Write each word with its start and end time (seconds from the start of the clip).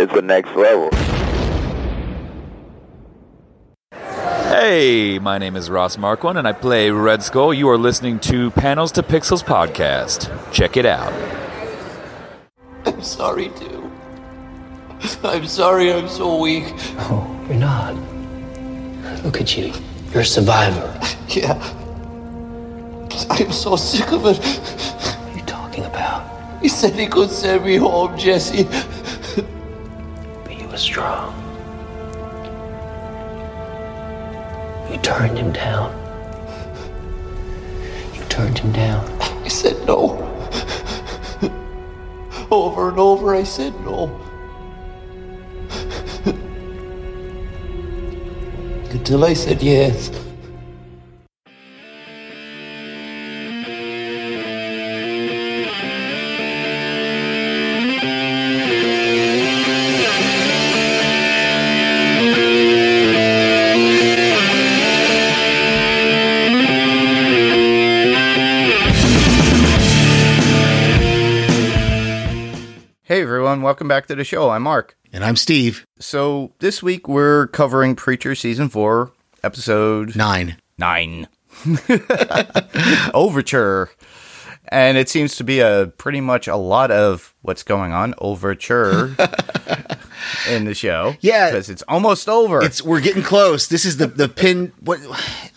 It's 0.00 0.12
the 0.12 0.22
next 0.22 0.54
level. 0.54 0.90
Hey, 4.48 5.18
my 5.18 5.38
name 5.38 5.56
is 5.56 5.70
Ross 5.70 5.96
Marquand 5.96 6.36
and 6.38 6.46
I 6.46 6.52
play 6.52 6.90
Red 6.90 7.22
Skull. 7.22 7.54
You 7.54 7.68
are 7.70 7.78
listening 7.78 8.20
to 8.20 8.50
Panels 8.50 8.92
to 8.92 9.02
Pixels 9.02 9.42
podcast. 9.42 10.30
Check 10.52 10.76
it 10.76 10.84
out. 10.86 11.12
I'm 12.84 13.02
sorry, 13.02 13.48
too. 13.50 13.90
I'm 15.24 15.46
sorry 15.46 15.92
I'm 15.92 16.08
so 16.08 16.36
weak. 16.38 16.64
Oh, 16.98 17.46
you're 17.48 17.58
not. 17.58 17.94
Look 19.24 19.40
at 19.40 19.56
you. 19.56 19.72
You're 20.12 20.22
a 20.22 20.24
survivor. 20.24 21.00
Yeah. 21.28 21.54
I'm 23.30 23.52
so 23.52 23.76
sick 23.76 24.12
of 24.12 24.26
it. 24.26 24.38
What 24.38 25.16
are 25.16 25.36
you 25.36 25.42
talking 25.44 25.84
about? 25.84 26.37
He 26.60 26.68
said 26.68 26.94
he 26.94 27.06
could 27.06 27.30
send 27.30 27.64
me 27.64 27.76
home, 27.76 28.18
Jesse. 28.18 28.64
But 30.44 30.58
you 30.60 30.66
were 30.68 30.76
strong. 30.76 31.34
You 34.90 34.98
turned 34.98 35.38
him 35.38 35.52
down. 35.52 35.94
You 38.14 38.24
turned 38.24 38.58
him 38.58 38.72
down. 38.72 39.04
I 39.20 39.48
said 39.48 39.86
no. 39.86 40.24
Over 42.50 42.88
and 42.88 42.98
over, 42.98 43.34
I 43.34 43.44
said 43.44 43.74
no. 43.82 44.10
Until 48.90 49.24
I 49.24 49.34
said 49.34 49.62
yes. 49.62 50.10
Hey 73.18 73.22
everyone, 73.22 73.62
welcome 73.62 73.88
back 73.88 74.06
to 74.06 74.14
the 74.14 74.22
show. 74.22 74.50
I'm 74.50 74.62
Mark. 74.62 74.96
And 75.12 75.24
I'm 75.24 75.34
Steve. 75.34 75.84
So 75.98 76.52
this 76.60 76.84
week 76.84 77.08
we're 77.08 77.48
covering 77.48 77.96
Preacher 77.96 78.36
Season 78.36 78.68
4, 78.68 79.10
Episode 79.42 80.14
Nine. 80.14 80.56
9. 80.78 81.26
Overture. 83.14 83.90
And 84.68 84.96
it 84.96 85.08
seems 85.08 85.34
to 85.34 85.42
be 85.42 85.58
a 85.58 85.92
pretty 85.98 86.20
much 86.20 86.46
a 86.46 86.54
lot 86.54 86.92
of 86.92 87.34
what's 87.42 87.64
going 87.64 87.90
on, 87.90 88.14
overture, 88.18 89.06
in 90.48 90.64
the 90.64 90.74
show. 90.74 91.16
Yeah. 91.20 91.50
Because 91.50 91.70
it's 91.70 91.82
almost 91.88 92.28
over. 92.28 92.62
It's 92.62 92.84
we're 92.84 93.00
getting 93.00 93.24
close. 93.24 93.66
This 93.66 93.84
is 93.84 93.96
the 93.96 94.06
the 94.06 94.28
pin. 94.28 94.72
What 94.78 95.00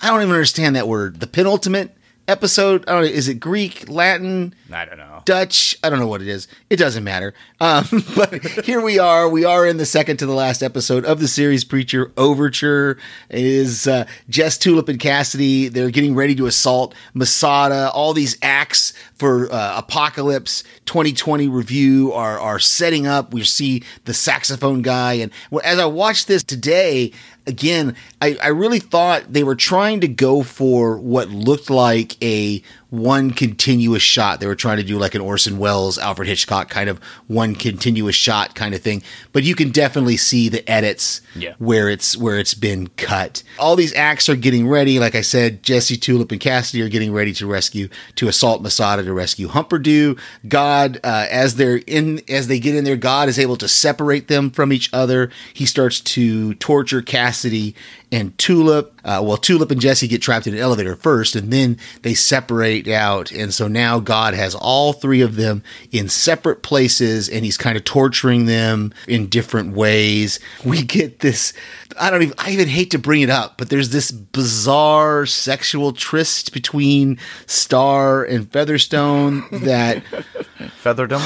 I 0.01 0.07
don't 0.07 0.23
even 0.23 0.33
understand 0.33 0.75
that 0.77 0.87
word. 0.87 1.19
The 1.19 1.27
penultimate 1.27 1.95
episode. 2.31 2.83
I 2.87 2.93
don't 2.93 3.01
know. 3.01 3.07
Is 3.07 3.27
it 3.27 3.35
Greek, 3.35 3.87
Latin, 3.89 4.55
I 4.73 4.85
don't 4.85 4.97
know. 4.97 5.21
Dutch? 5.25 5.77
I 5.83 5.89
don't 5.89 5.99
know 5.99 6.07
what 6.07 6.21
it 6.21 6.27
is. 6.27 6.47
It 6.69 6.77
doesn't 6.77 7.03
matter. 7.03 7.33
Um, 7.59 7.85
but 8.15 8.41
here 8.65 8.81
we 8.81 8.97
are. 8.97 9.29
We 9.29 9.45
are 9.45 9.67
in 9.67 9.77
the 9.77 9.85
second 9.85 10.17
to 10.17 10.25
the 10.25 10.33
last 10.33 10.63
episode 10.63 11.05
of 11.05 11.19
the 11.19 11.27
series 11.27 11.63
Preacher 11.63 12.11
Overture. 12.17 12.97
It 13.29 13.45
is 13.45 13.85
uh, 13.85 14.05
Jess 14.29 14.57
Tulip 14.57 14.89
and 14.89 14.99
Cassidy. 14.99 15.67
They're 15.67 15.91
getting 15.91 16.15
ready 16.15 16.33
to 16.35 16.47
assault 16.47 16.95
Masada. 17.13 17.91
All 17.93 18.13
these 18.13 18.37
acts 18.41 18.93
for 19.13 19.51
uh, 19.51 19.77
Apocalypse 19.77 20.63
2020 20.85 21.47
revue 21.47 22.11
are 22.11 22.39
are 22.39 22.59
setting 22.59 23.05
up. 23.05 23.33
We 23.33 23.43
see 23.43 23.83
the 24.05 24.13
saxophone 24.13 24.81
guy, 24.81 25.13
and 25.13 25.31
as 25.63 25.79
I 25.79 25.85
watched 25.85 26.27
this 26.27 26.43
today, 26.43 27.11
again, 27.47 27.95
I, 28.21 28.37
I 28.41 28.47
really 28.49 28.79
thought 28.79 29.31
they 29.31 29.43
were 29.43 29.55
trying 29.55 30.01
to 30.01 30.07
go 30.07 30.43
for 30.43 30.97
what 30.97 31.29
looked 31.29 31.69
like 31.69 32.21
a 32.23 32.61
one 32.91 33.31
continuous 33.31 34.03
shot. 34.03 34.41
They 34.41 34.47
were 34.47 34.55
trying 34.55 34.75
to 34.77 34.83
do 34.83 34.99
like 34.99 35.15
an 35.15 35.21
Orson 35.21 35.57
Welles, 35.57 35.97
Alfred 35.97 36.27
Hitchcock 36.27 36.69
kind 36.69 36.89
of 36.89 36.99
one 37.27 37.55
continuous 37.55 38.15
shot 38.17 38.53
kind 38.53 38.75
of 38.75 38.81
thing. 38.81 39.01
But 39.31 39.43
you 39.43 39.55
can 39.55 39.69
definitely 39.71 40.17
see 40.17 40.49
the 40.49 40.69
edits 40.69 41.21
Yeah. 41.33 41.53
where 41.57 41.89
it's 41.89 42.17
where 42.17 42.37
it's 42.37 42.53
been 42.53 42.87
cut. 42.97 43.43
All 43.57 43.77
these 43.77 43.93
acts 43.95 44.27
are 44.27 44.35
getting 44.35 44.67
ready. 44.67 44.99
Like 44.99 45.15
I 45.15 45.21
said, 45.21 45.63
Jesse 45.63 45.95
Tulip 45.95 46.31
and 46.33 46.41
Cassidy 46.41 46.81
are 46.83 46.89
getting 46.89 47.13
ready 47.13 47.31
to 47.35 47.47
rescue 47.47 47.87
to 48.15 48.27
assault 48.27 48.61
Masada 48.61 49.03
to 49.03 49.13
rescue 49.13 49.47
Humperdoo. 49.47 50.19
God, 50.47 50.99
uh, 51.03 51.27
as 51.31 51.55
they're 51.55 51.77
in 51.87 52.21
as 52.27 52.47
they 52.47 52.59
get 52.59 52.75
in 52.75 52.83
there, 52.83 52.97
God 52.97 53.29
is 53.29 53.39
able 53.39 53.55
to 53.57 53.69
separate 53.69 54.27
them 54.27 54.51
from 54.51 54.73
each 54.73 54.89
other. 54.93 55.31
He 55.53 55.65
starts 55.65 56.01
to 56.01 56.55
torture 56.55 57.01
Cassidy 57.01 57.73
and 58.11 58.37
Tulip. 58.37 58.99
Uh, 59.03 59.21
well, 59.23 59.37
Tulip 59.37 59.71
and 59.71 59.81
Jesse 59.81 60.07
get 60.07 60.21
trapped 60.21 60.47
in 60.47 60.53
an 60.53 60.59
elevator 60.59 60.95
first, 60.95 61.35
and 61.35 61.51
then 61.51 61.77
they 62.01 62.13
separate 62.13 62.87
out. 62.87 63.31
And 63.31 63.53
so 63.53 63.67
now 63.67 63.99
God 63.99 64.33
has 64.33 64.55
all 64.55 64.93
three 64.93 65.21
of 65.21 65.35
them 65.35 65.63
in 65.91 66.09
separate 66.09 66.61
places, 66.63 67.29
and 67.29 67.43
he's 67.43 67.57
kind 67.57 67.77
of 67.77 67.83
torturing 67.83 68.45
them 68.45 68.93
in 69.07 69.27
different 69.27 69.73
ways. 69.73 70.39
We 70.63 70.83
get 70.83 71.19
this. 71.19 71.53
I 71.99 72.09
don't 72.09 72.21
even. 72.23 72.35
I 72.37 72.51
even 72.51 72.67
hate 72.67 72.91
to 72.91 72.99
bring 72.99 73.21
it 73.21 73.29
up, 73.29 73.57
but 73.57 73.69
there's 73.69 73.89
this 73.89 74.11
bizarre 74.11 75.25
sexual 75.25 75.93
tryst 75.93 76.53
between 76.53 77.17
Starr 77.45 78.23
and 78.23 78.51
Featherstone 78.51 79.43
that 79.51 80.03
Featherdom? 80.83 81.19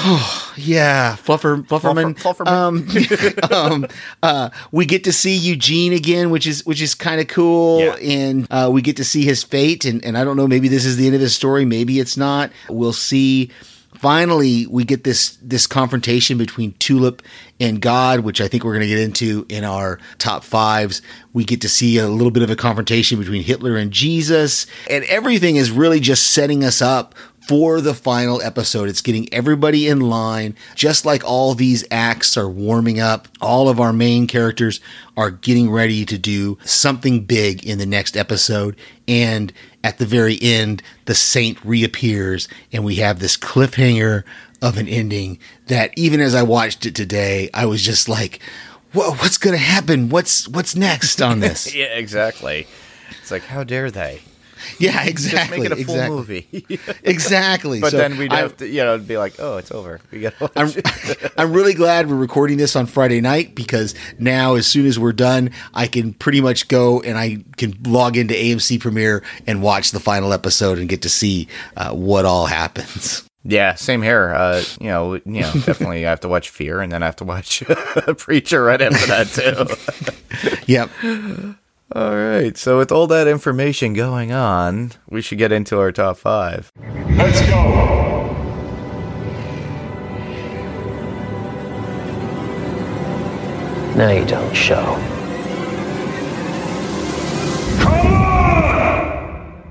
yeah, 0.58 1.16
Fluffer 1.16 1.66
Flufferman. 1.68 2.16
Fluffer- 2.18 2.48
Um, 2.48 2.88
um, 3.52 3.88
uh, 4.24 4.50
we 4.72 4.86
get 4.86 5.04
to 5.06 5.14
see 5.14 5.36
Eugene 5.36 5.94
again, 5.94 6.30
which 6.30 6.48
is 6.48 6.66
which 6.66 6.82
is 6.82 6.96
kind 6.96 7.20
of 7.22 7.28
cool, 7.28 7.80
Yeah. 7.82 7.96
and 7.96 8.48
uh, 8.52 8.70
we 8.72 8.82
get 8.82 8.98
to 8.98 9.04
see 9.04 9.24
his 9.24 9.44
fate. 9.44 9.86
And, 9.86 10.04
and 10.06 10.18
I 10.18 10.24
don't 10.24 10.38
know, 10.38 10.48
maybe 10.48 10.68
this 10.68 10.86
is 10.86 10.98
the 10.98 11.06
end 11.06 11.16
of 11.16 11.22
his 11.22 11.36
story, 11.36 11.66
maybe 11.66 12.00
it's 12.00 12.18
not. 12.18 12.52
We'll 12.70 12.94
see. 12.94 13.52
Finally, 13.98 14.68
we 14.68 14.84
get 14.84 15.04
this 15.04 15.38
this 15.42 15.68
confrontation 15.68 16.38
between 16.38 16.74
Tulip 16.74 17.22
and 17.60 17.82
God, 17.82 18.22
which 18.22 18.42
I 18.42 18.48
think 18.48 18.64
we're 18.64 18.74
going 18.74 18.82
to 18.82 18.88
get 18.88 19.00
into 19.00 19.46
in 19.50 19.64
our 19.64 20.00
top 20.18 20.44
fives. 20.44 21.02
We 21.34 21.44
get 21.44 21.62
to 21.62 21.70
see 21.70 21.98
a 21.98 22.08
little 22.08 22.32
bit 22.32 22.44
of 22.44 22.50
a 22.50 22.56
confrontation 22.56 23.20
between 23.20 23.44
Hitler 23.44 23.78
and 23.78 23.92
Jesus, 23.92 24.68
and 24.90 25.04
everything 25.06 25.56
is 25.56 25.72
really 25.72 26.00
just 26.00 26.28
setting 26.28 26.64
us 26.64 26.82
up 26.82 27.16
for 27.48 27.82
the 27.82 27.94
final 27.94 28.42
episode. 28.42 28.90
It's 28.90 29.02
getting 29.02 29.32
everybody 29.34 29.88
in 29.88 30.00
line, 30.00 30.56
just 30.74 31.06
like 31.06 31.24
all 31.24 31.54
these 31.54 31.86
acts 31.92 32.38
are 32.38 32.50
warming 32.50 33.00
up. 33.00 33.28
All 33.42 33.70
of 33.70 33.80
our 33.80 33.94
main 33.94 34.28
characters 34.28 34.80
are 35.16 35.32
getting 35.32 35.70
ready 35.70 36.06
to 36.06 36.18
do 36.18 36.58
something 36.64 37.26
big 37.26 37.66
in 37.66 37.78
the 37.78 37.86
next 37.86 38.18
episode. 38.18 38.76
And 39.08 39.54
at 39.84 39.98
the 39.98 40.06
very 40.06 40.38
end, 40.42 40.82
the 41.06 41.16
saint 41.16 41.64
reappears, 41.64 42.48
and 42.74 42.84
we 42.84 42.96
have 42.96 43.20
this 43.20 43.38
cliffhanger 43.38 44.24
of 44.62 44.78
an 44.78 44.88
ending 44.88 45.38
that 45.68 45.92
even 45.96 46.22
as 46.22 46.34
I 46.34 46.44
watched 46.44 46.86
it 46.86 46.96
today, 46.96 47.50
I 47.54 47.66
was 47.66 47.84
just 47.84 48.10
like, 48.10 48.40
what's 48.94 49.38
going 49.38 49.56
to 49.56 49.62
happen? 49.62 50.10
What's 50.10 50.48
what's 50.48 50.76
next 50.76 51.22
on 51.22 51.40
this? 51.40 51.76
yeah, 51.76 51.86
exactly. 51.86 52.66
It's 53.22 53.30
like, 53.30 53.44
how 53.44 53.64
dare 53.64 53.92
they? 53.92 54.22
Yeah, 54.80 55.04
exactly. 55.06 55.58
Just 55.68 55.70
make 55.70 55.72
it 55.72 55.72
a 55.72 55.86
full 55.86 55.96
exactly. 55.96 56.16
movie. 56.18 56.80
Exactly. 57.04 57.80
but 57.82 57.92
So 57.92 57.98
then 57.98 58.18
we'd 58.18 58.32
I- 58.34 58.38
have 58.38 58.58
to, 58.58 58.68
you 58.68 58.84
know, 58.84 58.96
it'd 58.96 59.08
be 59.08 59.18
like, 59.18 59.36
oh, 59.40 59.58
it's 59.58 59.72
over. 59.72 60.00
We 60.12 60.22
got 60.22 60.34
I'm. 60.56 60.72
I'm 61.38 61.54
really 61.54 61.74
glad 61.74 62.10
we're 62.10 62.16
recording 62.16 62.58
this 62.58 62.76
on 62.76 62.86
Friday 62.86 63.22
night 63.22 63.56
because 63.56 63.94
now, 64.20 64.56
as 64.56 64.66
soon 64.68 64.86
as 64.86 64.98
we're 64.98 65.14
done, 65.14 65.52
I 65.74 65.88
can 65.88 66.14
pretty 66.14 66.42
much 66.42 66.68
go 66.68 67.02
and 67.02 67.18
I 67.18 67.44
can 67.58 67.76
log 67.84 68.18
into 68.18 68.34
AMC 68.34 68.80
Premiere 68.80 69.24
and 69.48 69.62
watch 69.62 69.92
the 69.92 70.00
final 70.00 70.34
episode 70.34 70.80
and 70.80 70.90
get 70.90 71.02
to 71.04 71.10
see 71.10 71.48
uh, 71.78 71.92
what 71.94 72.26
all 72.26 72.46
happens. 72.48 73.28
Yeah, 73.48 73.76
same 73.76 74.02
here. 74.02 74.34
Uh, 74.34 74.64
you 74.82 74.88
know, 74.88 75.14
you 75.16 75.22
know, 75.42 75.52
definitely 75.54 76.08
I 76.08 76.10
have 76.10 76.22
to 76.22 76.28
watch 76.28 76.50
Fear, 76.50 76.82
and 76.82 76.92
then 76.92 77.04
I 77.04 77.06
have 77.06 77.18
to 77.18 77.26
watch 77.26 77.64
Preacher 78.18 78.64
right 78.64 78.82
after 78.82 79.06
that 79.06 79.28
too. 80.58 80.62
Yep. 80.66 80.90
All 81.96 82.14
right. 82.14 82.58
So 82.58 82.78
with 82.78 82.92
all 82.92 83.08
that 83.08 83.26
information 83.26 83.94
going 83.94 84.34
on, 84.34 84.92
we 85.10 85.22
should 85.22 85.38
get 85.38 85.54
into 85.54 85.80
our 85.80 85.94
top 85.94 86.18
five. 86.18 86.70
Let's 87.12 87.40
go. 87.48 87.94
No, 93.96 94.12
you 94.12 94.26
don't 94.26 94.54
show. 94.54 94.84
Come 97.80 97.94
on! 97.94 99.64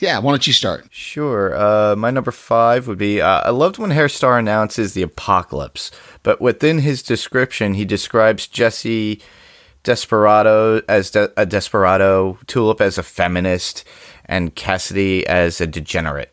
Yeah. 0.00 0.18
Why 0.18 0.32
don't 0.32 0.48
you 0.48 0.52
start? 0.52 0.88
Sure. 0.90 1.54
Uh, 1.56 1.94
my 1.94 2.10
number 2.10 2.32
five 2.32 2.88
would 2.88 2.98
be 2.98 3.20
uh, 3.20 3.42
I 3.42 3.50
loved 3.50 3.78
when 3.78 3.92
Herr 3.92 4.08
Starr 4.08 4.36
announces 4.36 4.94
the 4.94 5.02
apocalypse, 5.02 5.92
but 6.24 6.40
within 6.40 6.80
his 6.80 7.04
description, 7.04 7.74
he 7.74 7.84
describes 7.84 8.48
Jesse 8.48 9.22
Desperado 9.82 10.82
as 10.88 11.10
de- 11.10 11.32
a 11.36 11.46
desperado, 11.46 12.38
Tulip 12.46 12.80
as 12.80 12.98
a 12.98 13.02
feminist, 13.02 13.84
and 14.26 14.54
Cassidy 14.54 15.26
as 15.26 15.60
a 15.60 15.66
degenerate. 15.66 16.32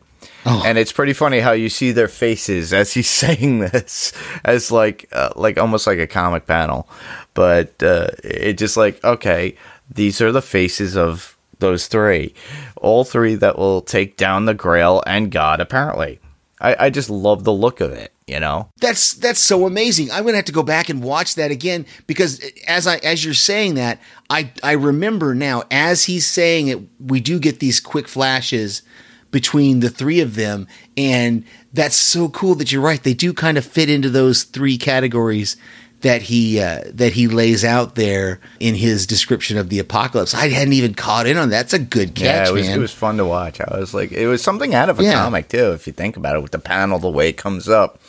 And 0.64 0.78
it's 0.78 0.92
pretty 0.92 1.14
funny 1.14 1.40
how 1.40 1.54
you 1.54 1.70
see 1.70 1.92
their 1.92 2.08
faces 2.08 2.72
as 2.72 2.94
he's 2.94 3.10
saying 3.24 3.60
this, 3.60 4.14
as 4.44 4.72
like 4.72 5.08
uh, 5.12 5.30
like 5.36 5.58
almost 5.58 5.88
like 5.88 5.98
a 5.98 6.06
comic 6.08 6.46
panel, 6.46 6.88
but 7.34 7.82
uh, 7.82 8.10
it 8.24 8.54
just 8.54 8.78
like 8.78 9.04
okay, 9.04 9.56
these 9.90 10.22
are 10.22 10.32
the 10.32 10.44
faces 10.44 10.96
of 10.96 11.36
those 11.60 11.88
three, 11.88 12.34
all 12.78 13.04
three 13.04 13.34
that 13.36 13.58
will 13.58 13.82
take 13.82 14.18
down 14.18 14.46
the 14.46 14.54
Grail 14.54 15.02
and 15.08 15.32
God. 15.32 15.60
Apparently, 15.60 16.20
I, 16.66 16.86
I 16.86 16.90
just 16.90 17.12
love 17.12 17.44
the 17.44 17.54
look 17.54 17.80
of 17.80 17.92
it. 17.92 18.12
You 18.28 18.40
know, 18.40 18.72
That's 18.82 19.14
that's 19.14 19.40
so 19.40 19.68
amazing. 19.68 20.10
I'm 20.10 20.26
gonna 20.26 20.38
have 20.38 20.46
to 20.46 20.52
go 20.52 20.64
back 20.64 20.90
and 20.90 21.04
watch 21.04 21.36
that 21.36 21.52
again 21.52 21.86
because 22.08 22.42
as 22.66 22.88
I 22.88 22.98
as 22.98 23.24
you're 23.24 23.36
saying 23.36 23.76
that, 23.76 24.00
I 24.32 24.52
I 24.64 24.72
remember 24.72 25.36
now 25.36 25.62
as 25.70 26.06
he's 26.06 26.26
saying 26.26 26.70
it, 26.70 26.80
we 27.00 27.20
do 27.20 27.40
get 27.40 27.60
these 27.60 27.80
quick 27.80 28.08
flashes 28.08 28.82
between 29.30 29.82
the 29.82 29.92
three 29.92 30.22
of 30.22 30.34
them, 30.34 30.68
and 30.98 31.44
that's 31.72 31.96
so 31.96 32.28
cool 32.30 32.56
that 32.56 32.72
you're 32.72 32.82
right. 32.82 33.04
They 33.04 33.14
do 33.14 33.32
kind 33.32 33.60
of 33.60 33.66
fit 33.66 33.92
into 33.92 34.10
those 34.10 34.44
three 34.44 34.80
categories 34.80 35.58
that 36.02 36.22
he 36.24 36.60
uh, 36.60 36.82
that 36.94 37.14
he 37.14 37.28
lays 37.28 37.64
out 37.66 37.96
there 37.96 38.40
in 38.60 38.76
his 38.76 39.08
description 39.08 39.58
of 39.58 39.70
the 39.70 39.80
apocalypse. 39.80 40.34
I 40.34 40.50
hadn't 40.50 40.74
even 40.74 40.94
caught 40.94 41.26
in 41.26 41.38
on 41.38 41.50
that. 41.50 41.56
That's 41.70 41.74
a 41.74 41.80
good 41.80 42.14
catch, 42.16 42.26
yeah, 42.26 42.50
it 42.50 42.54
was 42.54 42.68
man. 42.68 42.78
it 42.78 42.82
was 42.82 42.92
fun 42.94 43.18
to 43.18 43.26
watch. 43.26 43.60
I 43.62 43.80
was 43.80 43.94
like, 43.94 44.12
it 44.12 44.28
was 44.28 44.44
something 44.44 44.76
out 44.76 44.90
of 44.90 45.00
a 45.00 45.04
Yeah. 45.04 45.14
comic 45.14 45.48
too. 45.48 45.72
If 45.72 45.88
you 45.88 45.94
think 45.94 46.16
about 46.18 46.36
it, 46.36 46.42
with 46.42 46.52
the 46.52 46.60
panel, 46.60 47.00
the 47.00 47.10
way 47.10 47.30
it 47.30 47.38
comes 47.38 47.68
up, 47.68 48.00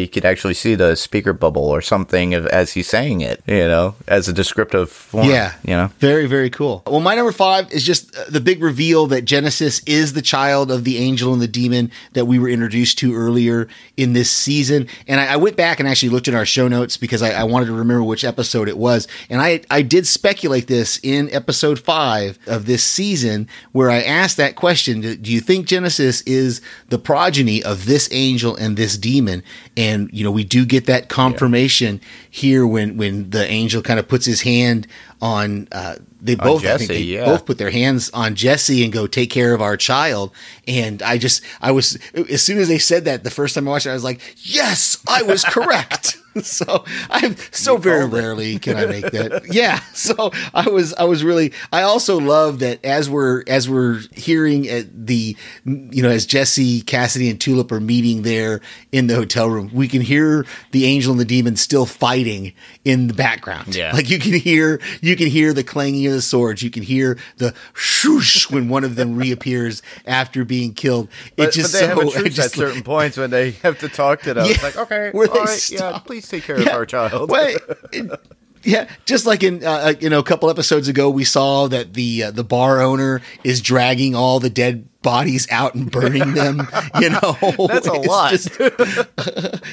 you 0.00 0.08
could 0.08 0.24
actually 0.24 0.54
see 0.54 0.74
the 0.74 0.96
speaker 0.96 1.32
bubble 1.32 1.68
or 1.68 1.80
something 1.80 2.34
of, 2.34 2.46
as 2.46 2.72
he's 2.72 2.88
saying 2.88 3.20
it. 3.20 3.42
You 3.46 3.68
know, 3.68 3.94
as 4.08 4.28
a 4.28 4.32
descriptive 4.32 4.90
form. 4.90 5.28
Yeah. 5.28 5.54
you 5.62 5.74
know. 5.74 5.90
Very, 5.98 6.26
very 6.26 6.50
cool. 6.50 6.82
Well, 6.86 7.00
my 7.00 7.14
number 7.14 7.32
five 7.32 7.70
is 7.72 7.84
just 7.84 8.16
uh, 8.16 8.24
the 8.28 8.40
big 8.40 8.62
reveal 8.62 9.06
that 9.08 9.24
Genesis 9.24 9.80
is 9.86 10.12
the 10.12 10.22
child 10.22 10.70
of 10.70 10.84
the 10.84 10.98
angel 10.98 11.32
and 11.32 11.42
the 11.42 11.48
demon 11.48 11.90
that 12.12 12.26
we 12.26 12.38
were 12.38 12.48
introduced 12.48 12.98
to 12.98 13.14
earlier 13.14 13.68
in 13.96 14.12
this 14.12 14.30
season. 14.30 14.88
And 15.06 15.20
I, 15.20 15.34
I 15.34 15.36
went 15.36 15.56
back 15.56 15.80
and 15.80 15.88
actually 15.88 16.10
looked 16.10 16.28
at 16.28 16.34
our 16.34 16.46
show 16.46 16.68
notes 16.68 16.96
because 16.96 17.22
I, 17.22 17.30
I 17.32 17.44
wanted 17.44 17.66
to 17.66 17.72
remember 17.72 18.04
which 18.04 18.24
episode 18.24 18.68
it 18.68 18.78
was. 18.78 19.08
And 19.28 19.40
I, 19.40 19.62
I 19.70 19.82
did 19.82 20.06
speculate 20.06 20.66
this 20.66 21.00
in 21.02 21.32
episode 21.32 21.78
five 21.78 22.38
of 22.46 22.66
this 22.66 22.84
season 22.84 23.48
where 23.72 23.90
I 23.90 24.02
asked 24.02 24.36
that 24.36 24.56
question 24.56 25.00
Do 25.00 25.16
do 25.16 25.32
you 25.32 25.40
think 25.40 25.66
Genesis 25.66 26.20
is 26.22 26.60
the 26.88 26.98
progeny 26.98 27.62
of 27.62 27.86
this 27.86 28.08
angel 28.12 28.54
and 28.56 28.76
this 28.76 28.98
demon? 28.98 29.42
And, 29.76 29.81
you 30.12 30.24
know, 30.24 30.30
we 30.30 30.44
do 30.44 30.64
get 30.64 30.86
that 30.86 31.08
confirmation 31.08 32.00
here 32.30 32.66
when, 32.66 32.96
when 32.96 33.30
the 33.30 33.46
angel 33.48 33.82
kind 33.82 33.98
of 33.98 34.08
puts 34.08 34.26
his 34.26 34.42
hand 34.42 34.86
on, 35.20 35.68
uh, 35.72 35.96
they 36.20 36.34
both, 36.34 36.64
I 36.64 36.78
think 36.78 36.88
they 36.88 37.00
yeah. 37.00 37.24
both 37.24 37.46
put 37.46 37.58
their 37.58 37.70
hands 37.70 38.10
on 38.10 38.34
Jesse 38.34 38.84
and 38.84 38.92
go 38.92 39.06
take 39.06 39.30
care 39.30 39.54
of 39.54 39.62
our 39.62 39.76
child. 39.76 40.32
And 40.68 41.02
I 41.02 41.18
just, 41.18 41.42
I 41.60 41.72
was, 41.72 41.98
as 42.14 42.42
soon 42.42 42.58
as 42.58 42.68
they 42.68 42.78
said 42.78 43.04
that 43.06 43.24
the 43.24 43.30
first 43.30 43.54
time 43.54 43.66
I 43.66 43.72
watched 43.72 43.86
it, 43.86 43.90
I 43.90 43.94
was 43.94 44.04
like, 44.04 44.20
yes, 44.36 45.02
I 45.08 45.22
was 45.22 45.44
correct. 45.44 46.18
so 46.42 46.84
I'm 47.10 47.36
so 47.50 47.76
very 47.76 48.06
rarely 48.06 48.58
can 48.58 48.76
I 48.76 48.86
make 48.86 49.10
that. 49.10 49.42
yeah. 49.50 49.80
So 49.92 50.32
I 50.54 50.68
was, 50.68 50.94
I 50.94 51.04
was 51.04 51.24
really, 51.24 51.52
I 51.72 51.82
also 51.82 52.18
love 52.18 52.60
that 52.60 52.84
as 52.84 53.10
we're, 53.10 53.44
as 53.46 53.68
we're 53.68 54.00
hearing 54.12 54.68
at 54.68 55.06
the, 55.06 55.36
you 55.64 56.02
know, 56.02 56.08
as 56.08 56.26
Jesse, 56.26 56.82
Cassidy 56.82 57.30
and 57.30 57.40
Tulip 57.40 57.70
are 57.72 57.80
meeting 57.80 58.22
there 58.22 58.60
in 58.92 59.06
the 59.06 59.14
hotel 59.14 59.48
room, 59.50 59.70
we 59.72 59.88
can 59.88 60.00
hear 60.00 60.46
the 60.70 60.86
angel 60.86 61.12
and 61.12 61.20
the 61.20 61.24
demon 61.24 61.56
still 61.56 61.86
fighting 61.86 62.52
in 62.84 63.08
the 63.08 63.14
background. 63.14 63.74
Yeah. 63.74 63.92
Like 63.92 64.08
you 64.10 64.18
can 64.18 64.32
hear, 64.34 64.80
you 65.00 65.16
can 65.16 65.26
hear 65.28 65.52
the 65.52 65.64
clanging 65.64 66.06
of 66.06 66.12
the 66.12 66.22
swords. 66.22 66.62
You 66.62 66.70
can 66.70 66.82
hear 66.82 67.18
the 67.36 67.54
shoosh 67.74 68.50
when 68.50 68.68
one 68.68 68.84
of 68.84 68.96
them 68.96 69.16
reappears 69.16 69.82
after 70.06 70.44
being 70.44 70.74
killed. 70.74 71.08
But, 71.36 71.48
It 71.48 71.52
just 71.52 71.72
but 71.72 71.80
they 71.80 71.86
have 71.86 71.98
a 71.98 72.10
so, 72.10 72.10
truce 72.20 72.34
just 72.34 72.54
at 72.54 72.58
certain 72.58 72.82
points 72.82 73.16
when 73.16 73.30
they 73.30 73.52
have 73.52 73.78
to 73.80 73.88
talk 73.88 74.22
to 74.22 74.34
them. 74.34 74.46
It's 74.46 74.62
like, 74.62 74.76
okay, 74.76 75.10
Where 75.12 75.28
all 75.28 75.34
they 75.34 75.40
right, 75.40 75.70
yeah, 75.70 75.78
stop. 75.78 76.06
Please 76.22 76.28
take 76.28 76.44
care 76.44 76.56
of 76.56 76.68
our 76.68 76.86
child. 76.86 77.30
Wait, 77.30 77.58
yeah, 78.62 78.88
just 79.04 79.26
like 79.26 79.42
in 79.42 79.64
uh, 79.64 79.94
you 80.00 80.08
know 80.08 80.18
a 80.18 80.24
couple 80.24 80.50
episodes 80.50 80.88
ago, 80.88 81.10
we 81.10 81.24
saw 81.24 81.68
that 81.68 81.94
the 81.94 82.24
uh, 82.24 82.30
the 82.30 82.44
bar 82.44 82.80
owner 82.80 83.20
is 83.44 83.60
dragging 83.60 84.14
all 84.14 84.40
the 84.40 84.50
dead 84.50 84.88
bodies 85.02 85.46
out 85.50 85.74
and 85.74 85.90
burning 85.90 86.34
them. 86.34 86.66
You 87.00 87.08
know, 87.10 87.36
That's 87.68 87.86
a 87.86 87.92
lot. 88.06 88.30
just- 88.32 88.50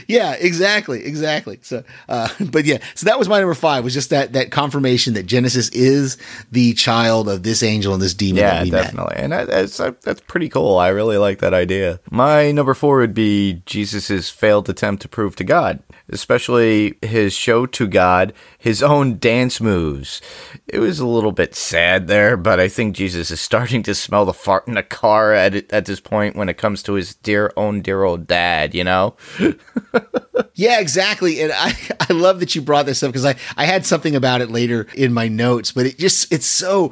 yeah, 0.07 0.33
exactly, 0.33 1.05
exactly. 1.05 1.59
So, 1.61 1.83
uh, 2.07 2.29
but 2.39 2.65
yeah, 2.65 2.77
so 2.95 3.05
that 3.05 3.19
was 3.19 3.27
my 3.27 3.39
number 3.39 3.53
five. 3.53 3.83
Was 3.83 3.93
just 3.93 4.09
that 4.11 4.33
that 4.33 4.51
confirmation 4.51 5.13
that 5.15 5.23
Genesis 5.25 5.69
is 5.69 6.17
the 6.51 6.73
child 6.73 7.27
of 7.29 7.43
this 7.43 7.61
angel 7.61 7.93
and 7.93 8.01
this 8.01 8.13
demon. 8.13 8.37
Yeah, 8.41 8.53
that 8.55 8.63
we 8.63 8.71
met. 8.71 8.83
definitely, 8.83 9.15
and 9.17 9.31
that, 9.33 9.47
that's 9.47 9.77
that's 9.77 10.21
pretty 10.21 10.49
cool. 10.49 10.77
I 10.77 10.87
really 10.89 11.17
like 11.17 11.39
that 11.39 11.53
idea. 11.53 11.99
My 12.09 12.51
number 12.51 12.73
four 12.73 12.97
would 12.99 13.13
be 13.13 13.61
Jesus's 13.65 14.29
failed 14.29 14.69
attempt 14.69 15.01
to 15.03 15.09
prove 15.09 15.35
to 15.37 15.43
God, 15.43 15.79
especially 16.09 16.97
his 17.01 17.33
show 17.33 17.65
to 17.65 17.87
God 17.87 18.33
his 18.57 18.83
own 18.83 19.17
dance 19.19 19.61
moves. 19.61 20.21
It 20.67 20.79
was 20.79 20.99
a 20.99 21.07
little 21.07 21.31
bit 21.31 21.55
sad 21.55 22.07
there, 22.07 22.35
but 22.37 22.59
I 22.59 22.67
think 22.67 22.95
Jesus 22.95 23.31
is 23.31 23.39
starting 23.41 23.83
to 23.83 23.95
smell 23.95 24.25
the 24.25 24.33
fart 24.33 24.67
in 24.67 24.73
the 24.75 24.83
car 24.83 25.18
at 25.33 25.55
at 25.71 25.85
this 25.85 25.99
point 25.99 26.35
when 26.35 26.49
it 26.49 26.57
comes 26.57 26.81
to 26.83 26.93
his 26.93 27.15
dear 27.15 27.51
own 27.57 27.81
dear 27.81 28.03
old 28.03 28.27
dad. 28.27 28.73
You 28.73 28.83
know, 28.83 29.15
Yeah, 30.55 30.79
exactly. 30.81 31.41
And 31.41 31.53
I, 31.53 31.73
I 32.09 32.13
love 32.13 32.39
that 32.41 32.53
you 32.53 32.61
brought 32.61 32.85
this 32.85 33.01
up 33.01 33.09
because 33.09 33.25
I, 33.25 33.35
I 33.55 33.65
had 33.65 33.85
something 33.85 34.15
about 34.15 34.41
it 34.41 34.49
later 34.51 34.87
in 34.93 35.13
my 35.13 35.27
notes, 35.29 35.71
but 35.71 35.85
it 35.85 35.97
just, 35.97 36.31
it's 36.33 36.45
so, 36.45 36.91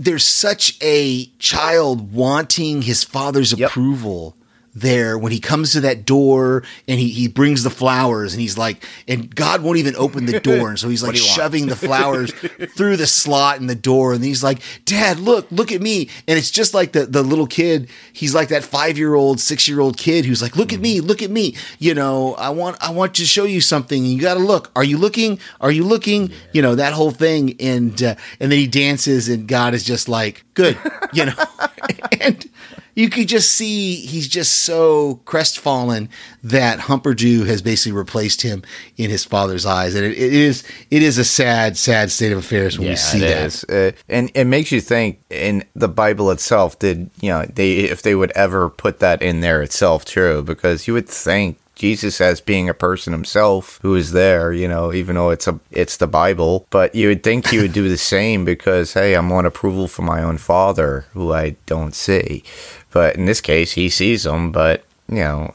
there's 0.00 0.24
such 0.24 0.76
a 0.82 1.26
child 1.38 2.12
wanting 2.12 2.82
his 2.82 3.04
father's 3.04 3.52
Yep. 3.56 3.70
approval 3.70 4.36
there 4.74 5.16
when 5.16 5.32
he 5.32 5.38
comes 5.38 5.72
to 5.72 5.80
that 5.80 6.04
door 6.04 6.62
and 6.88 6.98
he, 6.98 7.08
he 7.08 7.28
brings 7.28 7.62
the 7.62 7.70
flowers 7.70 8.32
and 8.32 8.40
he's 8.40 8.58
like, 8.58 8.84
and 9.06 9.34
God 9.34 9.62
won't 9.62 9.78
even 9.78 9.94
open 9.96 10.26
the 10.26 10.40
door. 10.54 10.70
And 10.70 10.78
so 10.78 10.88
he's 10.88 11.02
like 11.02 11.14
do 11.14 11.20
you 11.20 11.26
want? 11.26 11.36
shoving 11.36 11.66
the 11.66 11.76
flowers 11.76 12.32
through 12.76 12.96
the 12.96 13.06
slot 13.06 13.58
in 13.58 13.66
the 13.66 13.74
door. 13.74 14.12
And 14.12 14.24
he's 14.24 14.42
like, 14.42 14.60
Dad, 14.84 15.18
look, 15.18 15.46
look 15.50 15.70
at 15.70 15.80
me. 15.80 16.08
And 16.26 16.38
it's 16.38 16.50
just 16.50 16.74
like 16.74 16.92
the, 16.92 17.06
the 17.06 17.22
little 17.22 17.46
kid. 17.46 17.88
He's 18.12 18.34
like 18.34 18.48
that 18.48 18.64
five 18.64 18.98
year 18.98 19.14
old, 19.14 19.40
six 19.40 19.68
year 19.68 19.80
old 19.80 19.96
kid 19.96 20.24
who's 20.24 20.42
like, 20.42 20.56
look 20.56 20.72
at 20.72 20.80
me, 20.80 21.00
look 21.00 21.22
at 21.22 21.30
me. 21.30 21.56
You 21.78 21.94
know, 21.94 22.34
I 22.34 22.50
want, 22.50 22.76
I 22.82 22.90
want 22.90 23.14
to 23.16 23.24
show 23.24 23.44
you 23.44 23.60
something. 23.60 24.02
And 24.02 24.12
you 24.12 24.20
got 24.20 24.34
to 24.34 24.40
look. 24.40 24.70
Are 24.74 24.84
you 24.84 24.98
looking? 24.98 25.38
Are 25.60 25.70
you 25.70 25.84
looking? 25.84 26.32
You 26.52 26.62
know, 26.62 26.74
that 26.74 26.92
whole 26.92 27.12
thing. 27.12 27.54
And, 27.60 28.02
uh, 28.02 28.16
and 28.40 28.50
then 28.50 28.58
he 28.58 28.66
dances 28.66 29.28
and 29.28 29.46
God 29.46 29.74
is 29.74 29.84
just 29.84 30.08
like, 30.08 30.44
good, 30.54 30.78
you 31.12 31.26
know, 31.26 31.34
and, 32.20 32.48
you 32.94 33.08
could 33.08 33.28
just 33.28 33.52
see 33.52 33.96
he's 33.96 34.28
just 34.28 34.60
so 34.60 35.20
crestfallen 35.24 36.08
that 36.42 36.80
Humperdoo 36.80 37.46
has 37.46 37.62
basically 37.62 37.92
replaced 37.92 38.42
him 38.42 38.62
in 38.96 39.10
his 39.10 39.24
father's 39.24 39.66
eyes, 39.66 39.94
and 39.94 40.04
it, 40.04 40.12
it 40.12 40.32
is 40.32 40.64
it 40.90 41.02
is 41.02 41.18
a 41.18 41.24
sad, 41.24 41.76
sad 41.76 42.10
state 42.10 42.32
of 42.32 42.38
affairs 42.38 42.78
when 42.78 42.88
we 42.88 42.96
see 42.96 43.18
it 43.18 43.20
that. 43.20 43.46
is. 43.46 43.64
Uh, 43.64 43.92
and 44.08 44.30
it 44.34 44.44
makes 44.44 44.72
you 44.72 44.80
think. 44.80 45.20
In 45.30 45.64
the 45.74 45.88
Bible 45.88 46.30
itself, 46.30 46.78
did 46.78 47.10
you 47.20 47.28
know 47.30 47.44
they 47.44 47.76
if 47.78 48.02
they 48.02 48.14
would 48.14 48.30
ever 48.32 48.70
put 48.70 49.00
that 49.00 49.20
in 49.20 49.40
there 49.40 49.62
itself? 49.62 50.04
True, 50.04 50.42
because 50.42 50.86
you 50.86 50.94
would 50.94 51.08
think 51.08 51.58
Jesus 51.74 52.20
as 52.20 52.40
being 52.40 52.68
a 52.68 52.74
person 52.74 53.12
himself 53.12 53.78
who 53.82 53.94
is 53.94 54.12
there, 54.12 54.52
you 54.52 54.68
know, 54.68 54.92
even 54.92 55.16
though 55.16 55.30
it's 55.30 55.46
a 55.48 55.58
it's 55.70 55.96
the 55.96 56.06
Bible, 56.06 56.66
but 56.70 56.94
you 56.94 57.08
would 57.08 57.22
think 57.22 57.48
he 57.48 57.58
would 57.58 57.72
do 57.72 57.88
the 57.88 57.98
same 57.98 58.44
because 58.44 58.92
hey, 58.94 59.14
I'm 59.14 59.32
on 59.32 59.44
approval 59.46 59.88
from 59.88 60.04
my 60.04 60.22
own 60.22 60.38
father 60.38 61.06
who 61.12 61.32
I 61.32 61.56
don't 61.66 61.94
see. 61.94 62.44
But 62.92 63.16
in 63.16 63.26
this 63.26 63.40
case, 63.40 63.72
he 63.72 63.88
sees 63.88 64.24
him, 64.24 64.52
but 64.52 64.84
you 65.08 65.16
know, 65.16 65.52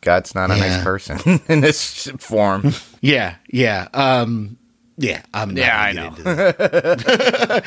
God's 0.00 0.34
not 0.34 0.50
a 0.50 0.54
Yeah. 0.56 0.60
nice 0.76 0.82
person 0.84 1.40
in 1.48 1.60
this 1.60 2.10
form. 2.18 2.72
Yeah, 3.02 3.34
yeah, 3.50 3.88
um, 3.92 4.56
yeah. 4.96 5.22
I'm 5.34 5.54
not 5.54 5.60
Yeah, 5.60 5.80
I 5.80 5.92
that. 5.92 7.64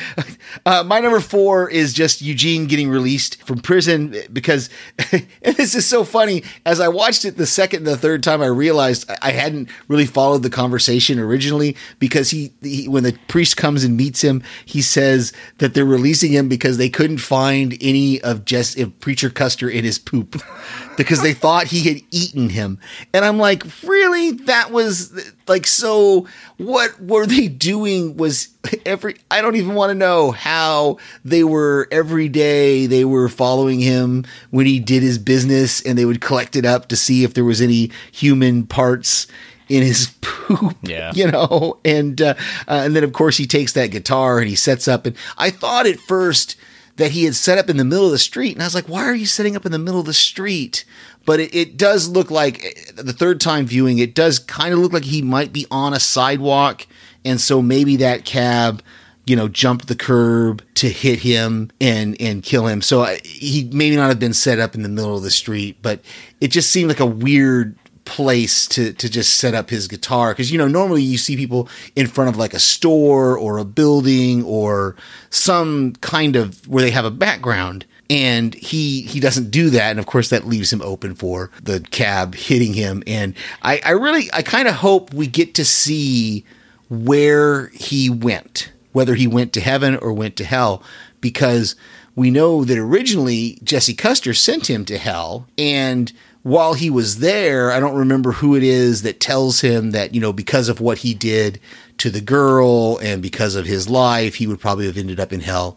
uh, 0.66 0.82
my 0.84 1.00
number 1.00 1.20
four 1.20 1.68
is 1.70 1.92
just 1.92 2.22
Eugene 2.22 2.66
getting 2.66 2.88
released 2.88 3.42
from 3.42 3.58
prison 3.58 4.14
because, 4.32 4.70
and 5.12 5.56
this 5.56 5.74
is 5.74 5.86
so 5.86 6.04
funny. 6.04 6.42
As 6.64 6.80
I 6.80 6.88
watched 6.88 7.24
it 7.24 7.36
the 7.36 7.46
second 7.46 7.78
and 7.78 7.86
the 7.86 7.96
third 7.96 8.22
time, 8.22 8.40
I 8.40 8.46
realized 8.46 9.10
I- 9.10 9.28
I 9.28 9.32
hadn't 9.32 9.68
really 9.88 10.06
followed 10.06 10.42
the 10.42 10.48
conversation 10.50 11.18
originally 11.18 11.76
because 11.98 12.30
he, 12.30 12.52
he, 12.62 12.88
when 12.88 13.02
the 13.04 13.18
priest 13.28 13.58
comes 13.58 13.84
and 13.84 13.94
meets 13.96 14.22
him, 14.22 14.42
he 14.64 14.80
says 14.80 15.34
that 15.58 15.74
they're 15.74 15.84
releasing 15.84 16.32
him 16.32 16.48
because 16.48 16.78
they 16.78 16.88
couldn't 16.88 17.18
find 17.18 17.76
any 17.82 18.20
of 18.22 18.46
just 18.46 18.78
of 18.78 18.98
preacher 19.00 19.28
Custer 19.28 19.68
in 19.68 19.84
his 19.84 19.98
poop 19.98 20.40
because 20.96 21.20
they 21.20 21.34
thought 21.34 21.66
he 21.66 21.80
had 21.92 22.02
eaten 22.10 22.48
him, 22.48 22.78
and 23.12 23.22
I'm 23.24 23.38
like, 23.38 23.64
really? 23.82 24.30
That 24.32 24.70
was 24.70 25.32
like 25.48 25.66
so. 25.66 26.26
What 26.56 27.00
were 27.00 27.26
they 27.26 27.48
doing? 27.48 28.16
Was 28.16 28.48
every 28.84 29.16
I 29.30 29.40
don't 29.40 29.56
even 29.56 29.74
want 29.74 29.90
to 29.90 29.94
know 29.94 30.30
how 30.32 30.98
they 31.24 31.44
were 31.44 31.88
every 31.90 32.28
day 32.28 32.86
they 32.86 33.04
were 33.04 33.28
following 33.28 33.80
him 33.80 34.24
when 34.50 34.66
he 34.66 34.78
did 34.80 35.02
his 35.02 35.18
business 35.18 35.80
and 35.82 35.96
they 35.98 36.04
would 36.04 36.20
collect 36.20 36.56
it 36.56 36.64
up 36.64 36.88
to 36.88 36.96
see 36.96 37.24
if 37.24 37.34
there 37.34 37.44
was 37.44 37.60
any 37.60 37.90
human 38.12 38.66
parts 38.66 39.26
in 39.68 39.82
his 39.82 40.12
poop 40.20 40.76
Yeah. 40.82 41.12
you 41.14 41.30
know 41.30 41.78
and 41.84 42.20
uh, 42.20 42.34
uh, 42.66 42.82
and 42.84 42.96
then 42.96 43.04
of 43.04 43.12
course 43.12 43.36
he 43.36 43.46
takes 43.46 43.72
that 43.74 43.90
guitar 43.90 44.38
and 44.38 44.48
he 44.48 44.56
sets 44.56 44.88
up 44.88 45.06
and 45.06 45.14
I 45.36 45.50
thought 45.50 45.86
at 45.86 45.98
first 46.00 46.56
that 46.96 47.12
he 47.12 47.24
had 47.24 47.34
set 47.36 47.58
up 47.58 47.70
in 47.70 47.76
the 47.76 47.84
middle 47.84 48.06
of 48.06 48.10
the 48.10 48.18
street. 48.18 48.54
And 48.54 48.60
I 48.62 48.66
was 48.66 48.74
like, 48.74 48.88
why 48.88 49.04
are 49.04 49.14
you 49.14 49.24
setting 49.24 49.54
up 49.54 49.64
in 49.64 49.70
the 49.70 49.78
middle 49.78 50.00
of 50.00 50.06
the 50.06 50.12
street? 50.12 50.84
But 51.28 51.40
it, 51.40 51.54
it 51.54 51.76
does 51.76 52.08
look 52.08 52.30
like 52.30 52.90
the 52.96 53.12
third 53.12 53.38
time 53.38 53.66
viewing, 53.66 53.98
it 53.98 54.14
does 54.14 54.38
kind 54.38 54.72
of 54.72 54.78
look 54.78 54.94
like 54.94 55.04
he 55.04 55.20
might 55.20 55.52
be 55.52 55.66
on 55.70 55.92
a 55.92 56.00
sidewalk. 56.00 56.86
And 57.22 57.38
so 57.38 57.60
maybe 57.60 57.96
that 57.96 58.24
cab, 58.24 58.82
you 59.26 59.36
know, 59.36 59.46
jumped 59.46 59.88
the 59.88 59.94
curb 59.94 60.62
to 60.76 60.88
hit 60.88 61.18
him 61.18 61.70
and, 61.82 62.18
and 62.18 62.42
kill 62.42 62.66
him. 62.66 62.80
So 62.80 63.02
I, 63.02 63.18
he 63.24 63.68
maybe 63.70 63.94
not 63.94 64.08
have 64.08 64.18
been 64.18 64.32
set 64.32 64.58
up 64.58 64.74
in 64.74 64.82
the 64.82 64.88
middle 64.88 65.18
of 65.18 65.22
the 65.22 65.30
street, 65.30 65.76
but 65.82 66.00
it 66.40 66.48
just 66.48 66.70
seemed 66.70 66.88
like 66.88 66.98
a 66.98 67.04
weird 67.04 67.76
place 68.06 68.66
to 68.66 68.94
to 68.94 69.06
just 69.06 69.36
set 69.36 69.52
up 69.52 69.68
his 69.68 69.86
guitar 69.86 70.30
because 70.32 70.50
you 70.50 70.56
know 70.56 70.66
normally 70.66 71.02
you 71.02 71.18
see 71.18 71.36
people 71.36 71.68
in 71.94 72.06
front 72.06 72.30
of 72.30 72.38
like 72.38 72.54
a 72.54 72.58
store 72.58 73.36
or 73.36 73.58
a 73.58 73.66
building 73.66 74.42
or 74.44 74.96
some 75.28 75.92
kind 76.00 76.34
of 76.34 76.66
where 76.66 76.82
they 76.82 76.90
have 76.90 77.04
a 77.04 77.10
background 77.10 77.84
and 78.10 78.54
he 78.54 79.02
he 79.02 79.20
doesn't 79.20 79.50
do 79.50 79.70
that. 79.70 79.90
And 79.90 79.98
of 79.98 80.06
course 80.06 80.30
that 80.30 80.46
leaves 80.46 80.72
him 80.72 80.82
open 80.82 81.14
for 81.14 81.50
the 81.62 81.80
cab 81.80 82.34
hitting 82.34 82.74
him. 82.74 83.02
And 83.06 83.34
i 83.62 83.80
i 83.84 83.90
really 83.90 84.28
i 84.32 84.42
kind 84.42 84.68
of 84.68 84.74
hope 84.74 85.12
we 85.12 85.26
get 85.26 85.54
to 85.54 85.64
see 85.64 86.44
where 86.88 87.68
he 87.68 88.08
went 88.08 88.72
whether 88.92 89.14
he 89.14 89.26
went 89.26 89.52
to 89.52 89.60
heaven 89.60 89.96
or 89.96 90.12
went 90.12 90.36
to 90.36 90.44
hell 90.44 90.82
because 91.20 91.76
we 92.14 92.30
know 92.30 92.64
that 92.64 92.78
originally 92.78 93.58
jesse 93.62 93.94
custer 93.94 94.34
sent 94.34 94.68
him 94.68 94.84
to 94.84 94.98
hell. 94.98 95.46
And 95.56 96.12
while 96.42 96.74
he 96.74 96.90
was 96.90 97.18
there, 97.18 97.70
I 97.70 97.78
don't 97.78 97.96
remember 97.96 98.32
who 98.32 98.56
it 98.56 98.62
is 98.62 99.02
that 99.02 99.20
tells 99.20 99.60
him 99.60 99.92
that, 99.92 100.14
you 100.14 100.20
know, 100.20 100.32
because 100.32 100.68
of 100.68 100.80
what 100.80 100.98
he 100.98 101.14
did 101.14 101.60
to 101.98 102.10
the 102.10 102.20
girl 102.20 102.98
and 102.98 103.22
because 103.22 103.54
of 103.54 103.66
his 103.66 103.88
life, 103.88 104.36
he 104.36 104.46
would 104.46 104.60
probably 104.60 104.86
have 104.86 104.96
ended 104.96 105.20
up 105.20 105.32
in 105.32 105.40
hell 105.40 105.76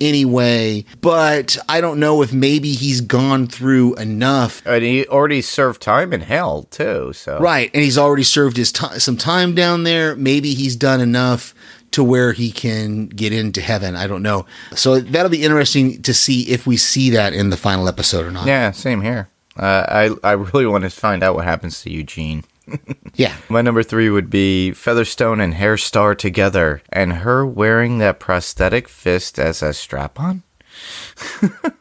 anyway. 0.00 0.84
But 1.00 1.56
I 1.68 1.80
don't 1.80 2.00
know 2.00 2.22
if 2.22 2.32
maybe 2.32 2.72
he's 2.72 3.00
gone 3.00 3.46
through 3.46 3.94
enough. 3.96 4.64
And 4.66 4.82
he 4.82 5.06
already 5.06 5.42
served 5.42 5.82
time 5.82 6.12
in 6.12 6.22
hell 6.22 6.64
too. 6.64 7.12
So 7.12 7.38
Right. 7.38 7.70
And 7.74 7.82
he's 7.82 7.98
already 7.98 8.22
served 8.24 8.56
his 8.56 8.72
time, 8.72 8.98
some 8.98 9.16
time 9.16 9.54
down 9.54 9.82
there. 9.84 10.16
Maybe 10.16 10.54
he's 10.54 10.76
done 10.76 11.00
enough 11.00 11.54
to 11.92 12.02
where 12.04 12.32
he 12.32 12.50
can 12.50 13.06
get 13.06 13.32
into 13.32 13.60
heaven. 13.60 13.96
I 13.96 14.06
don't 14.06 14.22
know. 14.22 14.44
So 14.74 15.00
that'll 15.00 15.30
be 15.30 15.44
interesting 15.44 16.02
to 16.02 16.12
see 16.12 16.42
if 16.42 16.66
we 16.66 16.76
see 16.76 17.10
that 17.10 17.32
in 17.32 17.50
the 17.50 17.56
final 17.56 17.88
episode 17.88 18.26
or 18.26 18.30
not. 18.30 18.46
yeah, 18.46 18.70
same 18.72 19.00
here. 19.02 19.28
Uh, 19.56 20.10
I 20.22 20.28
I 20.28 20.32
really 20.32 20.66
want 20.66 20.84
to 20.84 20.90
find 20.90 21.22
out 21.22 21.34
what 21.34 21.44
happens 21.44 21.80
to 21.82 21.90
Eugene. 21.90 22.44
Yeah. 23.14 23.34
My 23.48 23.62
number 23.62 23.82
three 23.82 24.10
would 24.10 24.28
be 24.28 24.72
Featherstone 24.72 25.40
and 25.40 25.54
Herr 25.54 25.78
Starr 25.78 26.14
together, 26.14 26.82
and 26.92 27.14
her 27.14 27.46
wearing 27.46 27.96
that 27.96 28.20
prosthetic 28.20 28.88
fist 28.88 29.38
as 29.38 29.62
a 29.62 29.72
strap 29.72 30.20
on. 30.20 30.42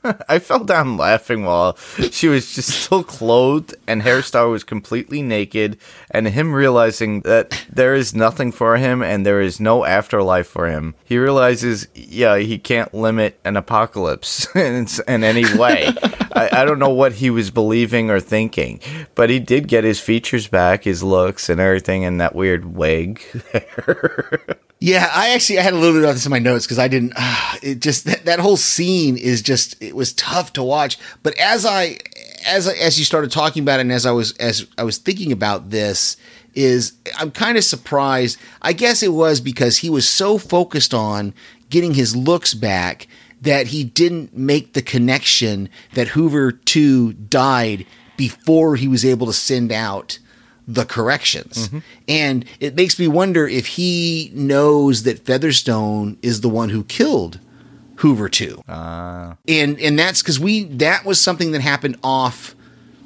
I 0.30 0.40
fell 0.40 0.64
down 0.64 0.96
laughing 0.96 1.44
while 1.44 1.76
she 2.12 2.30
was 2.30 2.56
just 2.56 2.70
still 2.70 3.04
clothed 3.04 3.76
and 3.88 4.02
Herr 4.02 4.22
Starr 4.22 4.48
was 4.48 4.64
completely 4.64 5.22
naked, 5.22 5.78
and 6.10 6.28
him 6.28 6.54
realizing 6.54 7.22
that 7.22 7.66
there 7.70 7.96
is 7.96 8.16
nothing 8.16 8.54
for 8.54 8.78
him 8.78 9.02
and 9.02 9.26
there 9.26 9.42
is 9.42 9.60
no 9.60 9.84
afterlife 9.84 10.48
for 10.48 10.68
him. 10.68 10.96
He 11.04 11.18
realizes, 11.18 11.88
yeah, 11.94 12.38
he 12.38 12.58
can't 12.58 12.94
limit 12.94 13.38
an 13.44 13.58
apocalypse 13.58 14.48
in, 14.56 14.88
in 15.08 15.24
any 15.24 15.44
way. 15.58 15.90
I, 16.36 16.62
I 16.62 16.66
don't 16.66 16.80
know 16.80 16.90
what 16.90 17.14
he 17.14 17.30
was 17.30 17.50
believing 17.50 18.12
or 18.12 18.20
thinking, 18.20 18.80
but 19.16 19.30
he 19.30 19.40
did 19.40 19.68
get 19.68 19.84
his 19.84 20.00
features 20.00 20.48
back, 20.48 20.84
his 20.84 21.02
looks, 21.02 21.50
and 21.50 21.60
everything, 21.60 22.06
and 22.06 22.20
that 22.20 22.36
weird 22.36 22.66
wig. 22.66 23.22
Yeah, 24.80 25.10
I 25.14 25.30
actually 25.30 25.60
I 25.60 25.62
had 25.62 25.74
a 25.74 25.78
little 25.78 26.00
bit 26.00 26.08
of 26.08 26.14
this 26.14 26.26
in 26.26 26.32
my 26.32 26.40
notes 26.40 26.66
because 26.66 26.80
I 26.80 26.88
didn't. 26.88 27.14
Uh, 27.16 27.56
it 27.64 27.80
just 27.80 28.06
that, 28.06 28.26
that 28.26 28.40
whole 28.40 28.58
scene 28.58 29.18
is 29.18 29.42
just 29.42 29.82
it 29.82 29.96
was 29.96 30.14
tough 30.14 30.54
to 30.54 30.64
watch. 30.64 31.00
But 31.24 31.38
as 31.40 31.66
I 31.66 31.98
as 32.46 32.68
as 32.68 33.00
you 33.00 33.06
started 33.06 33.32
talking 33.32 33.64
about 33.64 33.80
it, 33.80 33.82
and 33.82 33.92
as 33.92 34.06
I 34.06 34.12
was 34.12 34.34
as 34.34 34.68
I 34.78 34.84
was 34.84 34.98
thinking 34.98 35.32
about 35.32 35.70
this, 35.70 36.18
is 36.54 36.94
I'm 37.18 37.32
kind 37.32 37.58
of 37.58 37.64
surprised. 37.64 38.38
I 38.62 38.74
guess 38.74 39.02
it 39.02 39.14
was 39.14 39.42
because 39.42 39.78
he 39.78 39.90
was 39.90 40.08
so 40.08 40.38
focused 40.38 40.94
on 40.94 41.34
getting 41.70 41.94
his 41.94 42.16
looks 42.16 42.54
back 42.54 43.08
that 43.46 43.68
he 43.68 43.84
didn't 43.84 44.36
make 44.36 44.74
the 44.74 44.82
connection 44.82 45.70
that 45.94 46.10
Hoover 46.10 46.52
two 46.52 47.14
died 47.14 47.86
before 48.18 48.76
he 48.76 48.88
was 48.88 49.06
able 49.06 49.28
to 49.28 49.34
send 49.34 49.72
out 49.72 50.20
the 50.68 50.86
corrections. 50.86 51.68
Mm-hmm. 51.68 51.80
And 52.08 52.46
it 52.60 52.76
makes 52.76 52.98
me 53.00 53.08
wonder 53.08 53.48
if 53.48 53.68
he 53.68 54.32
knows 54.34 55.04
that 55.04 55.26
Featherstone 55.26 56.18
is 56.22 56.42
the 56.42 56.50
one 56.50 56.70
who 56.70 56.84
killed 56.84 57.40
Hoover 57.98 58.28
2. 58.28 58.64
Ah. 58.68 59.38
and 59.48 59.80
and 59.80 59.98
that's 59.98 60.22
cuz 60.22 60.40
we 60.40 60.66
that 60.66 61.06
was 61.06 61.22
something 61.22 61.52
that 61.52 61.62
happened 61.62 61.98
off 62.04 62.56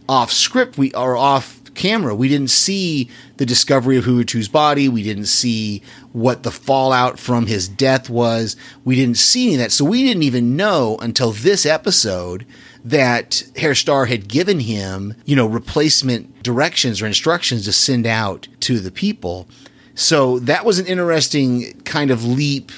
off 0.07 0.31
script 0.31 0.77
we 0.77 0.91
are 0.93 1.15
off 1.15 1.58
camera. 1.79 2.13
We 2.13 2.27
didn't 2.27 2.49
see 2.49 3.09
the 3.37 3.45
discovery 3.45 3.97
of 3.97 4.05
2's 4.05 4.49
body. 4.49 4.89
We 4.89 5.01
didn't 5.01 5.25
see 5.25 5.81
what 6.11 6.43
the 6.43 6.51
fallout 6.51 7.17
from 7.17 7.47
his 7.47 7.67
death 7.67 8.09
was. 8.09 8.55
We 8.83 8.95
didn't 8.95 9.17
see 9.17 9.47
any 9.47 9.55
of 9.55 9.59
that. 9.61 9.71
So 9.71 9.85
we 9.85 10.03
didn't 10.03 10.23
even 10.23 10.55
know 10.55 10.97
until 11.01 11.31
this 11.31 11.65
episode 11.65 12.45
that 12.83 13.43
Herr 13.55 13.75
Starr 13.75 14.05
had 14.05 14.27
given 14.27 14.59
him, 14.59 15.15
you 15.25 15.35
know, 15.35 15.47
replacement 15.47 16.43
directions 16.43 17.01
or 17.01 17.07
instructions 17.07 17.65
to 17.65 17.73
send 17.73 18.05
out 18.05 18.47
to 18.61 18.79
the 18.79 18.91
people. 18.91 19.47
So 19.95 20.39
that 20.39 20.65
was 20.65 20.79
an 20.79 20.85
interesting 20.85 21.81
kind 21.81 22.11
of 22.11 22.25
leap 22.25 22.71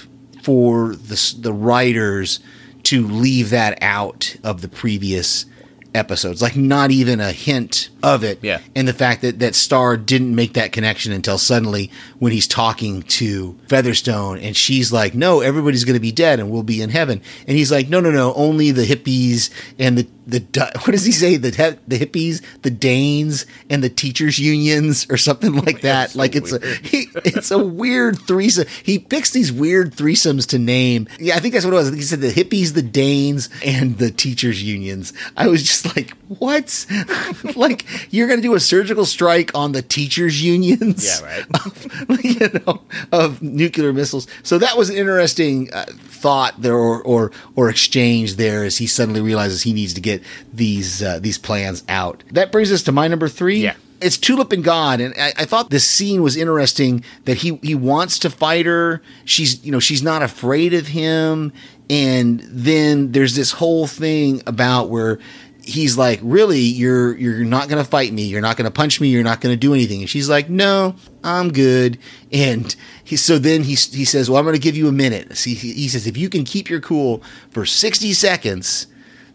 for 0.44 0.96
the 0.96 1.36
the 1.40 1.54
writers 1.54 2.40
to 2.84 3.08
leave 3.08 3.52
that 3.52 3.78
out 3.82 4.36
of 4.44 4.62
the 4.62 4.68
previous 4.68 5.46
episodes. 5.94 6.42
Like 6.42 6.56
not 6.56 6.92
even 6.92 7.20
a 7.20 7.32
hint 7.32 7.90
of 8.04 8.24
it. 8.24 8.40
Yeah. 8.42 8.62
And 8.76 8.88
the 8.88 8.94
fact 8.94 9.22
that 9.22 9.40
that 9.40 9.56
Starr 9.56 9.98
didn't 9.98 10.34
make 10.34 10.54
that 10.54 10.72
connection 10.72 11.12
until 11.12 11.38
suddenly 11.38 11.92
when 12.20 12.32
he's 12.32 12.48
talking 12.48 13.04
to 13.04 13.58
Featherstone 13.68 14.40
and 14.40 14.56
she's 14.56 14.92
like, 14.92 15.14
"No, 15.14 15.42
everybody's 15.42 15.84
going 15.86 15.96
to 15.96 16.00
be 16.00 16.12
dead 16.12 16.40
and 16.40 16.50
we'll 16.50 16.64
be 16.64 16.82
in 16.82 16.90
heaven." 16.90 17.22
And 17.48 17.58
he's 17.58 17.72
like, 17.72 17.90
"No, 17.90 18.00
no, 18.00 18.12
no, 18.12 18.34
only 18.34 18.72
the 18.72 18.86
hippies 18.86 19.50
and 19.78 19.98
the 19.98 20.08
the 20.28 20.40
what 20.84 20.92
does 20.92 21.06
he 21.06 21.12
say? 21.12 21.38
The 21.38 21.78
the 21.88 22.00
hippies, 22.00 22.42
the 22.62 22.72
Danes, 22.72 23.46
and 23.70 23.84
the 23.84 23.90
teachers 23.90 24.40
unions, 24.40 25.06
or 25.10 25.18
something 25.18 25.54
like 25.54 25.82
that. 25.82 26.12
so 26.12 26.20
like 26.20 26.36
it's 26.36 26.52
a 26.52 26.66
he, 26.78 27.08
it's 27.16 27.52
a 27.52 27.60
weird 27.60 28.20
threesome. 28.20 28.68
He 28.84 29.00
picks 29.00 29.32
these 29.32 29.52
weird 29.52 29.94
threesomes 29.94 30.48
to 30.50 30.60
name. 30.60 31.08
Yeah, 31.20 31.36
I 31.36 31.40
think 31.40 31.54
that's 31.54 31.66
what 31.66 31.74
it 31.74 31.78
was. 31.78 31.94
He 31.94 32.02
said 32.02 32.22
the 32.22 32.32
hippies, 32.32 32.74
the 32.74 32.82
Danes, 32.82 33.50
and 33.64 33.98
the 33.98 34.12
teachers 34.12 34.64
unions. 34.64 35.14
I 35.38 35.48
was 35.48 35.64
just 35.64 35.81
like, 35.96 36.12
what? 36.28 36.86
like 37.56 37.86
you're 38.12 38.28
gonna 38.28 38.42
do 38.42 38.56
a 38.56 38.60
surgical 38.60 39.06
strike 39.06 39.52
on 39.56 39.72
the 39.72 39.82
teachers 39.82 40.42
unions? 40.42 41.06
Yeah, 41.06 41.26
right. 41.26 41.46
of, 41.66 42.26
you 42.26 42.62
know, 42.66 42.82
of 43.12 43.42
nuclear 43.42 43.94
missiles. 43.94 44.28
So 44.44 44.58
that 44.58 44.78
was 44.78 44.90
an 44.90 44.98
interesting 44.98 45.74
uh, 45.74 45.86
thought 46.22 46.62
there, 46.62 46.76
or, 46.76 47.02
or 47.02 47.32
or 47.56 47.70
exchange 47.70 48.36
there, 48.36 48.64
as 48.64 48.78
he 48.78 48.88
suddenly 48.88 49.22
realizes 49.22 49.64
he 49.64 49.74
needs 49.74 49.94
to 49.96 50.02
get 50.02 50.24
these 50.54 51.02
uh, 51.02 51.20
these 51.20 51.38
plans 51.38 51.84
out. 51.90 52.24
That 52.32 52.52
brings 52.52 52.72
us 52.72 52.84
to 52.84 52.92
my 52.92 53.08
number 53.08 53.28
three. 53.28 53.60
Yeah. 53.62 53.76
It's 54.02 54.18
Tulip 54.18 54.52
and 54.52 54.64
God, 54.64 55.00
and 55.00 55.14
I, 55.16 55.32
I 55.38 55.46
thought 55.46 55.70
this 55.70 55.88
scene 55.88 56.24
was 56.24 56.36
interesting. 56.36 57.04
That 57.26 57.38
he 57.38 57.58
he 57.62 57.76
wants 57.76 58.18
to 58.20 58.32
fight 58.32 58.66
her. 58.66 59.02
She's 59.26 59.64
you 59.64 59.72
know 59.72 59.80
she's 59.80 60.02
not 60.02 60.24
afraid 60.24 60.74
of 60.74 60.88
him, 60.88 61.54
and 61.90 62.40
then 62.40 63.12
there's 63.12 63.36
this 63.36 63.52
whole 63.52 63.86
thing 63.86 64.42
about 64.48 64.90
where 64.90 65.20
he's 65.64 65.98
like, 65.98 66.20
"Really, 66.22 66.60
you're 66.60 67.16
you're 67.18 67.44
not 67.44 67.70
to 67.84 67.90
fight 67.90 68.14
me. 68.14 68.24
You're 68.24 68.42
not 68.42 68.58
to 68.66 68.72
punch 68.72 69.00
me. 69.00 69.10
You're 69.10 69.24
not 69.24 69.42
to 69.52 69.58
do 69.58 69.74
anything." 69.74 70.02
And 70.02 70.10
she's 70.10 70.30
like, 70.30 70.50
"No, 70.50 70.96
I'm 71.24 71.52
good." 71.52 71.98
And 72.34 72.74
he 73.04 73.18
so 73.18 73.38
then 73.38 73.64
he 73.64 73.76
he 73.76 74.06
says, 74.06 74.30
"Well, 74.30 74.40
I'm 74.40 74.46
to 74.54 74.60
give 74.60 74.78
you 74.78 74.88
a 74.88 74.94
minute." 74.94 75.36
See, 75.38 75.54
he, 75.54 75.74
he 75.74 75.88
says, 75.90 76.08
"If 76.08 76.16
you 76.16 76.30
can 76.30 76.46
keep 76.46 76.70
your 76.70 76.80
cool 76.80 77.22
for 77.52 77.66
60 77.66 78.14
seconds." 78.14 78.88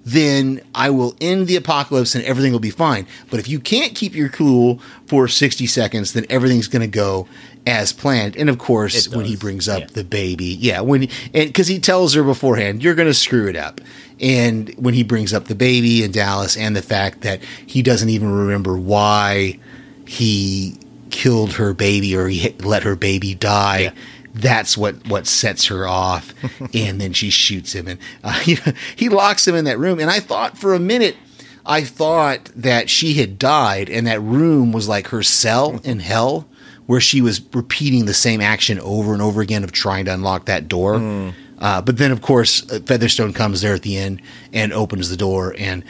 Then 0.08 0.60
I 0.72 0.90
will 0.90 1.16
end 1.20 1.48
the 1.48 1.56
apocalypse 1.56 2.14
and 2.14 2.22
everything 2.22 2.52
will 2.52 2.60
be 2.60 2.70
fine. 2.70 3.08
But 3.28 3.40
if 3.40 3.48
you 3.48 3.58
can't 3.58 3.92
keep 3.92 4.14
your 4.14 4.28
cool 4.28 4.78
for 5.08 5.26
60 5.26 5.66
seconds, 5.66 6.12
then 6.12 6.24
everything's 6.30 6.68
going 6.68 6.82
to 6.82 6.86
go 6.86 7.26
as 7.66 7.92
planned. 7.92 8.36
And 8.36 8.48
of 8.48 8.58
course, 8.58 9.08
when 9.08 9.26
he 9.26 9.36
brings 9.36 9.68
up 9.68 9.80
yeah. 9.80 9.86
the 9.92 10.04
baby, 10.04 10.46
yeah, 10.46 10.80
when 10.80 11.08
and 11.34 11.48
because 11.48 11.66
he 11.66 11.78
tells 11.78 12.14
her 12.14 12.22
beforehand, 12.22 12.82
you're 12.82 12.94
going 12.94 13.08
to 13.08 13.14
screw 13.14 13.48
it 13.48 13.56
up. 13.56 13.80
And 14.20 14.72
when 14.78 14.94
he 14.94 15.02
brings 15.02 15.34
up 15.34 15.44
the 15.44 15.54
baby 15.54 16.02
and 16.02 16.14
Dallas 16.14 16.56
and 16.56 16.74
the 16.74 16.82
fact 16.82 17.20
that 17.22 17.42
he 17.66 17.82
doesn't 17.82 18.08
even 18.08 18.32
remember 18.32 18.78
why 18.78 19.58
he 20.06 20.78
killed 21.10 21.54
her 21.54 21.74
baby 21.74 22.16
or 22.16 22.28
he 22.28 22.50
let 22.60 22.82
her 22.84 22.96
baby 22.96 23.34
die. 23.34 23.78
Yeah. 23.78 23.90
That's 24.34 24.76
what 24.76 25.08
what 25.08 25.26
sets 25.26 25.66
her 25.68 25.88
off, 25.88 26.34
and 26.74 27.00
then 27.00 27.14
she 27.14 27.30
shoots 27.30 27.74
him, 27.74 27.88
and 27.88 27.98
uh, 28.22 28.32
he, 28.40 28.58
he 28.94 29.08
locks 29.08 29.48
him 29.48 29.54
in 29.54 29.64
that 29.64 29.78
room. 29.78 29.98
And 29.98 30.10
I 30.10 30.20
thought 30.20 30.58
for 30.58 30.74
a 30.74 30.78
minute, 30.78 31.16
I 31.64 31.82
thought 31.82 32.50
that 32.54 32.90
she 32.90 33.14
had 33.14 33.38
died, 33.38 33.88
and 33.88 34.06
that 34.06 34.20
room 34.20 34.72
was 34.72 34.88
like 34.88 35.08
her 35.08 35.22
cell 35.22 35.80
in 35.84 36.00
hell, 36.00 36.46
where 36.86 37.00
she 37.00 37.20
was 37.20 37.40
repeating 37.52 38.06
the 38.06 38.14
same 38.14 38.40
action 38.40 38.78
over 38.80 39.12
and 39.12 39.20
over 39.22 39.40
again 39.40 39.64
of 39.64 39.72
trying 39.72 40.04
to 40.06 40.14
unlock 40.14 40.46
that 40.46 40.68
door. 40.68 41.32
Uh, 41.58 41.80
but 41.80 41.96
then, 41.96 42.12
of 42.12 42.20
course, 42.20 42.70
uh, 42.70 42.80
Featherstone 42.84 43.32
comes 43.32 43.62
there 43.62 43.74
at 43.74 43.82
the 43.82 43.96
end 43.96 44.20
and 44.52 44.72
opens 44.72 45.08
the 45.08 45.16
door 45.16 45.54
and 45.58 45.82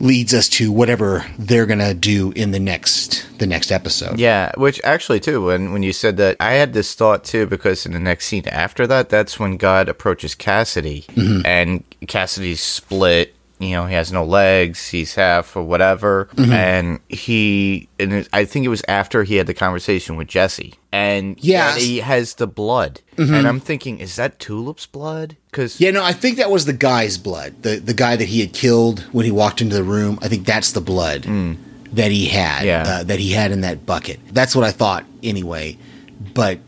leads 0.00 0.34
us 0.34 0.48
to 0.48 0.72
whatever 0.72 1.24
they're 1.38 1.66
gonna 1.66 1.94
do 1.94 2.32
in 2.32 2.50
the 2.50 2.58
next 2.58 3.24
the 3.38 3.46
next 3.46 3.70
episode. 3.70 4.18
Yeah, 4.18 4.50
which 4.56 4.80
actually 4.82 5.20
too, 5.20 5.46
when 5.46 5.72
when 5.72 5.84
you 5.84 5.92
said 5.92 6.16
that, 6.16 6.36
I 6.40 6.54
had 6.54 6.72
this 6.72 6.94
thought 6.94 7.22
too 7.22 7.46
because 7.46 7.86
in 7.86 7.92
the 7.92 8.00
next 8.00 8.26
scene 8.26 8.46
after 8.48 8.86
that, 8.88 9.08
that's 9.08 9.38
when 9.38 9.56
God 9.56 9.88
approaches 9.88 10.34
Cassidy, 10.34 11.04
and 11.44 11.84
Cassidy's 12.08 12.60
split. 12.60 13.36
You 13.62 13.76
know, 13.76 13.86
he 13.86 13.94
has 13.94 14.12
no 14.12 14.24
legs. 14.24 14.88
He's 14.88 15.14
half 15.14 15.56
or 15.56 15.62
whatever, 15.62 16.28
mm-hmm. 16.34 16.52
and 16.52 17.00
he 17.08 17.88
and 17.98 18.12
it, 18.12 18.28
I 18.32 18.44
think 18.44 18.64
it 18.64 18.68
was 18.68 18.82
after 18.88 19.24
he 19.24 19.36
had 19.36 19.46
the 19.46 19.54
conversation 19.54 20.16
with 20.16 20.28
Jesse, 20.28 20.74
and 20.90 21.36
Yes. 21.38 21.74
and 21.74 21.82
he 21.82 21.98
has 22.00 22.34
the 22.34 22.46
blood, 22.46 23.00
mm-hmm. 23.16 23.32
and 23.32 23.46
I'm 23.46 23.60
thinking, 23.60 24.00
is 24.00 24.16
that 24.16 24.38
Tulip's 24.38 24.86
blood? 24.86 25.36
Because 25.50 25.80
Yeah, 25.80 25.92
no, 25.92 26.02
I 26.02 26.12
think 26.12 26.38
that 26.38 26.50
was 26.50 26.64
the 26.64 26.72
guy's 26.72 27.18
blood. 27.18 27.62
The 27.62 27.76
the 27.76 27.94
guy 27.94 28.16
that 28.16 28.28
he 28.28 28.40
had 28.40 28.52
killed 28.52 29.00
when 29.12 29.24
he 29.24 29.30
walked 29.30 29.60
into 29.60 29.76
the 29.76 29.84
room. 29.84 30.18
I 30.22 30.28
think 30.28 30.44
that's 30.44 30.72
the 30.72 30.80
blood 30.80 31.22
mm. 31.22 31.56
that 31.92 32.10
he 32.10 32.26
had. 32.26 32.64
Yeah. 32.64 32.82
uh, 32.86 33.04
that 33.04 33.20
he 33.20 33.32
had 33.32 33.52
in 33.52 33.60
that 33.60 33.86
bucket. 33.86 34.18
That's 34.32 34.56
what 34.56 34.64
I 34.64 34.72
thought 34.72 35.04
anyway. 35.22 35.78
But 36.34 36.58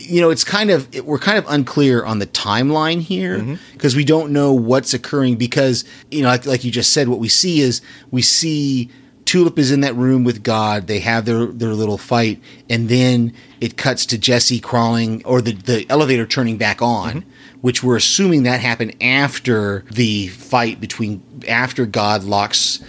you 0.00 0.20
know, 0.20 0.30
it's 0.30 0.44
kind 0.44 0.70
of 0.70 0.94
it, 0.94 1.04
we're 1.04 1.18
kind 1.18 1.38
of 1.38 1.46
unclear 1.48 2.04
on 2.04 2.18
the 2.18 2.26
timeline 2.26 3.00
here 3.00 3.38
mm-hmm. 3.38 3.54
because 3.72 3.96
we 3.96 4.04
don't 4.04 4.32
know 4.32 4.52
what's 4.52 4.94
occurring. 4.94 5.36
Because 5.36 5.84
you 6.10 6.22
know, 6.22 6.28
like, 6.28 6.46
like 6.46 6.64
you 6.64 6.70
just 6.70 6.92
said, 6.92 7.08
what 7.08 7.18
we 7.18 7.28
see 7.28 7.60
is 7.60 7.80
we 8.10 8.22
see 8.22 8.90
Tulip 9.24 9.58
is 9.58 9.70
in 9.70 9.80
that 9.82 9.94
room 9.94 10.24
with 10.24 10.42
God. 10.42 10.86
They 10.86 11.00
have 11.00 11.24
their 11.24 11.46
their 11.46 11.74
little 11.74 11.98
fight, 11.98 12.40
and 12.68 12.88
then 12.88 13.32
it 13.60 13.76
cuts 13.76 14.06
to 14.06 14.18
Jesse 14.18 14.60
crawling 14.60 15.24
or 15.24 15.40
the 15.40 15.52
the 15.52 15.86
elevator 15.88 16.26
turning 16.26 16.56
back 16.56 16.82
on, 16.82 17.22
mm-hmm. 17.22 17.60
which 17.60 17.82
we're 17.82 17.96
assuming 17.96 18.42
that 18.42 18.60
happened 18.60 18.96
after 19.00 19.84
the 19.90 20.28
fight 20.28 20.80
between 20.80 21.22
after 21.48 21.86
God 21.86 22.24
locks 22.24 22.80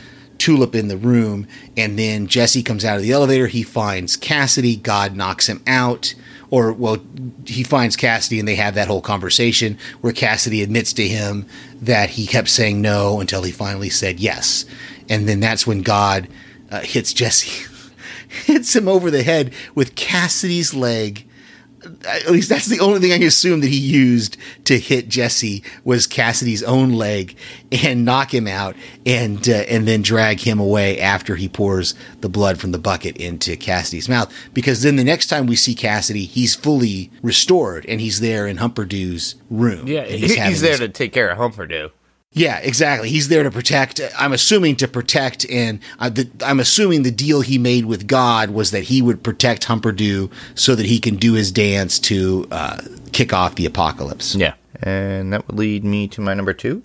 Tulip 0.42 0.74
in 0.74 0.88
the 0.88 0.98
room, 0.98 1.48
and 1.78 2.00
then 2.00 2.26
Jesse 2.26 2.64
comes 2.64 2.84
out 2.84 2.96
of 2.96 3.04
the 3.04 3.12
elevator. 3.12 3.46
He 3.46 3.62
finds 3.62 4.18
Cassidy. 4.18 4.76
God 4.76 5.16
knocks 5.16 5.48
him 5.48 5.62
out. 5.68 6.16
Or, 6.52 6.74
well, 6.74 6.98
he 7.48 7.64
finds 7.64 7.96
Cassidy 7.96 8.38
and 8.38 8.48
they 8.48 8.56
have 8.56 8.76
that 8.76 8.88
whole 8.88 9.02
conversation 9.02 9.80
where 10.02 10.14
Cassidy 10.14 10.62
admits 10.62 10.94
to 10.94 11.08
him 11.08 11.48
that 11.82 12.12
he 12.12 12.28
kept 12.28 12.50
saying 12.50 12.82
no 12.82 13.20
until 13.20 13.42
he 13.42 13.52
finally 13.52 13.90
said 13.90 14.20
yes. 14.20 14.66
And 15.10 15.28
then 15.28 15.40
that's 15.40 15.66
when 15.66 15.82
God 15.82 16.28
uh, 16.70 16.82
hits 16.82 17.14
Jesse, 17.14 17.68
hits 18.46 18.76
him 18.76 18.88
over 18.88 19.10
the 19.10 19.24
head 19.24 19.54
with 19.74 19.96
Cassidy's 19.96 20.74
leg 20.74 21.26
at 22.08 22.30
least 22.30 22.50
that's 22.50 22.68
the 22.68 22.80
only 22.80 23.00
thing 23.00 23.12
I 23.12 23.18
can 23.18 23.28
assume 23.28 23.62
that 23.62 23.68
he 23.70 23.78
used 23.78 24.38
to 24.66 24.78
hit 24.80 25.10
Jesse 25.10 25.64
was 25.84 26.06
Cassidy's 26.08 26.62
own 26.64 26.92
leg 26.94 27.36
and 27.72 28.06
knock 28.06 28.34
him 28.34 28.48
out 28.48 28.76
and 29.06 29.48
uh, 29.50 29.54
and 29.68 29.88
then 29.88 30.02
drag 30.02 30.40
him 30.42 30.60
away 30.60 31.00
after 31.00 31.36
he 31.36 31.50
pours 31.50 31.96
the 32.22 32.30
blood 32.30 32.60
from 32.60 32.72
the 32.72 32.78
bucket 32.80 33.18
into 33.18 33.56
Cassidy's 33.58 34.08
mouth 34.10 34.32
because 34.54 34.84
then 34.84 34.96
the 34.96 35.04
next 35.04 35.28
time 35.28 35.46
we 35.48 35.56
see 35.56 35.74
Cassidy 35.74 36.26
he's 36.26 36.54
fully 36.56 37.10
restored 37.24 37.86
and 37.88 38.00
he's 38.02 38.20
there 38.20 38.46
in 38.48 38.58
Humperdoo's 38.58 39.36
room 39.50 39.88
yeah, 39.88 40.02
And 40.02 40.20
he's, 40.20 40.36
having 40.36 40.60
there 40.62 40.72
this- 40.72 40.80
to 40.80 40.90
take 40.90 41.14
care 41.14 41.30
of 41.30 41.38
Humperdoo. 41.38 41.92
Yeah, 42.34 42.60
exactly. 42.60 43.10
He's 43.10 43.28
there 43.28 43.44
to 43.44 43.52
protect. 43.52 44.00
I'm 44.18 44.32
assuming 44.32 44.78
to 44.78 44.88
protect, 44.88 45.50
and 45.50 45.80
uh, 46.00 46.10
the, 46.10 46.30
I'm 46.44 46.62
assuming 46.62 47.04
the 47.04 47.12
deal 47.12 47.42
he 47.42 47.58
made 47.58 47.86
with 47.86 48.08
God 48.08 48.52
was 48.52 48.72
that 48.72 48.84
he 48.84 49.02
would 49.02 49.22
protect 49.22 49.68
Humperdoo 49.68 50.32
so 50.56 50.74
that 50.76 50.86
he 50.86 51.00
can 51.00 51.18
do 51.18 51.34
his 51.34 51.52
dance 51.52 52.00
to 52.00 52.48
uh, 52.50 52.82
kick 53.12 53.34
off 53.34 53.56
the 53.56 53.66
apocalypse. 53.66 54.34
Yeah, 54.36 54.54
and 54.82 55.34
that 55.34 55.46
would 55.48 55.58
lead 55.58 55.84
me 55.84 56.08
to 56.10 56.22
my 56.22 56.34
number 56.34 56.54
two. 56.54 56.84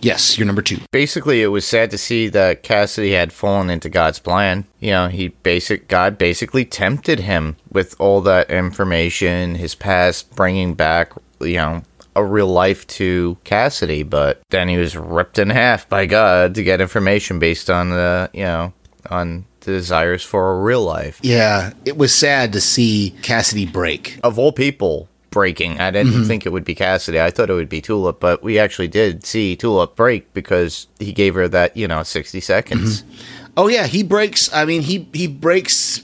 Yes, 0.00 0.36
you're 0.36 0.46
number 0.46 0.62
two. 0.62 0.78
basically 0.90 1.42
it 1.42 1.48
was 1.48 1.66
sad 1.66 1.90
to 1.90 1.98
see 1.98 2.28
that 2.28 2.62
Cassidy 2.62 3.12
had 3.12 3.32
fallen 3.32 3.68
into 3.70 3.90
God's 3.90 4.18
plan. 4.18 4.64
You 4.80 4.90
know, 4.90 5.08
he 5.08 5.28
basic 5.28 5.86
God 5.86 6.18
basically 6.18 6.64
tempted 6.64 7.20
him 7.20 7.56
with 7.70 7.94
all 7.98 8.20
that 8.22 8.50
information, 8.50 9.54
his 9.54 9.74
past, 9.74 10.34
bringing 10.34 10.74
back 10.74 11.12
you 11.40 11.56
know 11.56 11.82
a 12.14 12.24
real 12.24 12.48
life 12.48 12.86
to 12.86 13.36
Cassidy, 13.44 14.02
but 14.02 14.42
then 14.50 14.68
he 14.68 14.76
was 14.76 14.96
ripped 14.96 15.38
in 15.38 15.50
half 15.50 15.88
by 15.88 16.06
God 16.06 16.54
to 16.54 16.62
get 16.62 16.80
information 16.80 17.38
based 17.38 17.70
on 17.70 17.90
the 17.90 18.30
you 18.32 18.44
know 18.44 18.72
on 19.10 19.44
the 19.60 19.72
desires 19.72 20.22
for 20.22 20.52
a 20.52 20.60
real 20.60 20.82
life. 20.82 21.20
Yeah, 21.22 21.72
it 21.84 21.96
was 21.96 22.14
sad 22.14 22.52
to 22.52 22.60
see 22.60 23.14
Cassidy 23.22 23.66
break. 23.66 24.18
Of 24.22 24.38
all 24.38 24.52
people 24.52 25.08
breaking, 25.30 25.80
I 25.80 25.90
didn't 25.90 26.12
mm-hmm. 26.12 26.24
think 26.24 26.46
it 26.46 26.52
would 26.52 26.64
be 26.64 26.74
Cassidy. 26.74 27.20
I 27.20 27.30
thought 27.30 27.50
it 27.50 27.54
would 27.54 27.68
be 27.68 27.80
Tulip, 27.80 28.20
but 28.20 28.42
we 28.42 28.58
actually 28.58 28.88
did 28.88 29.24
see 29.24 29.56
Tulip 29.56 29.96
break 29.96 30.32
because 30.34 30.88
he 30.98 31.12
gave 31.12 31.34
her 31.34 31.48
that 31.48 31.76
you 31.76 31.88
know 31.88 32.02
sixty 32.02 32.40
seconds. 32.40 33.02
Mm-hmm. 33.02 33.52
Oh 33.56 33.68
yeah, 33.68 33.86
he 33.86 34.02
breaks. 34.02 34.52
I 34.52 34.64
mean, 34.64 34.82
he 34.82 35.08
he 35.12 35.26
breaks. 35.26 36.02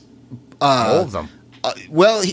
Uh, 0.61 0.91
all 0.93 1.01
of 1.03 1.13
them. 1.13 1.29
Uh, 1.63 1.73
well, 1.89 2.23
he, 2.23 2.33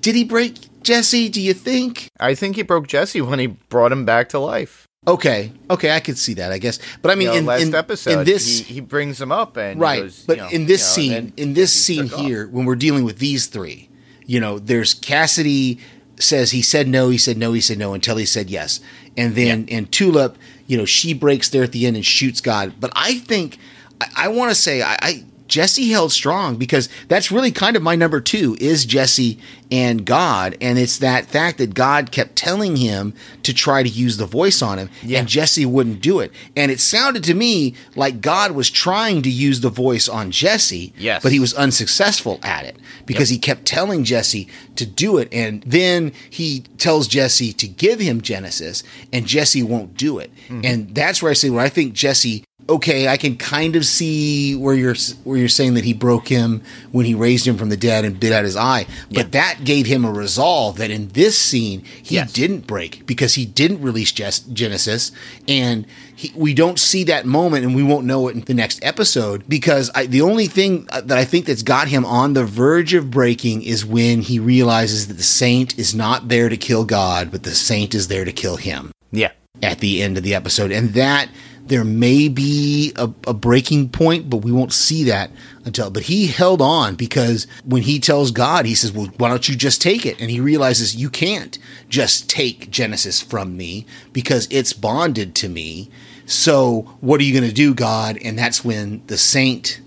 did 0.00 0.14
he 0.14 0.24
break 0.24 0.58
Jesse? 0.84 1.28
Do 1.28 1.40
you 1.40 1.54
think? 1.54 2.08
I 2.20 2.34
think 2.34 2.56
he 2.56 2.62
broke 2.62 2.86
Jesse 2.86 3.20
when 3.20 3.38
he 3.38 3.48
brought 3.48 3.92
him 3.92 4.04
back 4.04 4.28
to 4.30 4.38
life. 4.38 4.86
Okay, 5.06 5.52
okay, 5.68 5.90
I 5.94 6.00
could 6.00 6.16
see 6.16 6.34
that. 6.34 6.50
I 6.50 6.56
guess, 6.58 6.78
but 7.02 7.10
I 7.10 7.14
mean, 7.14 7.26
You 7.26 7.32
know, 7.32 7.38
in, 7.38 7.46
last 7.46 7.62
in, 7.62 7.74
episode, 7.74 8.20
in 8.20 8.24
this 8.24 8.60
he, 8.60 8.74
he 8.74 8.80
brings 8.80 9.20
him 9.20 9.30
up 9.30 9.58
and 9.58 9.78
right 9.78 10.02
goes, 10.04 10.24
but 10.24 10.36
you 10.38 10.42
know, 10.42 10.48
in 10.48 10.66
this 10.66 10.96
you 10.96 11.10
know, 11.10 11.18
scene 11.18 11.32
in 11.36 11.52
this 11.54 11.72
scene 11.84 12.08
took 12.08 12.18
off. 12.20 12.24
here 12.24 12.48
when 12.48 12.64
we're 12.64 12.74
dealing 12.74 13.04
with 13.04 13.18
these 13.18 13.46
three 13.46 13.90
you 14.24 14.40
know 14.40 14.58
there's 14.58 14.94
cassidy 14.94 15.78
says 16.18 16.52
he 16.52 16.62
said 16.62 16.88
no 16.88 17.10
he 17.10 17.18
said 17.18 17.36
no 17.36 17.52
he 17.52 17.60
said 17.60 17.76
no 17.76 17.92
until 17.92 18.16
he 18.16 18.24
said 18.24 18.48
yes 18.48 18.80
and 19.14 19.34
then 19.34 19.66
and 19.70 19.92
tulip 19.92 20.38
you 20.66 20.78
know 20.78 20.86
she 20.86 21.12
breaks 21.12 21.50
there 21.50 21.62
at 21.62 21.72
the 21.72 21.86
end 21.86 21.96
and 21.96 22.06
shoots 22.06 22.40
god 22.40 22.72
but 22.80 22.90
i 22.96 23.18
think 23.18 23.58
i, 24.00 24.06
I 24.16 24.28
want 24.28 24.50
to 24.50 24.54
say 24.54 24.80
I, 24.80 24.96
I 25.02 25.24
jesse 25.48 25.90
held 25.90 26.10
strong 26.12 26.56
because 26.56 26.88
that's 27.08 27.30
really 27.30 27.52
kind 27.52 27.76
of 27.76 27.82
my 27.82 27.94
number 27.94 28.20
two 28.20 28.56
is 28.60 28.84
jesse 28.84 29.38
and 29.70 30.04
god 30.06 30.56
and 30.60 30.78
it's 30.78 30.98
that 30.98 31.26
fact 31.26 31.58
that 31.58 31.74
god 31.74 32.10
kept 32.10 32.36
telling 32.36 32.76
him 32.76 33.12
to 33.42 33.52
try 33.52 33.82
to 33.82 33.88
use 33.88 34.16
the 34.16 34.26
voice 34.26 34.62
on 34.62 34.78
him 34.78 34.88
Yeah. 35.02 35.18
and 35.20 35.28
Jesse 35.28 35.66
wouldn't 35.66 36.00
do 36.00 36.20
it. 36.20 36.32
And 36.56 36.70
it 36.72 36.80
sounded 36.80 37.22
to 37.24 37.34
me 37.34 37.74
like 37.94 38.22
God 38.22 38.52
was 38.52 38.70
trying 38.70 39.20
to 39.22 39.28
use 39.30 39.60
the 39.60 39.68
voice 39.68 40.08
on 40.08 40.30
Jesse, 40.30 40.94
Yes. 40.96 41.22
but 41.22 41.30
he 41.30 41.38
was 41.40 41.52
unsuccessful 41.52 42.40
at 42.42 42.64
it 42.64 42.76
because 43.04 43.28
he 43.28 43.36
kept 43.38 43.66
telling 43.66 44.02
Jesse 44.04 44.48
to 44.76 44.86
do 44.86 45.18
it. 45.18 45.28
And 45.30 45.62
then 45.66 46.12
he 46.30 46.60
tells 46.78 47.06
Jesse 47.06 47.52
to 47.52 47.68
give 47.68 48.00
him 48.00 48.22
Genesis, 48.22 48.82
and 49.12 49.26
Jesse 49.26 49.62
won't 49.62 49.94
do 49.96 50.18
it. 50.18 50.30
Mm-hmm. 50.48 50.60
And 50.64 50.94
that's 50.94 51.22
where 51.22 51.30
I 51.30 51.34
say, 51.34 51.50
where 51.50 51.64
I 51.64 51.68
think 51.68 51.92
Jesse. 51.92 52.44
Okay, 52.66 53.08
I 53.08 53.18
can 53.18 53.36
kind 53.36 53.76
of 53.76 53.84
see 53.84 54.56
where 54.56 54.74
you're 54.74 54.94
where 55.24 55.36
you're 55.36 55.48
saying 55.50 55.74
that 55.74 55.84
he 55.84 55.92
broke 55.92 56.28
him 56.28 56.62
when 56.92 57.04
he 57.04 57.14
raised 57.14 57.46
him 57.46 57.58
from 57.58 57.68
the 57.68 57.76
dead 57.76 58.06
and 58.06 58.18
bit 58.18 58.32
out 58.32 58.44
his 58.44 58.56
eye, 58.56 58.86
but 59.12 59.32
that 59.32 59.64
gave 59.64 59.84
him 59.84 60.02
a 60.02 60.10
resolve 60.10 60.78
that 60.78 60.90
in 60.90 61.08
this 61.08 61.36
scene 61.36 61.80
he 62.02 62.14
Yes. 62.14 62.32
didn't 62.32 62.66
break 62.66 63.06
because 63.06 63.34
he 63.34 63.44
didn't 63.44 63.82
release 63.82 64.12
Genesis, 64.12 65.12
and 65.46 65.84
he, 66.16 66.32
we 66.34 66.54
don't 66.54 66.78
see 66.78 67.04
that 67.04 67.26
moment, 67.26 67.66
and 67.66 67.74
we 67.74 67.82
won't 67.82 68.06
know 68.06 68.28
it 68.28 68.34
in 68.34 68.40
the 68.42 68.54
next 68.54 68.82
episode 68.82 69.44
because 69.46 69.90
I, 69.94 70.06
the 70.06 70.22
only 70.22 70.46
thing 70.46 70.86
uh, 70.90 71.02
that 71.02 71.18
I 71.18 71.24
think 71.26 71.44
that's 71.44 71.62
got 71.62 71.88
him 71.88 72.06
on 72.06 72.32
the 72.32 72.46
verge 72.46 72.94
of 72.94 73.10
breaking 73.10 73.60
is 73.62 73.84
when 73.84 74.22
he 74.22 74.38
realizes 74.38 75.08
that 75.08 75.14
the 75.18 75.22
saint 75.22 75.78
is 75.78 75.94
not 75.94 76.28
there 76.28 76.48
to 76.48 76.56
kill 76.56 76.86
God, 76.86 77.30
but 77.30 77.42
the 77.42 77.54
saint 77.54 77.94
is 77.94 78.08
there 78.08 78.24
to 78.24 78.32
kill 78.32 78.56
him. 78.56 78.90
Yeah. 79.12 79.32
at 79.62 79.78
the 79.80 80.02
end 80.02 80.16
of 80.16 80.24
the 80.24 80.34
episode, 80.34 80.72
and 80.72 80.94
that 80.94 81.28
there 81.66 81.84
may 81.84 82.28
be 82.28 82.92
a, 82.96 83.10
a 83.26 83.34
breaking 83.34 83.88
point, 83.88 84.28
but 84.28 84.38
we 84.38 84.52
won't 84.52 84.72
see 84.72 85.04
that 85.04 85.30
until. 85.64 85.90
But 85.90 86.04
he 86.04 86.26
held 86.26 86.60
on 86.60 86.94
because 86.94 87.46
when 87.64 87.82
he 87.82 87.98
tells 87.98 88.30
God, 88.30 88.66
he 88.66 88.74
says, 88.74 88.92
"Well, 88.92 89.08
why 89.16 89.28
don't 89.28 89.48
you 89.48 89.56
just 89.56 89.80
take 89.80 90.04
it?" 90.04 90.20
And 90.20 90.30
he 90.30 90.40
realizes 90.40 90.94
you 90.94 91.08
can't 91.08 91.58
just 91.88 92.28
take 92.28 92.70
Genesis 92.70 93.22
from 93.22 93.56
me 93.56 93.86
because 94.12 94.46
it's 94.50 94.72
bonded 94.72 95.34
to 95.36 95.48
me. 95.48 95.90
So 96.26 96.96
what 97.00 97.20
are 97.20 97.24
you 97.24 97.32
going 97.32 97.48
to 97.48 97.54
do, 97.54 97.74
God? 97.74 98.18
And 98.22 98.38
that's 98.38 98.64
when 98.64 99.02
the 99.06 99.18
saint 99.18 99.80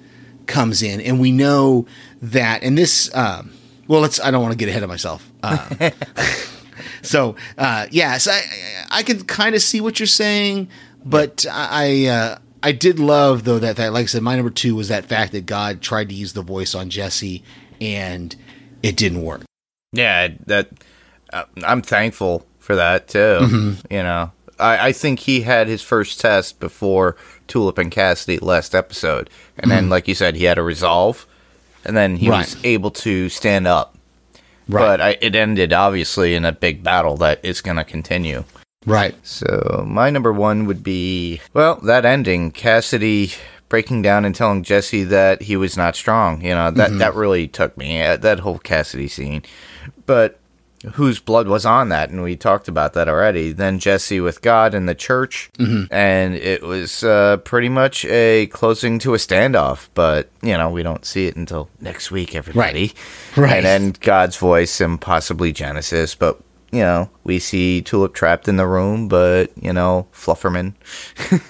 comes 0.48 0.82
in, 0.82 1.00
and 1.02 1.20
we 1.20 1.32
know 1.32 1.86
that. 2.22 2.64
And 2.64 2.78
this, 2.78 3.14
um, 3.16 3.52
well, 3.88 4.02
let's. 4.02 4.20
I 4.20 4.32
don't 4.32 4.42
want 4.42 4.54
to 4.54 4.58
get 4.58 4.70
ahead 4.70 4.84
of 4.84 4.90
myself. 4.90 5.30
Uh, 5.44 5.92
so 7.02 7.36
uh, 7.58 7.86
yes, 7.92 8.28
I 8.28 8.42
I 8.90 9.04
can 9.04 9.24
kind 9.26 9.54
of 9.54 9.62
see 9.62 9.82
what 9.82 10.00
you're 10.00 10.08
saying, 10.08 10.70
but 11.10 11.46
I 11.50 12.06
uh, 12.08 12.38
I 12.62 12.72
did 12.72 13.00
love 13.00 13.44
though 13.44 13.60
that 13.60 13.78
that 13.78 13.94
like 13.94 14.04
I 14.04 14.08
said, 14.08 14.24
my 14.24 14.36
number 14.36 14.52
two 14.52 14.76
was 14.76 14.90
that 14.90 15.06
fact 15.06 15.32
that 15.32 15.46
God 15.46 15.82
tried 15.82 16.10
to 16.10 16.16
use 16.16 16.34
the 16.34 16.42
voice 16.42 16.76
on 16.76 16.90
Jesse 16.90 17.44
and 17.80 18.36
it 18.84 18.96
didn't 18.98 19.22
work. 19.22 19.42
Yeah, 19.94 20.30
that 20.46 20.70
uh, 21.32 21.46
I'm 21.64 21.82
thankful 21.82 22.46
for 22.60 22.76
that 22.76 23.08
too. 23.08 23.18
Mm-hmm. 23.18 23.94
You 23.94 24.04
know, 24.04 24.32
I, 24.60 24.90
I 24.90 24.92
think 24.92 25.20
he 25.20 25.42
had 25.42 25.68
his 25.68 25.82
first 25.82 26.20
test 26.20 26.60
before 26.60 27.16
Tulip 27.48 27.78
and 27.78 27.92
Cassidy 27.92 28.40
last 28.40 28.76
episode, 28.76 29.30
and 29.58 29.72
then, 29.72 29.90
like 29.90 30.08
you 30.08 30.16
said, 30.16 30.36
he 30.36 30.44
had 30.44 30.58
a 30.58 30.64
resolve, 30.64 31.26
and 31.86 31.96
then 31.96 32.18
he 32.18 32.30
was 32.30 32.56
Mm-hmm. 32.56 32.66
Able 32.66 32.92
to 32.92 33.30
stand 33.30 33.68
up. 33.68 33.98
Right. 34.68 34.82
But 34.82 35.02
I, 35.02 35.18
it 35.22 35.36
ended 35.36 35.72
obviously 35.72 36.36
in 36.36 36.44
a 36.44 36.52
big 36.52 36.84
battle 36.84 37.16
that 37.18 37.40
is 37.44 37.62
going 37.62 37.78
to 37.78 37.86
continue. 37.86 38.44
Right. 38.88 39.16
So 39.26 39.84
my 39.86 40.10
number 40.10 40.32
one 40.32 40.66
would 40.66 40.82
be 40.82 41.42
well 41.54 41.76
that 41.84 42.06
ending 42.06 42.52
Cassidy 42.52 43.32
breaking 43.70 44.02
down 44.02 44.24
and 44.24 44.34
telling 44.34 44.64
Jesse 44.64 45.04
that 45.04 45.42
he 45.42 45.58
was 45.58 45.76
not 45.76 45.96
strong. 45.96 46.42
You 46.42 46.56
know 46.56 46.72
that 46.72 46.98
that 46.98 47.14
really 47.14 47.48
took 47.48 47.78
me 47.78 48.02
uh, 48.02 48.18
that 48.18 48.40
whole 48.40 48.60
Cassidy 48.60 49.10
scene. 49.10 49.44
But 50.06 50.40
whose 50.94 51.20
blood 51.20 51.48
was 51.48 51.66
on 51.66 51.90
that, 51.90 52.12
and 52.12 52.24
we 52.24 52.38
talked 52.38 52.68
about 52.68 52.94
that 52.94 53.10
already. 53.10 53.52
Then 53.52 53.80
Jesse 53.80 54.22
with 54.22 54.42
God 54.42 54.74
and 54.74 54.88
the 54.88 54.96
church, 54.96 55.50
and 55.92 56.36
it 56.36 56.62
was 56.62 57.04
uh, 57.04 57.38
pretty 57.38 57.68
much 57.68 58.06
a 58.06 58.48
closing 58.48 59.00
to 59.00 59.14
a 59.14 59.18
standoff. 59.18 59.90
But 59.96 60.30
you 60.42 60.58
know 60.58 60.70
we 60.70 60.82
don't 60.84 61.06
see 61.06 61.28
it 61.28 61.36
until 61.36 61.70
next 61.82 62.10
week, 62.10 62.36
everybody. 62.36 62.94
Right. 63.36 63.58
And 63.58 63.66
then 63.66 63.96
God's 64.00 64.38
voice 64.38 64.80
and 64.80 65.00
possibly 65.00 65.52
Genesis, 65.52 66.16
but 66.16 66.40
you 66.72 66.80
know, 66.80 67.10
we 67.24 67.40
see 67.40 67.82
Tulip 67.82 68.14
trapped 68.14 68.48
in 68.48 68.58
the 68.58 68.68
room, 68.68 69.08
but 69.08 69.52
you 69.62 69.74
know, 69.74 70.08
Flufferman 70.14 70.74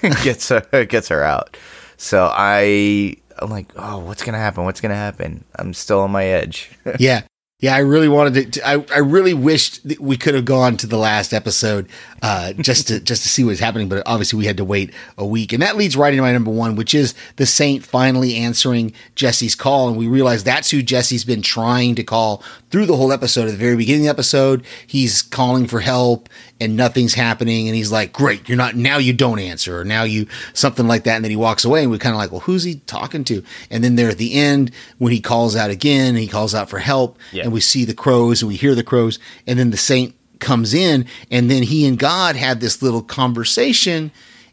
gets 0.24 0.50
her 0.50 0.86
gets 0.86 1.08
her 1.10 1.24
out. 1.24 1.58
So 1.98 2.30
I 2.32 3.16
I'm 3.40 3.50
like, 3.50 3.72
oh, 3.76 4.00
what's 4.00 4.24
gonna 4.24 4.38
happen? 4.38 4.64
What's 4.66 4.82
gonna 4.82 4.96
happen? 4.96 5.44
I'm 5.56 5.74
still 5.74 6.00
on 6.02 6.12
my 6.12 6.26
edge. 6.26 6.72
Yeah. 7.00 7.24
Yeah, 7.60 7.74
I 7.74 7.80
really 7.80 8.08
wanted 8.08 8.54
to. 8.54 8.68
I, 8.68 8.86
I 8.94 9.00
really 9.00 9.34
wished 9.34 9.82
we 10.00 10.16
could 10.16 10.36
have 10.36 10.46
gone 10.46 10.78
to 10.78 10.86
the 10.86 10.98
last 10.98 11.34
episode 11.34 11.90
uh, 12.22 12.54
just 12.54 12.88
to 12.90 13.00
just 13.00 13.24
to 13.24 13.30
see 13.30 13.44
what's 13.44 13.60
happening, 13.60 13.90
but 13.90 14.04
obviously 14.06 14.38
we 14.38 14.46
had 14.46 14.58
to 14.58 14.64
wait 14.64 14.94
a 15.18 15.26
week, 15.26 15.54
and 15.54 15.64
that 15.64 15.76
leads 15.76 15.98
right 15.98 16.14
into 16.14 16.22
my 16.22 16.32
number 16.32 16.52
one, 16.52 16.76
which 16.76 16.94
is 16.94 17.16
the 17.38 17.48
Saint 17.48 17.84
finally 17.84 18.36
answering 18.36 18.94
Jesse's 19.16 19.56
call, 19.56 19.88
and 19.88 19.98
we 19.98 20.06
realize 20.06 20.44
that's 20.44 20.70
who 20.70 20.84
Jesse's 20.84 21.26
been 21.26 21.42
trying 21.42 21.96
to 21.96 22.04
call 22.04 22.44
through 22.70 22.86
the 22.86 22.96
whole 22.96 23.12
episode. 23.12 23.48
At 23.48 23.52
the 23.52 23.58
very 23.58 23.76
beginning 23.76 24.02
of 24.02 24.06
the 24.06 24.20
episode, 24.20 24.64
he's 24.86 25.24
calling 25.24 25.66
for 25.66 25.80
help, 25.80 26.30
and 26.60 26.78
nothing's 26.78 27.16
happening, 27.16 27.68
and 27.68 27.76
he's 27.76 27.92
like, 27.92 28.14
"Great, 28.14 28.48
you're 28.48 28.56
not 28.56 28.76
now. 28.76 29.00
You 29.00 29.14
don't 29.14 29.40
answer, 29.40 29.80
or 29.80 29.84
now 29.84 30.04
you 30.04 30.28
something 30.54 30.86
like 30.86 31.06
that," 31.06 31.16
and 31.16 31.26
then 31.26 31.32
he 31.32 31.36
walks 31.38 31.66
away, 31.66 31.82
and 31.82 31.90
we're 31.90 31.98
kind 31.98 32.14
of 32.14 32.20
like, 32.20 32.32
"Well, 32.32 32.42
who's 32.42 32.66
he 32.66 32.76
talking 32.86 33.24
to?" 33.24 33.42
And 33.72 33.84
then 33.84 33.96
there 33.96 34.10
at 34.10 34.20
the 34.20 34.36
end, 34.36 34.70
when 35.00 35.12
he 35.12 35.20
calls 35.20 35.56
out 35.56 35.72
again, 35.72 36.16
he 36.16 36.28
calls 36.28 36.54
out 36.54 36.70
for 36.70 36.78
help, 36.78 37.18
Yeah. 37.32 37.47
And 37.48 37.54
we 37.54 37.62
see 37.62 37.86
the 37.86 37.94
crows 37.94 38.42
and 38.42 38.50
we 38.50 38.58
hear 38.58 38.76
the 38.76 38.84
crows, 38.84 39.20
and 39.48 39.58
then 39.58 39.72
the 39.72 39.78
saint 39.78 40.14
comes 40.40 40.74
in, 40.74 41.06
and 41.32 41.50
then 41.50 41.64
he 41.64 41.88
and 41.88 41.98
God 41.98 42.36
had 42.36 42.60
this 42.60 42.82
little 42.82 43.02
conversation, 43.02 44.12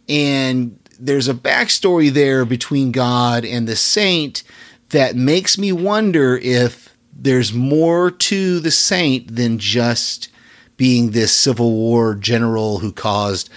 and 0.09 0.79
there's 1.01 1.27
a 1.27 1.35
backstory 1.35 2.09
there 2.09 2.45
between 2.45 2.93
God 2.93 3.45
and 3.45 3.67
the 3.67 3.75
saint 3.75 4.45
that 4.91 5.17
makes 5.17 5.59
me 5.59 5.73
wonder 5.73 6.37
if 6.37 6.97
there's 7.13 7.53
more 7.53 8.13
to 8.13 8.61
the 8.61 8.71
saint 8.71 9.35
than 9.35 9.59
just 9.59 10.29
being 10.77 11.11
this 11.11 11.35
Civil 11.35 11.73
War 11.73 12.15
general 12.15 12.79
who 12.79 12.93
caused 12.93 13.51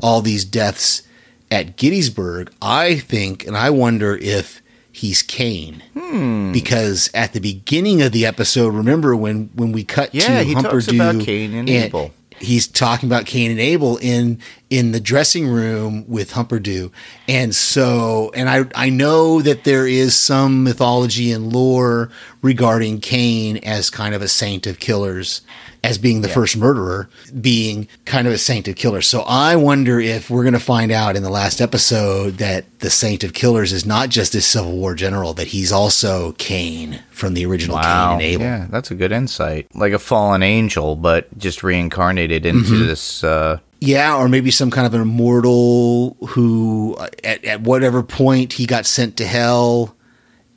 all 0.00 0.20
these 0.20 0.44
deaths 0.44 1.02
at 1.50 1.76
Gettysburg. 1.76 2.52
I 2.62 3.00
think, 3.00 3.44
and 3.44 3.56
I 3.56 3.70
wonder 3.70 4.16
if 4.16 4.62
he's 4.94 5.22
Cain. 5.22 5.82
Hmm. 5.98 6.52
Because 6.52 7.10
at 7.14 7.32
the 7.32 7.40
beginning 7.40 8.00
of 8.00 8.12
the 8.12 8.24
episode, 8.24 8.72
remember 8.72 9.14
when 9.16 9.50
when 9.54 9.72
we 9.72 9.84
cut 9.84 10.14
Yeah, 10.14 10.38
to 10.38 10.44
he 10.44 10.54
talks 10.54 10.88
about 10.88 11.20
Cain 11.20 11.52
and 11.54 11.68
Abel. 11.68 12.12
He's 12.40 12.66
talking 12.66 13.08
about 13.08 13.26
Cain 13.26 13.50
and 13.50 13.60
Abel 13.60 13.96
in 13.98 14.40
in 14.70 14.92
the 14.92 15.00
dressing 15.00 15.46
room 15.46 16.04
with 16.08 16.32
Humperdoo, 16.32 16.90
and 17.28 17.54
so 17.54 18.30
and 18.34 18.48
I 18.48 18.64
I 18.74 18.88
know 18.90 19.40
that 19.42 19.64
there 19.64 19.86
is 19.86 20.16
some 20.18 20.64
mythology 20.64 21.30
and 21.32 21.52
lore 21.52 22.10
regarding 22.42 23.00
Cain 23.00 23.58
as 23.58 23.90
kind 23.90 24.14
of 24.14 24.22
a 24.22 24.28
saint 24.28 24.66
of 24.66 24.78
killers, 24.78 25.42
as 25.82 25.96
being 25.98 26.22
the 26.22 26.28
first 26.28 26.56
murderer, 26.56 27.08
being 27.40 27.88
kind 28.04 28.26
of 28.26 28.32
a 28.32 28.38
saint 28.38 28.66
of 28.68 28.74
killers. 28.76 29.06
So 29.06 29.20
I 29.22 29.56
wonder 29.56 30.00
if 30.00 30.28
we're 30.30 30.42
going 30.42 30.54
to 30.54 30.58
find 30.60 30.90
out 30.90 31.14
in 31.16 31.22
the 31.22 31.30
last 31.30 31.60
episode 31.60 32.38
that 32.38 32.64
the 32.80 32.90
saint 32.90 33.22
of 33.22 33.32
killers 33.34 33.72
is 33.72 33.86
not 33.86 34.08
just 34.08 34.32
this 34.32 34.46
Civil 34.46 34.72
War 34.72 34.94
general, 34.94 35.34
that 35.34 35.48
he's 35.48 35.72
also 35.72 36.32
Cain 36.32 37.00
from 37.10 37.34
the 37.34 37.46
original 37.46 37.76
Cain 37.78 37.86
and 37.86 38.22
Abel. 38.22 38.44
Yeah, 38.46 38.66
that's 38.70 38.90
a 38.90 38.94
good 38.94 39.12
insight. 39.12 39.68
Like 39.74 39.92
a 39.92 39.98
fallen 39.98 40.42
angel, 40.42 40.96
but 40.96 41.36
just 41.38 41.62
reincarnated 41.62 42.44
into 42.46 42.64
Mm-hmm. 42.72 42.86
this. 42.86 43.22
Uh, 43.22 43.58
Yeah, 43.86 44.16
or 44.16 44.28
maybe 44.28 44.50
some 44.50 44.70
kind 44.70 44.86
of 44.86 44.94
an 44.94 45.00
immortal 45.02 46.16
who, 46.28 46.94
uh, 46.98 47.08
at, 47.22 47.44
at 47.44 47.60
whatever 47.60 48.02
point 48.02 48.54
he 48.54 48.66
got 48.66 48.86
sent 48.86 49.16
to 49.18 49.26
hell, 49.26 49.94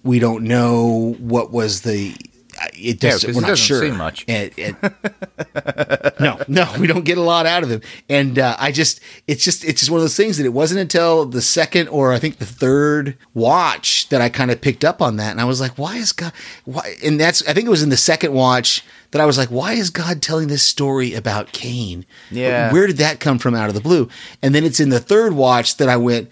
we 0.04 0.20
don't 0.20 0.44
know 0.46 1.16
what 1.20 1.52
was 1.52 1.82
the. 1.82 2.16
uh, 2.62 2.68
It 2.74 3.04
Yeah, 3.04 3.18
we're 3.28 3.42
not 3.42 3.48
doesn't 3.50 3.58
sure. 3.58 3.80
say 3.82 3.92
much. 3.92 4.24
And- 4.28 4.52
and- 4.58 4.78
no, 6.20 6.40
no, 6.48 6.74
we 6.80 6.88
don't 6.88 7.04
get 7.06 7.18
a 7.18 7.22
lot 7.22 7.46
out 7.46 7.63
of 7.63 7.70
him. 7.70 7.82
And 8.10 8.40
uh, 8.40 8.56
I 8.60 8.72
just, 8.72 9.00
it's 9.28 9.44
just, 9.44 9.63
it's 9.66 9.82
just 9.82 9.92
one 9.92 10.00
of 10.00 10.04
those 10.04 10.16
things 10.16 10.38
that 10.38 10.46
it 10.46 10.54
wasn't 10.54 10.80
until 10.80 11.26
the 11.26 11.42
second 11.42 11.88
or 11.90 12.13
I 12.13 12.20
think 12.20 12.38
the 12.38 12.46
third 12.46 13.18
watch 13.34 14.08
that 14.10 14.22
I 14.22 14.30
kind 14.30 14.52
of 14.52 14.62
picked 14.62 14.86
up 14.86 15.02
on 15.02 15.18
that, 15.18 15.32
and 15.32 15.42
I 15.42 15.46
was 15.46 15.60
like, 15.62 15.78
why 15.78 15.98
is 15.98 16.12
God? 16.13 16.32
Why? 16.66 16.96
And 17.04 17.20
that's, 17.20 17.46
I 17.48 17.54
think 17.54 17.68
it 17.68 17.72
was 17.72 17.84
in 17.84 17.90
the 17.90 17.98
second 17.98 18.34
watch 18.34 18.84
that 19.12 19.22
I 19.22 19.26
was 19.26 19.38
like, 19.38 19.50
why 19.50 19.74
is 19.74 19.89
God 19.89 20.22
telling 20.22 20.48
this 20.48 20.63
story 20.63 21.13
about 21.13 21.52
Cain? 21.52 22.06
Yeah. 22.32 22.72
where 22.72 22.88
did 22.88 22.98
that 22.98 23.20
come 23.20 23.39
from 23.39 23.56
out 23.56 23.70
of 23.70 23.76
the 23.76 23.82
blue? 23.82 24.10
And 24.41 24.54
then 24.54 24.63
it's 24.63 24.80
in 24.80 24.89
the 24.89 25.00
third 25.00 25.34
watch 25.34 25.78
that 25.78 25.89
I 25.89 25.98
went, 25.98 26.30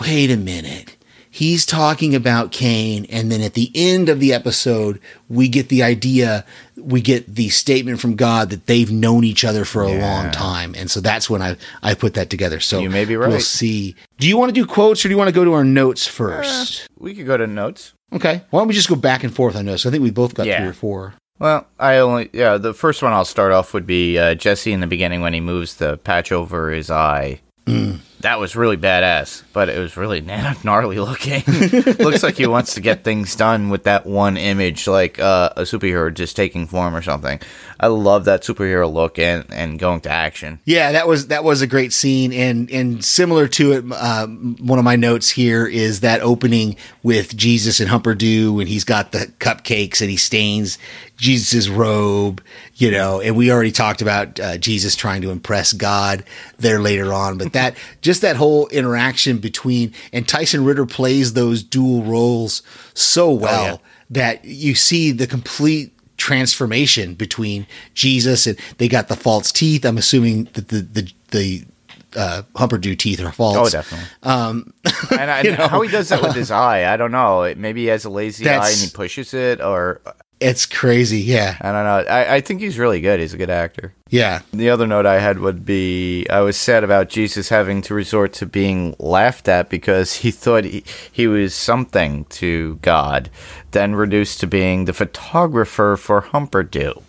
wait 0.00 0.30
a 0.30 0.36
minute. 0.36 0.96
He's 1.30 1.66
talking 1.66 2.14
about 2.14 2.52
Cain, 2.52 3.06
and 3.10 3.32
then 3.32 3.40
at 3.40 3.54
the 3.54 3.68
end 3.74 4.08
of 4.08 4.20
the 4.20 4.32
episode, 4.32 5.00
we 5.28 5.48
get 5.48 5.68
the 5.68 5.82
idea, 5.82 6.44
we 6.76 7.00
get 7.00 7.34
the 7.34 7.48
statement 7.48 7.98
from 7.98 8.14
God 8.14 8.50
that 8.50 8.66
they've 8.66 8.88
known 8.92 9.24
each 9.24 9.44
other 9.44 9.64
for 9.64 9.82
a 9.82 9.98
long 9.98 10.30
time, 10.30 10.76
and 10.78 10.88
so 10.88 11.00
that's 11.00 11.28
when 11.28 11.42
I 11.42 11.56
I 11.82 11.94
put 11.94 12.14
that 12.14 12.30
together. 12.30 12.60
So 12.60 12.78
You 12.78 12.88
may 12.88 13.04
be 13.04 13.16
right. 13.16 13.28
We'll 13.30 13.40
see. 13.40 13.96
Do 14.20 14.28
you 14.28 14.36
want 14.36 14.50
to 14.50 14.52
do 14.54 14.64
quotes, 14.64 15.04
or 15.04 15.08
do 15.08 15.12
you 15.12 15.18
want 15.18 15.26
to 15.26 15.34
go 15.34 15.42
to 15.44 15.54
our 15.54 15.64
notes 15.64 16.06
first? 16.06 16.82
Uh, 16.84 16.94
we 17.00 17.16
could 17.16 17.26
go 17.26 17.36
to 17.36 17.48
notes. 17.48 17.94
okay. 18.12 18.42
Why 18.50 18.60
don't 18.60 18.68
we 18.68 18.74
just 18.74 18.88
go 18.88 18.94
back 18.94 19.24
and 19.24 19.34
forth 19.34 19.56
on 19.56 19.64
notes? 19.66 19.86
I 19.86 19.90
think 19.90 20.04
we 20.04 20.12
both 20.12 20.34
got 20.34 20.46
Yeah. 20.46 20.60
three 20.60 20.68
or 20.68 20.72
four. 20.72 21.14
Well, 21.38 21.66
I 21.78 21.96
only 21.98 22.30
yeah. 22.32 22.58
The 22.58 22.74
first 22.74 23.02
one 23.02 23.12
I'll 23.12 23.24
start 23.24 23.52
off 23.52 23.74
would 23.74 23.86
be 23.86 24.18
uh, 24.18 24.34
Jesse 24.34 24.72
in 24.72 24.80
the 24.80 24.86
beginning 24.86 25.20
when 25.20 25.34
he 25.34 25.40
moves 25.40 25.76
the 25.76 25.96
patch 25.98 26.30
over 26.30 26.70
his 26.70 26.90
eye. 26.90 27.40
That 28.24 28.40
was 28.40 28.56
really 28.56 28.78
badass, 28.78 29.42
but 29.52 29.68
it 29.68 29.78
was 29.78 29.98
really 29.98 30.20
gnarly 30.64 30.98
looking. 30.98 31.42
Looks 31.98 32.22
like 32.22 32.36
he 32.36 32.46
wants 32.46 32.72
to 32.72 32.80
get 32.80 33.04
things 33.04 33.36
done 33.36 33.68
with 33.68 33.84
that 33.84 34.06
one 34.06 34.38
image, 34.38 34.88
like 34.88 35.18
uh, 35.18 35.50
a 35.56 35.62
superhero 35.62 36.12
just 36.12 36.34
taking 36.34 36.66
form 36.66 36.96
or 36.96 37.02
something. 37.02 37.38
I 37.78 37.88
love 37.88 38.24
that 38.24 38.42
superhero 38.42 38.90
look 38.90 39.18
and, 39.18 39.44
and 39.50 39.78
going 39.78 40.00
to 40.02 40.08
action. 40.08 40.60
Yeah, 40.64 40.92
that 40.92 41.06
was 41.06 41.26
that 41.26 41.44
was 41.44 41.60
a 41.60 41.66
great 41.66 41.92
scene, 41.92 42.32
and 42.32 42.70
and 42.70 43.04
similar 43.04 43.46
to 43.48 43.72
it, 43.72 43.84
uh, 43.92 44.26
one 44.26 44.78
of 44.78 44.86
my 44.86 44.96
notes 44.96 45.28
here 45.28 45.66
is 45.66 46.00
that 46.00 46.22
opening 46.22 46.76
with 47.02 47.36
Jesus 47.36 47.78
and 47.78 47.90
Humperdoo, 47.90 48.58
and 48.58 48.70
he's 48.70 48.84
got 48.84 49.12
the 49.12 49.26
cupcakes 49.38 50.00
and 50.00 50.08
he 50.08 50.16
stains 50.16 50.78
Jesus's 51.16 51.70
robe, 51.70 52.42
you 52.74 52.90
know, 52.90 53.20
and 53.20 53.36
we 53.36 53.52
already 53.52 53.70
talked 53.70 54.02
about 54.02 54.40
uh, 54.40 54.58
Jesus 54.58 54.96
trying 54.96 55.22
to 55.22 55.30
impress 55.30 55.72
God 55.72 56.24
there 56.58 56.80
later 56.80 57.12
on, 57.12 57.38
but 57.38 57.52
that 57.52 57.76
just 58.02 58.13
that 58.20 58.36
whole 58.36 58.68
interaction 58.68 59.38
between 59.38 59.92
and 60.12 60.26
Tyson 60.28 60.64
Ritter 60.64 60.86
plays 60.86 61.32
those 61.32 61.62
dual 61.62 62.02
roles 62.02 62.62
so 62.94 63.30
well 63.30 63.64
yeah. 63.64 63.76
that 64.10 64.44
you 64.44 64.74
see 64.74 65.12
the 65.12 65.26
complete 65.26 65.92
transformation 66.16 67.14
between 67.14 67.66
Jesus 67.94 68.46
and 68.46 68.58
they 68.78 68.88
got 68.88 69.08
the 69.08 69.16
false 69.16 69.50
teeth. 69.52 69.84
I'm 69.84 69.98
assuming 69.98 70.44
that 70.54 70.68
the 70.68 70.80
the 70.80 71.12
the 71.30 71.64
uh, 72.16 72.42
Humperdoo 72.54 72.96
teeth 72.98 73.20
are 73.20 73.32
false. 73.32 73.56
Oh, 73.56 73.70
definitely. 73.70 74.06
Um, 74.22 74.72
and 75.10 75.30
I, 75.30 75.40
you 75.42 75.56
know, 75.56 75.68
how 75.68 75.80
he 75.80 75.90
does 75.90 76.08
that 76.10 76.22
with 76.22 76.34
his 76.34 76.50
eye, 76.50 76.92
I 76.92 76.96
don't 76.96 77.10
know. 77.10 77.52
Maybe 77.56 77.82
he 77.82 77.86
has 77.88 78.04
a 78.04 78.10
lazy 78.10 78.48
eye 78.48 78.70
and 78.70 78.78
he 78.78 78.88
pushes 78.90 79.34
it, 79.34 79.60
or 79.60 80.00
It's 80.44 80.66
crazy. 80.66 81.20
Yeah, 81.20 81.56
I 81.62 81.72
don't 81.72 81.84
know. 81.84 82.12
I, 82.12 82.34
I 82.36 82.40
think 82.42 82.60
he's 82.60 82.78
really 82.78 83.00
good. 83.00 83.18
He's 83.18 83.32
a 83.32 83.38
good 83.38 83.48
actor. 83.48 83.94
yeah, 84.10 84.42
The 84.52 84.68
other 84.68 84.86
note 84.86 85.06
I 85.06 85.18
had 85.18 85.38
would 85.38 85.64
be 85.64 86.26
I 86.28 86.40
was 86.40 86.58
sad 86.58 86.84
about 86.84 87.08
Jesus 87.08 87.48
having 87.48 87.80
to 87.82 87.94
resort 87.94 88.34
to 88.34 88.46
being 88.46 88.94
laughed 88.98 89.48
at 89.48 89.70
because 89.70 90.16
he 90.16 90.30
thought 90.30 90.64
he, 90.64 90.84
he 91.10 91.26
was 91.26 91.54
something 91.54 92.26
to 92.26 92.76
God, 92.82 93.30
then 93.70 93.94
reduced 93.94 94.40
to 94.40 94.46
being 94.46 94.84
the 94.84 94.92
photographer 94.92 95.96
for 95.96 96.20
Humperdoo. 96.20 97.02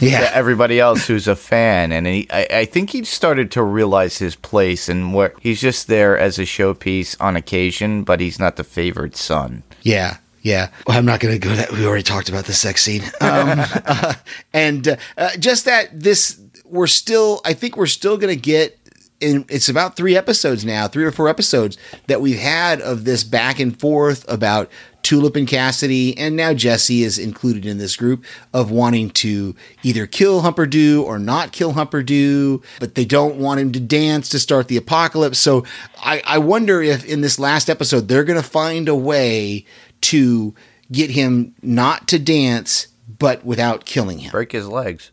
Yeah. 0.00 0.30
everybody 0.32 0.78
else 0.80 1.06
who's 1.08 1.26
a 1.28 1.34
fan, 1.36 1.92
and 1.92 2.06
he, 2.06 2.28
I, 2.30 2.46
I 2.60 2.64
think 2.64 2.90
he 2.90 3.04
started 3.04 3.50
to 3.52 3.62
realize 3.62 4.18
his 4.18 4.36
place 4.36 4.88
and 4.88 5.12
where 5.12 5.34
he's 5.40 5.60
just 5.60 5.88
there 5.88 6.16
as 6.16 6.38
a 6.38 6.42
showpiece 6.42 7.16
on 7.20 7.36
occasion, 7.36 8.04
but 8.04 8.20
he's 8.20 8.38
not 8.38 8.54
the 8.56 8.64
favored 8.64 9.16
son. 9.16 9.64
Yeah, 9.82 10.18
yeah. 10.44 10.68
Well, 10.86 10.96
I'm 10.96 11.06
not 11.06 11.20
going 11.20 11.34
to 11.34 11.38
go 11.40 11.54
that. 11.56 11.72
We 11.72 11.86
already 11.86 12.02
talked 12.02 12.28
about 12.28 12.44
the 12.44 12.52
sex 12.52 12.82
scene, 12.82 13.02
um, 13.20 13.58
uh, 13.86 14.14
and 14.52 14.86
uh, 14.86 14.96
uh, 15.16 15.30
just 15.38 15.64
that 15.64 15.98
this 15.98 16.38
we're 16.66 16.86
still. 16.86 17.40
I 17.44 17.54
think 17.54 17.76
we're 17.76 17.86
still 17.86 18.16
going 18.18 18.32
to 18.32 18.40
get. 18.40 18.78
It's 19.20 19.70
about 19.70 19.96
three 19.96 20.16
episodes 20.16 20.66
now, 20.66 20.86
three 20.86 21.04
or 21.04 21.10
four 21.10 21.30
episodes 21.30 21.78
that 22.08 22.20
we've 22.20 22.38
had 22.38 22.82
of 22.82 23.04
this 23.04 23.24
back 23.24 23.58
and 23.58 23.78
forth 23.78 24.30
about 24.30 24.70
Tulip 25.04 25.36
and 25.36 25.46
Cassidy, 25.48 26.16
and 26.18 26.36
now 26.36 26.52
Jesse 26.52 27.02
is 27.02 27.18
included 27.18 27.64
in 27.64 27.78
this 27.78 27.96
group 27.96 28.24
of 28.52 28.70
wanting 28.70 29.10
to 29.10 29.54
either 29.82 30.06
kill 30.06 30.42
Humperdoo 30.42 31.02
or 31.02 31.18
not 31.18 31.52
kill 31.52 31.74
Humperdoo, 31.74 32.62
but 32.80 32.96
they 32.96 33.04
don't 33.04 33.36
want 33.36 33.60
him 33.60 33.72
to 33.72 33.80
dance 33.80 34.28
to 34.30 34.38
start 34.38 34.68
the 34.68 34.76
apocalypse. 34.76 35.38
So 35.38 35.64
I, 35.98 36.22
I 36.26 36.38
wonder 36.38 36.82
if 36.82 37.04
in 37.06 37.20
this 37.20 37.38
last 37.38 37.70
episode 37.70 38.08
they're 38.08 38.24
going 38.24 38.40
to 38.40 38.48
find 38.48 38.88
a 38.88 38.96
way 38.96 39.64
to 40.04 40.54
get 40.90 41.10
him 41.10 41.54
not 41.62 42.08
to 42.08 42.18
dance, 42.18 42.88
but 43.18 43.44
without 43.44 43.84
killing 43.84 44.18
him 44.18 44.30
Break 44.30 44.52
his 44.52 44.68
legs. 44.68 45.10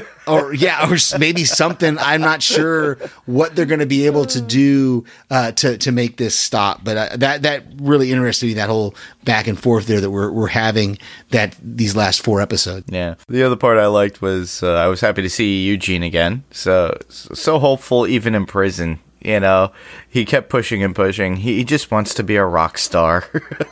or 0.26 0.54
yeah, 0.54 0.90
or 0.90 0.96
maybe 1.18 1.44
something. 1.44 1.98
I'm 1.98 2.20
not 2.20 2.42
sure 2.42 2.94
what 3.26 3.54
they're 3.54 3.66
going 3.66 3.80
to 3.80 3.86
be 3.86 4.06
able 4.06 4.24
to 4.26 4.40
do 4.40 5.04
uh, 5.30 5.52
to 5.52 5.76
to 5.78 5.92
make 5.92 6.16
this 6.16 6.34
stop. 6.34 6.82
But 6.84 6.96
uh, 6.96 7.16
that 7.16 7.42
that 7.42 7.64
really 7.76 8.12
interested 8.12 8.46
me. 8.46 8.54
That 8.54 8.68
whole 8.68 8.94
back 9.24 9.46
and 9.46 9.58
forth 9.58 9.86
there 9.86 10.00
that 10.00 10.10
we're 10.10 10.30
we're 10.30 10.46
having 10.48 10.98
that 11.30 11.56
these 11.62 11.96
last 11.96 12.22
four 12.22 12.40
episodes. 12.40 12.86
Yeah. 12.88 13.16
The 13.28 13.42
other 13.42 13.56
part 13.56 13.78
I 13.78 13.86
liked 13.86 14.22
was 14.22 14.62
uh, 14.62 14.74
I 14.74 14.86
was 14.86 15.00
happy 15.00 15.22
to 15.22 15.30
see 15.30 15.64
Eugene 15.64 16.02
again. 16.02 16.44
So 16.52 16.96
so 17.08 17.58
hopeful 17.58 18.06
even 18.06 18.34
in 18.34 18.46
prison. 18.46 19.00
You 19.24 19.40
know, 19.40 19.72
he 20.08 20.24
kept 20.24 20.48
pushing 20.48 20.82
and 20.82 20.94
pushing. 20.94 21.36
He, 21.36 21.58
he 21.58 21.64
just 21.64 21.90
wants 21.90 22.14
to 22.14 22.22
be 22.22 22.36
a 22.36 22.44
rock 22.44 22.78
star. 22.78 23.24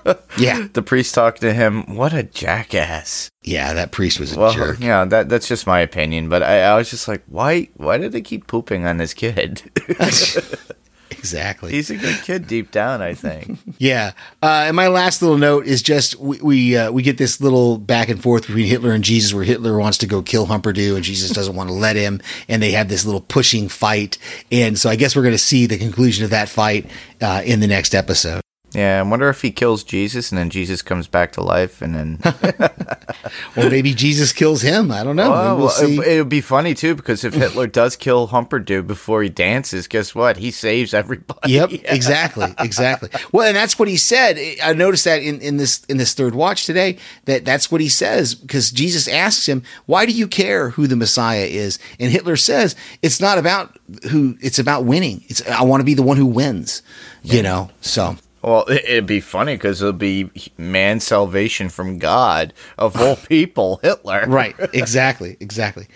Yeah, 0.39 0.69
the 0.73 0.81
priest 0.83 1.15
talked 1.15 1.41
to 1.43 1.53
him. 1.53 1.97
What 1.97 2.13
a 2.15 2.23
jackass. 2.23 3.31
yeah, 3.43 3.73
that 3.75 3.91
priest 3.91 4.21
was 4.21 4.35
a 4.35 4.39
Well, 4.39 4.53
jerk. 4.53 4.79
yeah, 4.81 5.05
that 5.05 5.29
that's 5.29 5.49
just 5.49 5.67
my 5.67 5.81
opinion. 5.81 6.29
But 6.29 6.43
I, 6.45 6.63
I 6.63 6.77
was 6.77 6.89
just 6.89 7.09
like, 7.09 7.23
why 7.27 7.69
why 7.75 7.99
did 7.99 8.13
they 8.13 8.21
keep 8.23 8.47
pooping 8.47 8.87
on 8.87 8.97
this 8.99 9.13
kid? 9.13 9.63
Exactly. 11.21 11.71
He's 11.73 11.91
a 11.91 11.97
good 11.97 12.17
kid 12.23 12.47
deep 12.47 12.71
down, 12.71 13.03
I 13.03 13.15
think. 13.15 13.59
Yeah, 13.79 14.13
uh, 14.43 14.65
and 14.67 14.77
my 14.77 14.89
last 14.89 15.23
little 15.23 15.39
note 15.39 15.67
is 15.67 15.81
just 15.81 16.17
we 16.17 16.39
we, 16.41 16.77
uh, 16.77 16.93
we 16.93 17.03
get 17.03 17.17
this 17.17 17.41
little 17.41 17.79
back 17.79 18.11
and 18.11 18.23
forth 18.23 18.47
between 18.47 18.67
Hitler 18.67 18.93
and 18.93 19.03
Jesus, 19.03 19.33
where 19.33 19.45
Hitler 19.45 19.79
wants 19.79 19.99
to 19.99 20.07
go 20.07 20.21
kill 20.21 20.47
Humperdoo, 20.47 20.97
and 20.97 21.05
Jesus 21.05 21.31
doesn't 21.31 21.57
want 21.57 21.71
to 21.71 21.75
let 21.75 21.97
him, 21.97 22.21
and 22.47 22.63
they 22.63 22.73
have 22.73 22.91
this 22.91 23.07
little 23.07 23.23
pushing 23.23 23.69
fight, 23.71 24.19
and 24.53 24.79
so 24.79 24.91
I 24.91 24.97
guess 24.97 25.17
we're 25.17 25.23
going 25.23 25.33
to 25.33 25.39
see 25.39 25.65
the 25.65 25.79
conclusion 25.79 26.25
of 26.25 26.31
that 26.31 26.51
fight 26.51 26.91
uh, 27.23 27.41
in 27.45 27.61
the 27.61 27.67
next 27.67 27.95
episode. 27.95 28.43
Yeah, 28.73 29.01
I 29.01 29.03
wonder 29.03 29.29
if 29.29 29.43
he 29.43 29.51
kills 29.51 29.83
Jesus 29.83 30.31
and 30.31 30.39
then 30.39 30.51
Jesus 30.51 30.81
comes 30.81 31.09
back 31.09 31.33
to 31.33 31.43
life 31.43 31.83
and 31.83 31.95
then 31.95 32.19
Or 33.57 33.69
maybe 33.69 33.95
Jesus 33.95 34.33
kills 34.33 34.63
him. 34.63 34.91
I 34.91 35.03
don't 35.03 35.17
know. 35.17 35.31
Well, 35.31 35.57
we'll 35.57 35.69
see. 35.71 35.97
it, 35.97 36.19
would 36.19 36.29
be 36.29 36.41
funny 36.41 36.75
too 36.75 36.95
because 36.95 37.25
if 37.25 37.35
Hitler 37.35 37.67
does 37.81 37.97
kill 37.97 38.29
Humperdoo 38.29 38.87
before 38.87 39.23
he 39.23 39.29
dances, 39.29 39.87
guess 39.87 40.15
what? 40.15 40.37
He 40.37 40.51
saves 40.51 40.95
everybody. 40.95 41.53
Yep, 41.53 41.71
exactly, 41.85 42.55
exactly. 42.59 43.11
Well, 43.33 43.49
and 43.49 43.57
that's 43.57 43.79
what 43.79 43.89
he 43.89 43.97
said. 43.97 44.39
I 44.63 44.73
noticed 44.73 45.05
that 45.05 45.23
in, 45.23 45.41
in 45.41 45.57
this 45.57 45.85
in 45.85 45.97
this 45.97 46.15
third 46.15 46.35
watch 46.35 46.65
today 46.65 46.99
that 47.25 47.45
that's 47.45 47.71
what 47.71 47.81
he 47.81 47.89
says 47.89 48.35
because 48.35 48.71
Jesus 48.71 49.09
asks 49.09 49.49
him, 49.49 49.63
"Why 49.87 50.07
do 50.07 50.13
you 50.13 50.29
care 50.29 50.71
who 50.71 50.87
the 50.87 50.97
Messiah 50.97 51.47
is?" 51.47 51.79
And 51.99 52.11
Hitler 52.11 52.37
says, 52.37 52.77
"It's 53.03 53.21
not 53.21 53.39
about 53.39 53.77
who. 54.11 54.37
It's 54.41 54.59
about 54.59 54.85
winning. 54.85 55.25
It's 55.29 55.47
I 55.49 55.63
want 55.63 55.81
to 55.81 55.85
be 55.85 55.95
the 55.95 56.03
one 56.03 56.17
who 56.17 56.27
wins." 56.27 56.83
You 57.23 57.43
know, 57.43 57.71
so 57.83 58.17
Well, 58.43 58.65
it- 58.65 58.85
it'd 58.85 59.07
be 59.07 59.21
funny 59.21 59.55
because 59.55 59.81
it'll 59.83 59.93
be 59.93 60.31
man's 60.57 61.05
salvation 61.05 61.69
from 61.69 61.99
God 61.99 62.53
of 62.79 62.97
all 63.01 63.17
people, 63.29 63.81
Hitler. 63.83 64.25
right, 64.29 64.55
exactly, 64.73 65.37
exactly. 65.41 65.87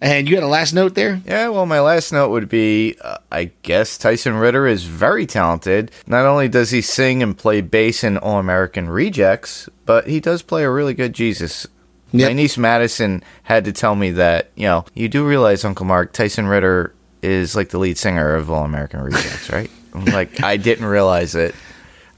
And 0.00 0.28
you 0.28 0.34
had 0.34 0.44
a 0.44 0.48
last 0.48 0.74
note 0.74 0.94
there. 0.96 1.22
Yeah, 1.24 1.48
well, 1.48 1.64
my 1.64 1.80
last 1.80 2.12
note 2.12 2.28
would 2.30 2.48
be 2.48 2.96
uh, 3.00 3.18
I 3.32 3.52
guess 3.62 3.96
Tyson 3.96 4.34
Ritter 4.34 4.66
is 4.66 4.84
very 4.84 5.24
talented. 5.24 5.90
Not 6.06 6.26
only 6.26 6.46
does 6.48 6.70
he 6.72 6.82
sing 6.82 7.22
and 7.22 7.38
play 7.38 7.62
bass 7.62 8.04
in 8.04 8.18
All 8.18 8.38
American 8.38 8.90
Rejects, 8.90 9.68
but 9.86 10.06
he 10.06 10.20
does 10.20 10.42
play 10.42 10.62
a 10.64 10.70
really 10.70 10.92
good 10.92 11.14
Jesus. 11.14 11.66
Yep. 12.12 12.28
My 12.28 12.32
niece 12.34 12.58
Madison 12.58 13.22
had 13.44 13.64
to 13.64 13.72
tell 13.72 13.94
me 13.96 14.10
that, 14.12 14.50
you 14.56 14.66
know, 14.66 14.84
you 14.94 15.08
do 15.08 15.26
realize, 15.26 15.64
Uncle 15.64 15.86
Mark, 15.86 16.12
Tyson 16.12 16.46
Ritter 16.46 16.94
is 17.22 17.56
like 17.56 17.70
the 17.70 17.78
lead 17.78 17.96
singer 17.96 18.34
of 18.34 18.50
All 18.50 18.64
American 18.64 19.00
Rejects, 19.00 19.48
right? 19.50 19.70
I'm 19.94 20.04
like, 20.06 20.42
I 20.42 20.56
didn't 20.58 20.84
realize 20.86 21.34
it. 21.34 21.54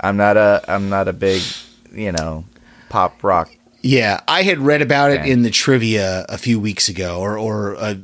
I'm 0.01 0.17
not 0.17 0.37
a 0.37 0.63
I'm 0.69 0.89
not 0.89 1.09
a 1.09 1.13
big, 1.13 1.43
you 1.93 2.13
know, 2.13 2.45
pop 2.89 3.23
rock 3.23 3.51
Yeah, 3.83 4.21
I 4.29 4.43
had 4.43 4.59
read 4.59 4.83
about 4.83 5.11
it 5.11 5.25
in 5.27 5.43
the 5.43 5.51
trivia 5.51 6.27
a 6.29 6.39
few 6.39 6.61
weeks 6.61 6.89
ago, 6.89 7.21
or 7.21 7.39
or 7.39 7.77
uh, 7.77 7.95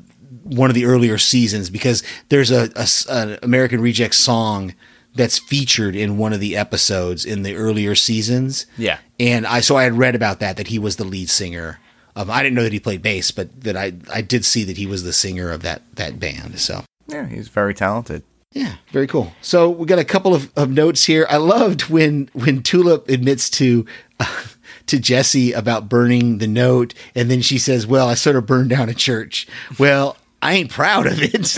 one 0.43 0.71
of 0.71 0.75
the 0.75 0.85
earlier 0.85 1.19
seasons, 1.19 1.71
because 1.71 2.03
there's 2.29 2.51
a, 2.51 2.71
a 2.77 2.87
an 3.11 3.39
American 3.43 3.81
Rejects 3.81 4.19
song 4.19 4.75
that's 5.15 5.39
featured 5.39 5.95
in 5.95 6.17
one 6.17 6.33
of 6.33 6.41
the 6.41 6.57
episodes 6.57 7.25
in 7.25 7.43
the 7.43 7.55
earlier 7.55 7.95
seasons. 7.95 8.67
Yeah. 8.79 8.99
and 9.21 9.47
I 9.47 9.61
so 9.61 9.77
I 9.77 9.85
had 9.85 9.99
read 9.99 10.15
about 10.15 10.41
that 10.41 10.57
that 10.57 10.69
he 10.69 10.79
was 10.79 10.97
the 10.97 11.05
lead 11.05 11.29
singer. 11.29 11.81
Um, 12.15 12.31
I 12.31 12.43
didn't 12.43 12.57
know 12.57 12.63
that 12.63 12.73
he 12.73 12.81
played 12.81 13.03
bass, 13.03 13.31
but 13.31 13.63
that 13.63 13.77
I 13.77 13.93
I 14.13 14.23
did 14.23 14.45
see 14.45 14.65
that 14.65 14.77
he 14.77 14.87
was 14.87 15.03
the 15.03 15.13
singer 15.13 15.51
of 15.51 15.63
that 15.63 15.83
that 15.97 16.19
band. 16.19 16.59
So 16.61 16.85
Yeah, 17.09 17.27
he's 17.27 17.49
very 17.49 17.75
talented. 17.75 18.23
Yeah, 18.53 18.75
very 18.91 19.07
cool. 19.07 19.33
So 19.41 19.71
we 19.71 19.87
got 19.87 19.99
a 19.99 20.05
couple 20.05 20.35
of, 20.35 20.53
of 20.57 20.71
notes 20.71 21.05
here. 21.05 21.27
I 21.29 21.39
loved 21.39 21.89
when 21.89 22.29
when 22.35 22.63
Tulip 22.63 23.09
admits 23.09 23.49
to 23.51 23.87
uh, 24.21 24.45
to 24.87 24.99
Jesse 24.99 25.53
about 25.53 25.89
burning 25.89 26.39
the 26.39 26.47
note, 26.47 26.95
and 27.15 27.31
then 27.31 27.41
she 27.41 27.59
says, 27.59 27.87
"Well, 27.87 28.09
I 28.09 28.15
sort 28.15 28.37
of 28.37 28.47
burned 28.47 28.71
down 28.71 28.89
a 28.89 28.95
church." 28.95 29.47
Well. 29.79 30.17
I 30.45 30.55
ain't 30.55 30.73
proud 30.73 31.07
of 31.07 31.23
it, 31.23 31.57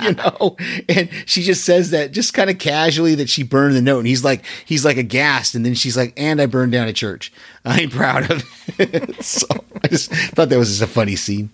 you 0.02 0.14
know. 0.14 0.56
And 0.88 1.10
she 1.26 1.42
just 1.42 1.62
says 1.62 1.90
that 1.90 2.10
just 2.10 2.32
kind 2.32 2.48
of 2.48 2.56
casually 2.56 3.14
that 3.16 3.28
she 3.28 3.42
burned 3.42 3.76
the 3.76 3.82
note, 3.82 3.98
and 3.98 4.06
he's 4.06 4.24
like, 4.24 4.46
he's 4.64 4.82
like 4.82 4.96
aghast, 4.96 5.54
and 5.54 5.62
then 5.62 5.74
she's 5.74 5.94
like, 5.94 6.14
"And 6.16 6.40
I 6.40 6.46
burned 6.46 6.72
down 6.72 6.88
a 6.88 6.94
church. 6.94 7.30
I 7.66 7.80
ain't 7.80 7.92
proud 7.92 8.30
of 8.30 8.42
it." 8.78 9.22
so 9.22 9.46
I 9.82 9.88
just 9.88 10.10
thought 10.10 10.48
that 10.48 10.58
was 10.58 10.70
just 10.70 10.80
a 10.80 10.86
funny 10.86 11.16
scene. 11.16 11.50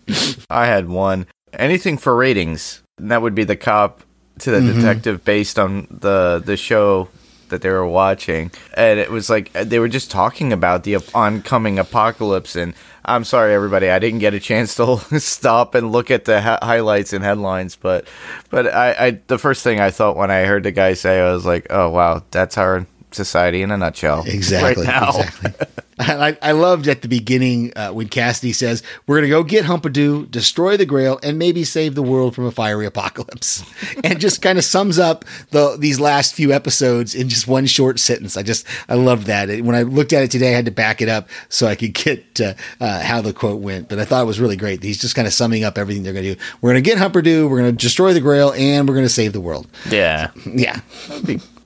I 0.48 0.66
had 0.66 0.88
one. 0.88 1.26
Anything 1.52 1.98
for 1.98 2.14
ratings. 2.14 2.84
And 2.98 3.10
that 3.10 3.20
would 3.20 3.34
be 3.34 3.42
the 3.42 3.56
cop 3.56 4.04
to 4.40 4.50
the 4.50 4.58
mm-hmm. 4.58 4.80
detective 4.80 5.24
based 5.24 5.58
on 5.58 5.86
the 5.90 6.42
the 6.44 6.56
show 6.56 7.08
that 7.50 7.62
they 7.62 7.70
were 7.70 7.86
watching. 7.86 8.50
And 8.74 8.98
it 8.98 9.10
was 9.10 9.28
like 9.28 9.54
uh, 9.54 9.64
they 9.64 9.78
were 9.78 9.88
just 9.88 10.10
talking 10.10 10.52
about 10.52 10.84
the 10.84 10.96
oncoming 11.14 11.78
apocalypse. 11.78 12.56
And 12.56 12.74
I'm 13.04 13.24
sorry 13.24 13.52
everybody, 13.54 13.90
I 13.90 13.98
didn't 13.98 14.20
get 14.20 14.34
a 14.34 14.40
chance 14.40 14.74
to 14.76 14.98
stop 15.20 15.74
and 15.74 15.92
look 15.92 16.10
at 16.10 16.24
the 16.24 16.40
ha- 16.40 16.58
highlights 16.62 17.12
and 17.12 17.22
headlines, 17.22 17.76
but 17.76 18.06
but 18.50 18.66
I, 18.66 19.06
I 19.06 19.10
the 19.26 19.38
first 19.38 19.62
thing 19.62 19.80
I 19.80 19.90
thought 19.90 20.16
when 20.16 20.30
I 20.30 20.44
heard 20.44 20.62
the 20.62 20.72
guy 20.72 20.94
say 20.94 21.20
I 21.20 21.32
was 21.32 21.44
like, 21.44 21.66
"Oh 21.70 21.90
wow, 21.90 22.22
that's 22.30 22.56
our 22.56 22.86
society 23.12 23.62
in 23.62 23.70
a 23.70 23.76
nutshell." 23.76 24.24
Exactly. 24.26 24.84
Right 24.84 24.92
now. 24.92 25.18
Exactly. 25.20 25.66
I, 26.02 26.38
I 26.40 26.52
loved 26.52 26.88
at 26.88 27.02
the 27.02 27.08
beginning 27.08 27.74
uh, 27.76 27.90
when 27.90 28.08
Cassidy 28.08 28.54
says, 28.54 28.82
"We're 29.06 29.16
going 29.16 29.24
to 29.24 29.28
go 29.28 29.42
get 29.42 29.66
Humperdoo, 29.66 30.30
destroy 30.30 30.78
the 30.78 30.86
Grail, 30.86 31.20
and 31.22 31.38
maybe 31.38 31.62
save 31.62 31.94
the 31.94 32.02
world 32.02 32.34
from 32.34 32.46
a 32.46 32.50
fiery 32.50 32.86
apocalypse," 32.86 33.62
and 34.04 34.18
just 34.18 34.40
kind 34.40 34.56
of 34.56 34.64
sums 34.64 34.98
up 34.98 35.26
the 35.50 35.76
these 35.78 36.00
last 36.00 36.32
few 36.34 36.52
episodes 36.54 37.14
in 37.14 37.28
just 37.28 37.46
one 37.46 37.66
short 37.66 37.98
sentence. 38.00 38.38
I 38.38 38.42
just 38.42 38.66
I 38.88 38.94
loved 38.94 39.26
that. 39.26 39.50
It- 39.50 39.62
When 39.62 39.76
I 39.76 39.82
looked 39.82 40.14
at 40.14 40.22
it 40.22 40.30
today, 40.30 40.52
I 40.52 40.56
had 40.56 40.64
to 40.64 40.70
back 40.70 41.02
it 41.02 41.10
up 41.10 41.28
so 41.50 41.66
I 41.66 41.74
could 41.74 41.92
get 41.92 42.40
uh, 42.40 42.54
uh, 42.80 43.00
how 43.02 43.20
the 43.20 43.34
quote 43.34 43.60
went. 43.60 43.90
But 43.90 43.98
I 43.98 44.06
thought 44.06 44.22
it 44.22 44.26
was 44.26 44.40
really 44.40 44.56
great. 44.56 44.82
He's 44.82 44.98
just 45.02 45.14
kind 45.14 45.26
of 45.28 45.34
summing 45.34 45.64
up 45.64 45.76
everything 45.76 46.02
they're 46.02 46.14
going 46.14 46.24
to 46.24 46.34
do. 46.34 46.40
We're 46.62 46.72
going 46.72 46.82
to 46.82 46.88
get 46.90 46.96
Humperdoo, 46.96 47.50
we're 47.50 47.58
going 47.60 47.76
to 47.76 47.76
destroy 47.76 48.14
the 48.14 48.20
Grail, 48.22 48.54
and 48.56 48.88
we're 48.88 48.94
going 48.94 49.04
to 49.04 49.10
save 49.12 49.34
the 49.34 49.40
world. 49.42 49.66
Yeah. 49.90 50.30
Yeah, 50.46 50.80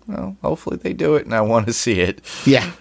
Well, 0.07 0.37
hopefully 0.43 0.77
they 0.77 0.93
do 0.93 1.15
it 1.15 1.25
and 1.25 1.35
I 1.35 1.41
want 1.41 1.67
to 1.67 1.73
see 1.85 2.01
it. 2.01 2.21
yeah. 2.47 2.73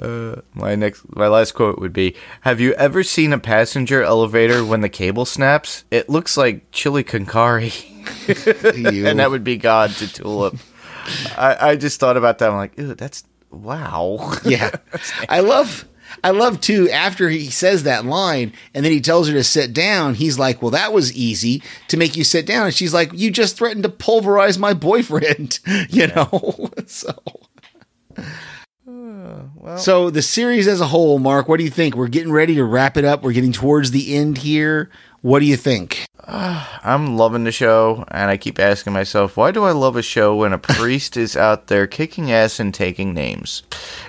Uh, 0.00 0.36
my 0.54 0.76
next, 0.76 1.02
my 1.16 1.26
last 1.26 1.52
quote 1.52 1.80
would 1.80 1.92
be: 1.92 2.14
Have 2.42 2.60
you 2.60 2.74
ever 2.74 3.02
seen 3.02 3.32
a 3.32 3.40
passenger 3.40 4.04
elevator 4.04 4.64
when 4.64 4.82
the 4.82 4.88
cable 4.88 5.24
snaps? 5.24 5.84
It 5.90 6.08
looks 6.08 6.36
like 6.36 6.70
chili 6.70 7.02
carne, 7.02 7.24
and 8.28 9.18
that 9.18 9.30
would 9.32 9.42
be 9.42 9.56
God 9.56 9.90
to 9.96 10.06
Tulip. 10.06 10.54
I, 11.36 11.70
I 11.70 11.76
just 11.76 11.98
thought 11.98 12.16
about 12.16 12.38
that. 12.38 12.50
I'm 12.50 12.56
like, 12.56 12.78
ew, 12.78 12.94
that's 12.94 13.24
wow. 13.50 14.32
Yeah. 14.44 14.70
I 15.28 15.40
love 15.40 15.86
I 16.22 16.30
love 16.30 16.60
too 16.60 16.88
after 16.90 17.28
he 17.28 17.46
says 17.46 17.82
that 17.84 18.04
line 18.04 18.52
and 18.74 18.84
then 18.84 18.92
he 18.92 19.00
tells 19.00 19.28
her 19.28 19.34
to 19.34 19.44
sit 19.44 19.72
down, 19.72 20.14
he's 20.14 20.38
like, 20.38 20.62
"Well, 20.62 20.70
that 20.72 20.92
was 20.92 21.12
easy 21.12 21.62
to 21.88 21.96
make 21.96 22.16
you 22.16 22.24
sit 22.24 22.46
down." 22.46 22.66
And 22.66 22.74
she's 22.74 22.94
like, 22.94 23.10
"You 23.12 23.30
just 23.30 23.56
threatened 23.56 23.84
to 23.84 23.88
pulverize 23.88 24.58
my 24.58 24.74
boyfriend." 24.74 25.60
you 25.88 26.08
know. 26.08 26.70
so 26.86 27.14
uh, 29.64 29.76
So 29.76 30.10
the 30.10 30.22
series 30.22 30.66
as 30.66 30.80
a 30.80 30.86
whole, 30.86 31.18
Mark, 31.18 31.48
what 31.48 31.58
do 31.58 31.64
you 31.64 31.70
think? 31.70 31.94
We're 31.94 32.08
getting 32.08 32.32
ready 32.32 32.54
to 32.56 32.64
wrap 32.64 32.96
it 32.96 33.04
up. 33.04 33.22
We're 33.22 33.32
getting 33.32 33.52
towards 33.52 33.90
the 33.90 34.14
end 34.16 34.38
here. 34.38 34.90
What 35.22 35.40
do 35.40 35.44
you 35.44 35.58
think? 35.58 36.06
I'm 36.26 37.18
loving 37.18 37.44
the 37.44 37.52
show, 37.52 38.06
and 38.08 38.30
I 38.30 38.38
keep 38.38 38.58
asking 38.58 38.94
myself, 38.94 39.36
why 39.36 39.50
do 39.50 39.64
I 39.64 39.72
love 39.72 39.96
a 39.96 40.02
show 40.02 40.34
when 40.36 40.54
a 40.54 40.58
priest 40.58 41.18
is 41.18 41.36
out 41.36 41.66
there 41.66 41.86
kicking 41.86 42.32
ass 42.32 42.58
and 42.58 42.72
taking 42.72 43.12
names? 43.12 43.62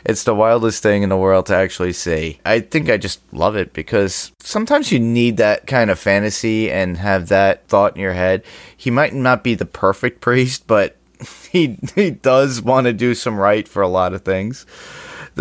It's 0.05 0.23
the 0.23 0.33
wildest 0.33 0.81
thing 0.81 1.03
in 1.03 1.09
the 1.09 1.17
world 1.17 1.47
to 1.47 1.55
actually 1.55 1.91
see. 1.91 2.39
I 2.45 2.61
think 2.61 2.89
I 2.89 2.95
just 2.95 3.19
love 3.33 3.57
it 3.57 3.73
because 3.73 4.31
sometimes 4.39 4.93
you 4.93 4.99
need 4.99 5.35
that 5.35 5.67
kind 5.67 5.89
of 5.89 5.99
fantasy 5.99 6.71
and 6.71 6.95
have 6.95 7.27
that 7.27 7.67
thought 7.67 7.95
in 7.95 8.01
your 8.01 8.13
head. 8.13 8.43
He 8.77 8.89
might 8.89 9.13
not 9.13 9.43
be 9.43 9.53
the 9.53 9.65
perfect 9.65 10.21
priest, 10.21 10.65
but 10.65 10.95
he 11.51 11.77
he 11.93 12.11
does 12.11 12.61
want 12.61 12.85
to 12.85 12.93
do 12.93 13.15
some 13.15 13.37
right 13.37 13.67
for 13.67 13.81
a 13.81 13.87
lot 13.89 14.13
of 14.13 14.23
things. 14.23 14.65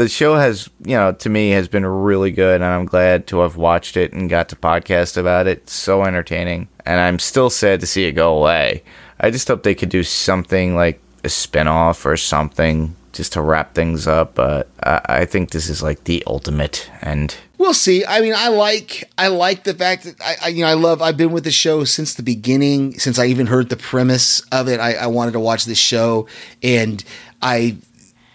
The 0.01 0.09
show 0.09 0.35
has, 0.37 0.71
you 0.83 0.97
know, 0.97 1.13
to 1.13 1.29
me 1.29 1.51
has 1.51 1.69
been 1.69 1.85
really 1.85 2.31
good, 2.31 2.63
and 2.63 2.65
I'm 2.65 2.87
glad 2.87 3.27
to 3.29 3.41
have 3.41 3.57
watched 3.57 3.99
it 3.99 4.13
and 4.13 4.31
got 4.31 4.49
to 4.49 4.57
podcast 4.57 5.19
about 5.19 5.47
it. 5.47 5.59
It's 5.59 5.75
so 5.75 6.05
entertaining, 6.05 6.69
and 6.87 6.99
I'm 6.99 7.19
still 7.19 7.51
sad 7.51 7.81
to 7.81 7.87
see 7.87 8.05
it 8.07 8.13
go 8.13 8.39
away. 8.39 8.83
I 9.21 9.31
just 9.31 9.47
hope 9.47 9.63
they 9.63 9.75
could 9.75 9.91
do 9.91 10.03
something 10.03 10.75
like 10.75 11.03
a 11.23 11.29
spinoff 11.29 12.07
or 12.07 12.17
something 12.17 12.97
just 13.13 13.35
to 13.35 13.43
wrap 13.43 13.75
things 13.75 14.07
up. 14.07 14.37
But 14.37 14.69
I, 14.83 15.01
I 15.05 15.25
think 15.27 15.51
this 15.51 15.69
is 15.69 15.83
like 15.83 16.05
the 16.05 16.25
ultimate 16.27 16.91
and 17.03 17.37
We'll 17.59 17.75
see. 17.75 18.07
I 18.07 18.23
mean, 18.23 18.33
I 18.35 18.49
like 18.49 19.05
I 19.19 19.29
like 19.29 19.65
the 19.65 19.75
fact 19.75 20.05
that 20.05 20.19
I, 20.23 20.37
I 20.45 20.49
you 20.49 20.63
know 20.63 20.71
I 20.71 20.73
love. 20.73 21.03
I've 21.03 21.19
been 21.19 21.31
with 21.31 21.45
the 21.45 21.51
show 21.51 21.85
since 21.85 22.15
the 22.15 22.23
beginning. 22.23 22.99
Since 22.99 23.19
I 23.19 23.27
even 23.27 23.49
heard 23.49 23.69
the 23.69 23.77
premise 23.77 24.41
of 24.51 24.67
it, 24.67 24.81
I, 24.81 24.95
I 24.95 25.09
wanted 25.09 25.33
to 25.33 25.41
watch 25.41 25.67
this 25.67 25.77
show, 25.77 26.27
and 26.63 27.05
I 27.43 27.77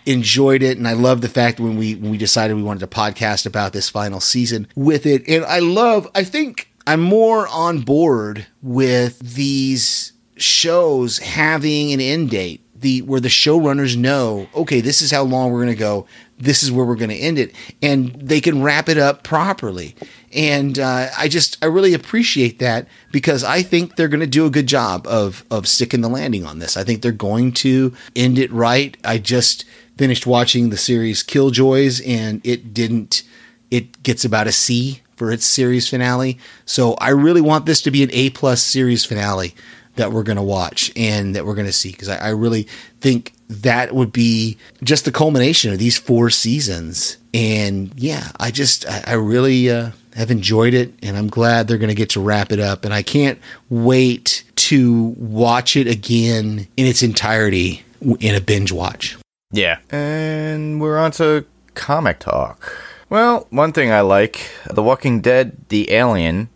enjoyed 0.06 0.64
it. 0.64 0.78
And 0.78 0.88
I 0.88 0.94
love 0.94 1.22
the 1.22 1.30
fact 1.30 1.60
when 1.60 1.78
we 1.78 1.96
when 1.96 2.12
we 2.12 2.18
decided 2.18 2.56
we 2.56 2.64
wanted 2.64 2.82
to 2.82 2.88
podcast 2.88 3.46
about 3.46 3.74
this 3.74 3.90
final 3.90 4.20
season 4.20 4.68
with 4.76 5.06
it. 5.06 5.28
And 5.28 5.46
I 5.46 5.60
love. 5.60 6.08
I 6.16 6.24
think 6.24 6.72
I'm 6.88 7.02
more 7.02 7.48
on 7.48 7.82
board 7.82 8.46
with 8.62 9.20
these 9.20 10.14
shows 10.38 11.20
having 11.20 11.94
an 11.94 12.02
end 12.02 12.30
date 12.30 12.62
the 12.76 13.02
where 13.04 13.22
the 13.22 13.30
showrunners 13.30 13.96
know 13.96 14.48
okay 14.54 14.82
this 14.82 15.02
is 15.02 15.10
how 15.10 15.24
long 15.24 15.50
we're 15.50 15.64
going 15.64 15.74
to 15.74 15.80
go 15.80 16.06
this 16.38 16.62
is 16.62 16.72
where 16.72 16.86
we're 16.86 16.96
going 16.96 17.10
to 17.10 17.16
end 17.16 17.40
it 17.40 17.56
and 17.82 18.14
they 18.16 18.42
can 18.42 18.62
wrap 18.62 18.90
it 18.90 18.98
up 18.98 19.24
properly 19.24 19.96
and 20.34 20.78
uh, 20.78 21.08
i 21.18 21.28
just 21.30 21.58
i 21.64 21.66
really 21.66 21.94
appreciate 21.94 22.60
that 22.60 22.86
because 23.14 23.44
i 23.46 23.62
think 23.62 23.96
they're 23.96 24.10
going 24.10 24.20
to 24.20 24.28
do 24.28 24.46
a 24.46 24.50
good 24.50 24.68
job 24.68 25.08
of 25.08 25.46
of 25.50 25.68
sticking 25.68 26.02
the 26.02 26.10
landing 26.10 26.46
on 26.46 26.60
this 26.60 26.76
i 26.76 26.84
think 26.84 27.02
they're 27.02 27.14
going 27.14 27.52
to 27.52 27.94
end 28.16 28.38
it 28.38 28.52
right 28.52 28.98
i 29.06 29.18
just 29.18 29.64
finished 29.98 30.26
watching 30.26 30.70
the 30.70 30.78
series 30.78 31.24
killjoys 31.24 32.02
and 32.02 32.42
it 32.46 32.74
didn't 32.74 33.24
it 33.72 34.02
gets 34.04 34.26
about 34.26 34.48
a 34.48 34.52
c 34.52 35.02
for 35.16 35.32
its 35.32 35.46
series 35.46 35.88
finale 35.88 36.38
so 36.66 36.94
i 36.96 37.10
really 37.10 37.42
want 37.42 37.66
this 37.66 37.82
to 37.82 37.92
be 37.92 38.04
an 38.04 38.10
a 38.12 38.30
plus 38.32 38.62
series 38.62 39.06
finale 39.06 39.54
that 39.96 40.12
we're 40.12 40.24
going 40.24 40.38
to 40.38 40.44
watch 40.44 40.92
and 40.96 41.36
that 41.36 41.46
we're 41.46 41.56
going 41.56 41.68
to 41.68 41.74
see 41.74 41.92
because 41.92 42.10
I, 42.10 42.18
I, 42.18 42.30
really 42.30 42.64
think 43.02 43.34
that 43.50 43.94
would 43.94 44.12
be 44.12 44.58
just 44.84 45.06
the 45.06 45.12
culmination 45.12 45.72
of 45.72 45.80
these 45.80 45.98
four 45.98 46.30
seasons. 46.30 47.18
And 47.34 47.92
yeah, 47.96 48.32
I 48.40 48.52
just 48.52 48.88
I, 48.88 49.04
I 49.08 49.14
really 49.14 49.70
uh, 49.70 49.92
have 50.16 50.32
enjoyed 50.32 50.74
it, 50.74 50.94
and 51.02 51.18
I'm 51.18 51.28
glad 51.28 51.68
they're 51.68 51.78
going 51.78 51.90
to 51.90 51.96
get 51.96 52.10
to 52.12 52.22
wrap 52.22 52.52
it 52.52 52.60
up. 52.60 52.86
And 52.86 52.94
I 52.94 53.04
can't 53.04 53.40
wait 53.70 54.44
to 54.56 55.16
watch 55.18 55.76
it 55.76 55.88
again 55.88 56.68
in 56.78 56.86
its 56.86 57.04
entirety 57.04 57.84
in 58.20 58.36
a 58.36 58.42
binge 58.42 58.72
watch. 58.72 59.18
Yeah, 59.56 59.80
and 59.90 60.82
we're 60.82 60.98
on 60.98 61.12
to 61.12 61.46
comic 61.76 62.20
talk. 62.20 62.78
Well, 63.10 63.48
one 63.52 63.72
thing 63.72 63.90
I 63.90 64.02
like 64.02 64.50
The 64.70 64.84
Walking 64.84 65.22
Dead 65.22 65.56
The 65.70 65.94
Alien 65.94 66.50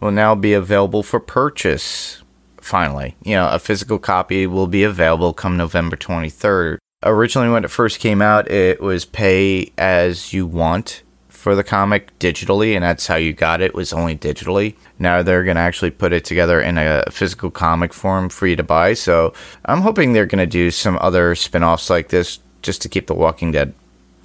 will 0.00 0.10
now 0.10 0.34
be 0.34 0.54
available 0.54 1.02
for 1.02 1.20
purchase 1.20 2.22
finally. 2.58 3.14
You 3.22 3.34
know, 3.34 3.50
a 3.50 3.58
physical 3.58 3.98
copy 3.98 4.46
will 4.46 4.68
be 4.68 4.84
available 4.84 5.34
come 5.34 5.58
November 5.58 5.96
23rd. 5.96 6.78
Originally, 7.02 7.50
when 7.50 7.64
it 7.64 7.70
first 7.70 8.00
came 8.00 8.22
out, 8.22 8.50
it 8.50 8.80
was 8.80 9.04
pay 9.04 9.70
as 9.76 10.32
you 10.32 10.46
want 10.46 11.02
for 11.28 11.54
the 11.54 11.62
comic 11.62 12.18
digitally, 12.18 12.74
and 12.74 12.82
that's 12.82 13.06
how 13.06 13.16
you 13.16 13.34
got 13.34 13.60
it, 13.60 13.74
was 13.74 13.92
only 13.92 14.16
digitally. 14.16 14.74
Now 14.98 15.22
they're 15.22 15.44
going 15.44 15.56
to 15.56 15.62
actually 15.62 15.90
put 15.90 16.14
it 16.14 16.24
together 16.24 16.60
in 16.60 16.78
a 16.78 17.04
physical 17.10 17.50
comic 17.50 17.92
form 17.92 18.30
for 18.30 18.46
you 18.46 18.56
to 18.56 18.64
buy. 18.64 18.94
So 18.94 19.34
I'm 19.66 19.82
hoping 19.82 20.12
they're 20.12 20.24
going 20.24 20.38
to 20.38 20.46
do 20.46 20.70
some 20.70 20.98
other 21.02 21.34
spin 21.34 21.62
offs 21.62 21.90
like 21.90 22.08
this 22.08 22.40
just 22.66 22.82
to 22.82 22.88
keep 22.88 23.06
The 23.06 23.14
Walking 23.14 23.52
Dead, 23.52 23.72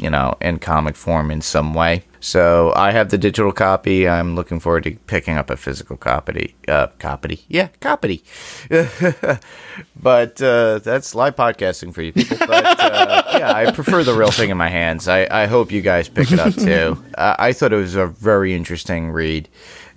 you 0.01 0.10
know, 0.10 0.36
in 0.41 0.60
comic 0.60 0.95
form 0.95 1.32
in 1.32 1.41
some 1.41 1.73
way. 1.73 2.04
So 2.19 2.71
I 2.75 2.91
have 2.91 3.10
the 3.10 3.17
digital 3.17 3.51
copy. 3.51 4.08
I'm 4.08 4.36
looking 4.36 4.60
forward 4.60 4.84
to 4.84 4.91
picking 5.08 5.38
up 5.38 5.49
a 5.49 5.58
physical 5.58 5.97
copy. 5.97 6.56
Uh, 6.67 6.88
copy, 6.99 7.45
yeah, 7.47 7.69
copy. 7.80 8.23
but 8.69 10.41
uh, 10.41 10.80
that's 10.80 11.15
live 11.15 11.36
podcasting 11.36 11.93
for 11.93 12.01
you 12.01 12.13
people. 12.13 12.38
But 12.38 12.80
uh, 12.80 13.23
yeah, 13.34 13.54
I 13.54 13.71
prefer 13.71 14.04
the 14.04 14.13
real 14.13 14.32
thing 14.32 14.51
in 14.51 14.58
my 14.58 14.69
hands. 14.69 15.08
I, 15.08 15.27
I 15.32 15.45
hope 15.47 15.71
you 15.71 15.82
guys 15.82 16.10
pick 16.10 16.32
it 16.32 16.39
up 16.39 16.54
too. 16.54 17.04
I 17.17 17.54
thought 17.54 17.73
it 17.73 17.77
was 17.77 17.95
a 17.95 18.08
very 18.08 18.54
interesting 18.54 19.12
read. 19.12 19.49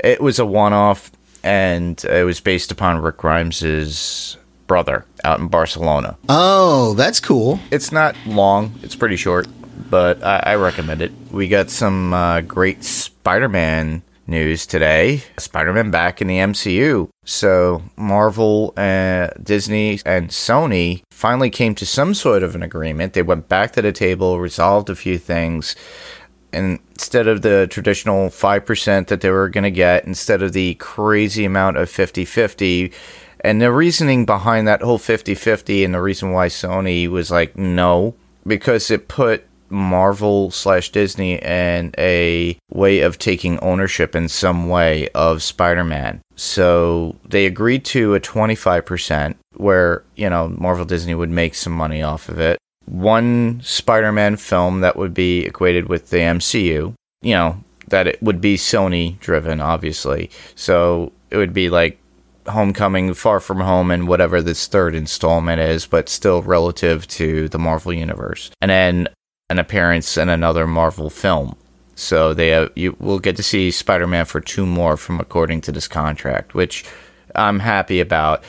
It 0.02 0.20
was 0.20 0.38
a 0.38 0.46
one-off, 0.46 1.12
and 1.42 2.02
it 2.04 2.24
was 2.24 2.40
based 2.40 2.72
upon 2.72 2.98
Rick 2.98 3.18
Grimes's 3.18 4.38
brother 4.66 5.04
out 5.24 5.40
in 5.40 5.48
Barcelona. 5.48 6.16
Oh, 6.28 6.94
that's 6.94 7.20
cool. 7.20 7.60
It's 7.70 7.92
not 7.92 8.16
long. 8.26 8.74
It's 8.82 8.96
pretty 8.96 9.16
short 9.16 9.46
but 9.90 10.22
I, 10.24 10.42
I 10.44 10.54
recommend 10.56 11.02
it. 11.02 11.12
We 11.30 11.48
got 11.48 11.70
some 11.70 12.12
uh, 12.12 12.40
great 12.40 12.84
Spider 12.84 13.48
Man 13.48 14.02
news 14.26 14.66
today. 14.66 15.22
Spider 15.38 15.72
Man 15.72 15.90
back 15.90 16.20
in 16.20 16.26
the 16.26 16.38
MCU. 16.38 17.08
So, 17.24 17.82
Marvel, 17.96 18.74
uh, 18.76 19.28
Disney, 19.42 20.00
and 20.04 20.30
Sony 20.30 21.02
finally 21.10 21.50
came 21.50 21.74
to 21.76 21.86
some 21.86 22.14
sort 22.14 22.42
of 22.42 22.54
an 22.54 22.62
agreement. 22.62 23.12
They 23.12 23.22
went 23.22 23.48
back 23.48 23.72
to 23.72 23.82
the 23.82 23.92
table, 23.92 24.40
resolved 24.40 24.90
a 24.90 24.96
few 24.96 25.18
things. 25.18 25.76
And 26.52 26.78
instead 26.90 27.26
of 27.26 27.42
the 27.42 27.66
traditional 27.68 28.28
5% 28.28 29.06
that 29.08 29.20
they 29.20 29.30
were 29.30 29.48
going 29.48 29.64
to 29.64 29.70
get, 29.72 30.04
instead 30.04 30.40
of 30.40 30.52
the 30.52 30.74
crazy 30.74 31.44
amount 31.44 31.76
of 31.76 31.90
50 31.90 32.24
50, 32.24 32.92
and 33.44 33.60
the 33.60 33.70
reasoning 33.70 34.24
behind 34.24 34.66
that 34.66 34.80
whole 34.80 34.98
50 34.98 35.34
50 35.34 35.84
and 35.84 35.94
the 35.94 36.00
reason 36.00 36.32
why 36.32 36.48
Sony 36.48 37.06
was 37.06 37.30
like, 37.30 37.56
no, 37.58 38.14
because 38.46 38.90
it 38.90 39.06
put 39.06 39.44
Marvel 39.68 40.50
slash 40.50 40.90
Disney 40.90 41.40
and 41.42 41.94
a 41.98 42.56
way 42.70 43.00
of 43.00 43.18
taking 43.18 43.58
ownership 43.58 44.16
in 44.16 44.28
some 44.28 44.70
way 44.70 45.08
of 45.14 45.42
Spider 45.42 45.84
Man. 45.84 46.22
So 46.36 47.16
they 47.28 47.44
agreed 47.44 47.84
to 47.86 48.14
a 48.14 48.20
25% 48.20 49.34
where, 49.56 50.04
you 50.16 50.30
know, 50.30 50.48
Marvel 50.48 50.86
Disney 50.86 51.14
would 51.14 51.30
make 51.30 51.54
some 51.54 51.74
money 51.74 52.02
off 52.02 52.30
of 52.30 52.40
it. 52.40 52.58
One 52.86 53.60
Spider 53.62 54.10
Man 54.10 54.36
film 54.36 54.80
that 54.80 54.96
would 54.96 55.12
be 55.12 55.44
equated 55.44 55.90
with 55.90 56.08
the 56.08 56.18
MCU, 56.18 56.94
you 57.20 57.34
know, 57.34 57.62
that 57.88 58.06
it 58.06 58.22
would 58.22 58.40
be 58.40 58.56
Sony 58.56 59.18
driven, 59.20 59.60
obviously. 59.60 60.30
So 60.54 61.12
it 61.30 61.36
would 61.36 61.52
be 61.52 61.68
like 61.68 61.98
Homecoming, 62.48 63.14
Far 63.14 63.40
From 63.40 63.60
Home, 63.60 63.90
and 63.90 64.08
whatever 64.08 64.42
this 64.42 64.66
third 64.66 64.94
installment 64.94 65.60
is, 65.60 65.86
but 65.86 66.08
still 66.08 66.42
relative 66.42 67.06
to 67.08 67.48
the 67.48 67.58
Marvel 67.58 67.92
Universe. 67.92 68.50
And 68.60 68.70
then 68.70 69.08
an 69.50 69.58
appearance 69.58 70.16
in 70.16 70.28
another 70.28 70.66
Marvel 70.66 71.10
film. 71.10 71.56
So 71.94 72.34
they 72.34 72.48
have, 72.48 72.70
you 72.74 72.96
will 72.98 73.18
get 73.18 73.36
to 73.36 73.42
see 73.42 73.70
Spider-Man 73.70 74.24
for 74.24 74.40
two 74.40 74.66
more 74.66 74.96
from 74.96 75.20
according 75.20 75.60
to 75.62 75.72
this 75.72 75.86
contract, 75.86 76.54
which 76.54 76.84
I'm 77.34 77.60
happy 77.60 78.00
about. 78.00 78.42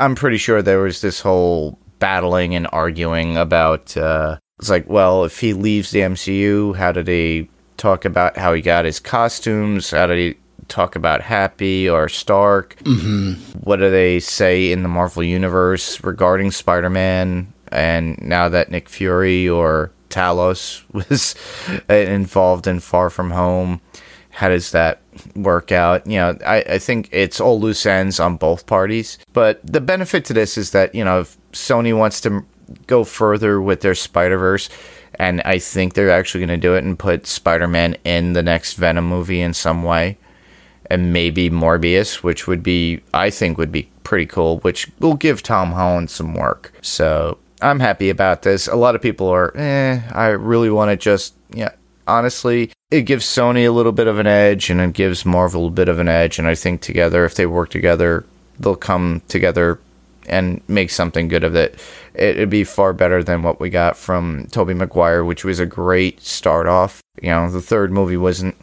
I'm 0.00 0.14
pretty 0.14 0.38
sure 0.38 0.60
there 0.60 0.80
was 0.80 1.00
this 1.00 1.20
whole 1.20 1.78
battling 1.98 2.54
and 2.54 2.66
arguing 2.72 3.36
about 3.36 3.96
uh, 3.96 4.38
it's 4.60 4.68
like, 4.68 4.88
well, 4.90 5.24
if 5.24 5.40
he 5.40 5.54
leaves 5.54 5.90
the 5.90 6.00
MCU, 6.00 6.76
how 6.76 6.92
did 6.92 7.08
he 7.08 7.48
talk 7.78 8.04
about 8.04 8.36
how 8.36 8.52
he 8.52 8.60
got 8.60 8.84
his 8.84 9.00
costumes? 9.00 9.90
How 9.90 10.06
did 10.06 10.18
he 10.18 10.40
talk 10.68 10.96
about 10.96 11.22
Happy 11.22 11.88
or 11.88 12.08
Stark? 12.08 12.76
Mm-hmm. 12.84 13.60
What 13.60 13.76
do 13.76 13.90
they 13.90 14.20
say 14.20 14.72
in 14.72 14.82
the 14.82 14.88
Marvel 14.88 15.22
universe 15.22 16.02
regarding 16.02 16.50
Spider-Man? 16.50 17.52
And 17.68 18.20
now 18.20 18.48
that 18.48 18.70
Nick 18.70 18.88
Fury 18.88 19.48
or 19.48 19.92
Talos 20.10 20.82
was 20.92 21.34
involved 21.88 22.66
in 22.66 22.80
Far 22.80 23.08
From 23.10 23.30
Home. 23.30 23.80
How 24.30 24.48
does 24.48 24.70
that 24.72 25.00
work 25.34 25.72
out? 25.72 26.06
You 26.06 26.18
know, 26.18 26.38
I, 26.46 26.62
I 26.62 26.78
think 26.78 27.08
it's 27.12 27.40
all 27.40 27.60
loose 27.60 27.84
ends 27.86 28.20
on 28.20 28.36
both 28.36 28.66
parties. 28.66 29.18
But 29.32 29.60
the 29.64 29.80
benefit 29.80 30.24
to 30.26 30.32
this 30.32 30.56
is 30.56 30.70
that, 30.72 30.94
you 30.94 31.04
know, 31.04 31.20
if 31.20 31.36
Sony 31.52 31.96
wants 31.96 32.20
to 32.22 32.44
go 32.86 33.04
further 33.04 33.60
with 33.60 33.80
their 33.80 33.94
Spider 33.94 34.38
Verse, 34.38 34.68
and 35.14 35.40
I 35.42 35.58
think 35.58 35.94
they're 35.94 36.10
actually 36.10 36.46
going 36.46 36.60
to 36.60 36.66
do 36.68 36.74
it 36.74 36.84
and 36.84 36.98
put 36.98 37.26
Spider 37.26 37.68
Man 37.68 37.96
in 38.04 38.32
the 38.32 38.42
next 38.42 38.74
Venom 38.74 39.06
movie 39.08 39.40
in 39.40 39.52
some 39.52 39.82
way. 39.82 40.18
And 40.90 41.12
maybe 41.12 41.48
Morbius, 41.48 42.22
which 42.22 42.46
would 42.48 42.62
be, 42.62 43.00
I 43.14 43.30
think, 43.30 43.56
would 43.58 43.70
be 43.70 43.88
pretty 44.02 44.26
cool, 44.26 44.58
which 44.58 44.90
will 44.98 45.14
give 45.14 45.42
Tom 45.42 45.70
Holland 45.70 46.10
some 46.10 46.34
work. 46.34 46.72
So 46.82 47.38
I'm 47.62 47.78
happy 47.80 48.10
about 48.10 48.42
this. 48.42 48.66
A 48.66 48.74
lot 48.74 48.96
of 48.96 49.02
people 49.02 49.28
are, 49.28 49.56
eh, 49.56 50.00
I 50.10 50.28
really 50.28 50.68
want 50.68 50.90
to 50.90 50.96
just, 50.96 51.34
yeah, 51.50 51.70
honestly, 52.08 52.72
it 52.90 53.02
gives 53.02 53.24
Sony 53.24 53.66
a 53.66 53.72
little 53.72 53.92
bit 53.92 54.08
of 54.08 54.18
an 54.18 54.26
edge 54.26 54.68
and 54.68 54.80
it 54.80 54.92
gives 54.92 55.24
Marvel 55.24 55.68
a 55.68 55.70
bit 55.70 55.88
of 55.88 56.00
an 56.00 56.08
edge. 56.08 56.38
And 56.38 56.48
I 56.48 56.56
think 56.56 56.80
together, 56.80 57.24
if 57.24 57.36
they 57.36 57.46
work 57.46 57.70
together, 57.70 58.24
they'll 58.58 58.74
come 58.74 59.22
together 59.28 59.78
and 60.28 60.60
make 60.68 60.90
something 60.90 61.28
good 61.28 61.44
of 61.44 61.54
it. 61.54 61.78
It'd 62.14 62.50
be 62.50 62.64
far 62.64 62.92
better 62.92 63.22
than 63.22 63.42
what 63.42 63.60
we 63.60 63.70
got 63.70 63.96
from 63.96 64.46
Tobey 64.50 64.74
Maguire, 64.74 65.24
which 65.24 65.44
was 65.44 65.58
a 65.58 65.66
great 65.66 66.20
start 66.20 66.66
off. 66.66 67.00
You 67.22 67.30
know, 67.30 67.50
the 67.50 67.62
third 67.62 67.92
movie 67.92 68.16
wasn't 68.16 68.56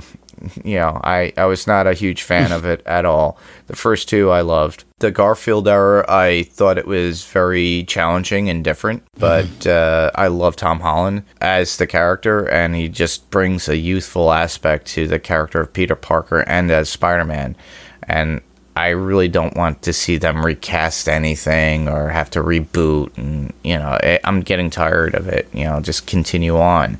you 0.63 0.75
know, 0.75 0.99
I, 1.03 1.33
I 1.37 1.45
was 1.45 1.67
not 1.67 1.87
a 1.87 1.93
huge 1.93 2.23
fan 2.23 2.51
of 2.51 2.65
it 2.65 2.81
at 2.85 3.05
all. 3.05 3.37
The 3.67 3.75
first 3.75 4.09
two 4.09 4.29
I 4.29 4.41
loved. 4.41 4.83
The 4.99 5.11
Garfield 5.11 5.67
era, 5.67 6.05
I 6.07 6.43
thought 6.43 6.77
it 6.77 6.87
was 6.87 7.25
very 7.25 7.83
challenging 7.87 8.49
and 8.49 8.63
different, 8.63 9.03
but 9.19 9.67
uh, 9.67 10.11
I 10.15 10.27
love 10.27 10.55
Tom 10.55 10.79
Holland 10.79 11.23
as 11.41 11.77
the 11.77 11.87
character, 11.87 12.49
and 12.49 12.75
he 12.75 12.89
just 12.89 13.29
brings 13.29 13.69
a 13.69 13.77
youthful 13.77 14.31
aspect 14.31 14.87
to 14.87 15.07
the 15.07 15.19
character 15.19 15.61
of 15.61 15.73
Peter 15.73 15.95
Parker 15.95 16.41
and 16.41 16.71
as 16.71 16.89
Spider 16.89 17.25
Man. 17.25 17.55
And 18.03 18.41
I 18.75 18.89
really 18.89 19.27
don't 19.27 19.57
want 19.57 19.81
to 19.83 19.93
see 19.93 20.17
them 20.17 20.45
recast 20.45 21.09
anything 21.09 21.87
or 21.87 22.09
have 22.09 22.29
to 22.31 22.43
reboot. 22.43 23.17
And, 23.17 23.51
you 23.63 23.75
know, 23.75 23.97
I'm 24.23 24.41
getting 24.41 24.69
tired 24.69 25.15
of 25.15 25.27
it. 25.27 25.47
You 25.51 25.63
know, 25.63 25.79
just 25.79 26.05
continue 26.05 26.57
on. 26.57 26.99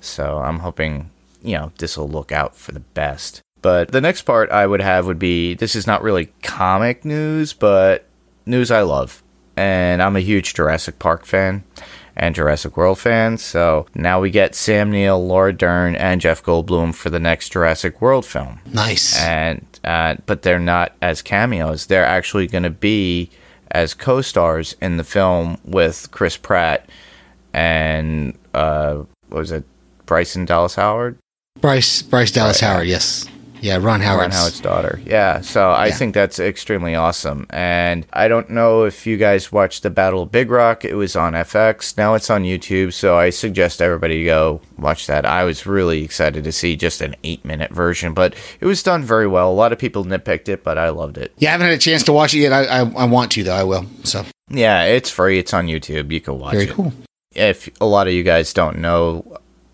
So 0.00 0.38
I'm 0.38 0.60
hoping, 0.60 1.10
you 1.42 1.56
know, 1.56 1.72
this 1.78 1.96
will 1.96 2.08
look 2.08 2.32
out 2.32 2.54
for 2.56 2.72
the 2.72 2.80
best. 2.80 3.40
But 3.60 3.90
the 3.90 4.00
next 4.00 4.22
part 4.22 4.50
I 4.50 4.66
would 4.66 4.80
have 4.80 5.06
would 5.06 5.18
be 5.18 5.54
this 5.54 5.74
is 5.74 5.86
not 5.86 6.02
really 6.02 6.26
comic 6.42 7.04
news, 7.04 7.52
but 7.52 8.06
news 8.46 8.70
I 8.70 8.82
love. 8.82 9.22
And 9.56 10.00
I'm 10.00 10.14
a 10.16 10.20
huge 10.20 10.54
Jurassic 10.54 11.00
Park 11.00 11.26
fan 11.26 11.64
and 12.14 12.34
Jurassic 12.34 12.76
World 12.76 12.98
fan. 13.00 13.36
So 13.38 13.86
now 13.94 14.20
we 14.20 14.30
get 14.30 14.54
Sam 14.54 14.90
Neill, 14.92 15.24
Laura 15.24 15.52
Dern, 15.52 15.96
and 15.96 16.20
Jeff 16.20 16.42
Goldblum 16.44 16.94
for 16.94 17.10
the 17.10 17.18
next 17.18 17.50
Jurassic 17.52 18.00
World 18.00 18.24
film 18.24 18.60
Nice. 18.72 19.20
and 19.20 19.64
uh, 19.82 20.16
but 20.26 20.42
they're 20.42 20.58
not 20.60 20.92
as 21.02 21.22
cameos. 21.22 21.86
They're 21.86 22.04
actually 22.04 22.46
going 22.46 22.62
to 22.64 22.70
be 22.70 23.30
as 23.72 23.94
co-stars 23.94 24.76
in 24.80 24.96
the 24.96 25.04
film 25.04 25.58
with 25.64 26.08
Chris 26.12 26.36
Pratt 26.36 26.88
and 27.52 28.36
uh, 28.54 29.02
what 29.28 29.38
was 29.38 29.50
it 29.52 29.64
Bryson 30.06 30.44
Dallas 30.44 30.74
Howard, 30.76 31.18
Bryce 31.60 32.02
Bryce 32.02 32.30
Dallas 32.30 32.62
Right, 32.62 32.68
Howard. 32.68 32.86
Yes. 32.88 33.26
Yeah. 33.60 33.78
Ron 33.82 34.00
Howard. 34.00 34.20
Ron 34.20 34.30
Howard's 34.30 34.60
daughter. 34.60 35.00
Yeah, 35.04 35.40
so 35.40 35.70
I 35.70 35.86
Yeah. 35.86 35.94
think 35.94 36.14
that's 36.14 36.38
extremely 36.38 36.94
awesome. 36.94 37.44
And 37.50 38.06
I 38.12 38.28
don't 38.28 38.50
know 38.50 38.84
if 38.84 39.04
you 39.04 39.16
guys 39.16 39.50
watched 39.50 39.82
the 39.82 39.90
Battle 39.90 40.22
of 40.22 40.30
Big 40.30 40.48
Rock. 40.48 40.84
It 40.84 40.94
was 40.94 41.16
on 41.16 41.34
FX. 41.34 41.96
Now 41.98 42.14
it's 42.14 42.30
on 42.30 42.44
YouTube. 42.44 42.92
So 42.92 43.18
I 43.18 43.30
suggest 43.30 43.82
everybody 43.82 44.24
go 44.24 44.60
watch 44.78 45.08
that. 45.08 45.26
I 45.26 45.42
was 45.42 45.66
really 45.66 46.04
excited 46.04 46.44
to 46.44 46.52
see 46.52 46.76
just 46.76 47.00
an 47.00 47.16
eight-minute 47.24 47.72
version, 47.72 48.14
but 48.14 48.36
it 48.60 48.66
was 48.66 48.80
done 48.84 49.02
very 49.02 49.26
well. 49.26 49.50
A 49.50 49.52
lot 49.52 49.72
of 49.72 49.78
people 49.80 50.04
nitpicked 50.04 50.48
it, 50.48 50.62
but 50.62 50.78
I 50.78 50.90
loved 50.90 51.18
it. 51.18 51.32
Yeah, 51.38 51.48
I 51.48 51.52
haven't 51.52 51.66
had 51.66 51.74
a 51.74 51.78
chance 51.78 52.04
to 52.04 52.12
watch 52.12 52.34
it 52.34 52.38
yet. 52.38 52.52
I, 52.52 52.62
I, 52.64 52.78
I 52.92 53.04
want 53.06 53.32
to 53.32 53.42
though. 53.42 53.56
I 53.56 53.64
will. 53.64 53.86
So 54.04 54.24
Yeah, 54.48 54.84
it's 54.84 55.10
free. 55.10 55.40
It's 55.40 55.52
on 55.52 55.66
YouTube. 55.66 56.12
You 56.12 56.20
can 56.20 56.38
watch 56.38 56.52
very 56.52 56.66
it. 56.66 56.70
cool. 56.70 56.92
If 57.34 57.68
a 57.80 57.86
lot 57.86 58.06
of 58.06 58.12
you 58.12 58.22
guys 58.22 58.52
don't 58.52 58.78
know, 58.78 59.24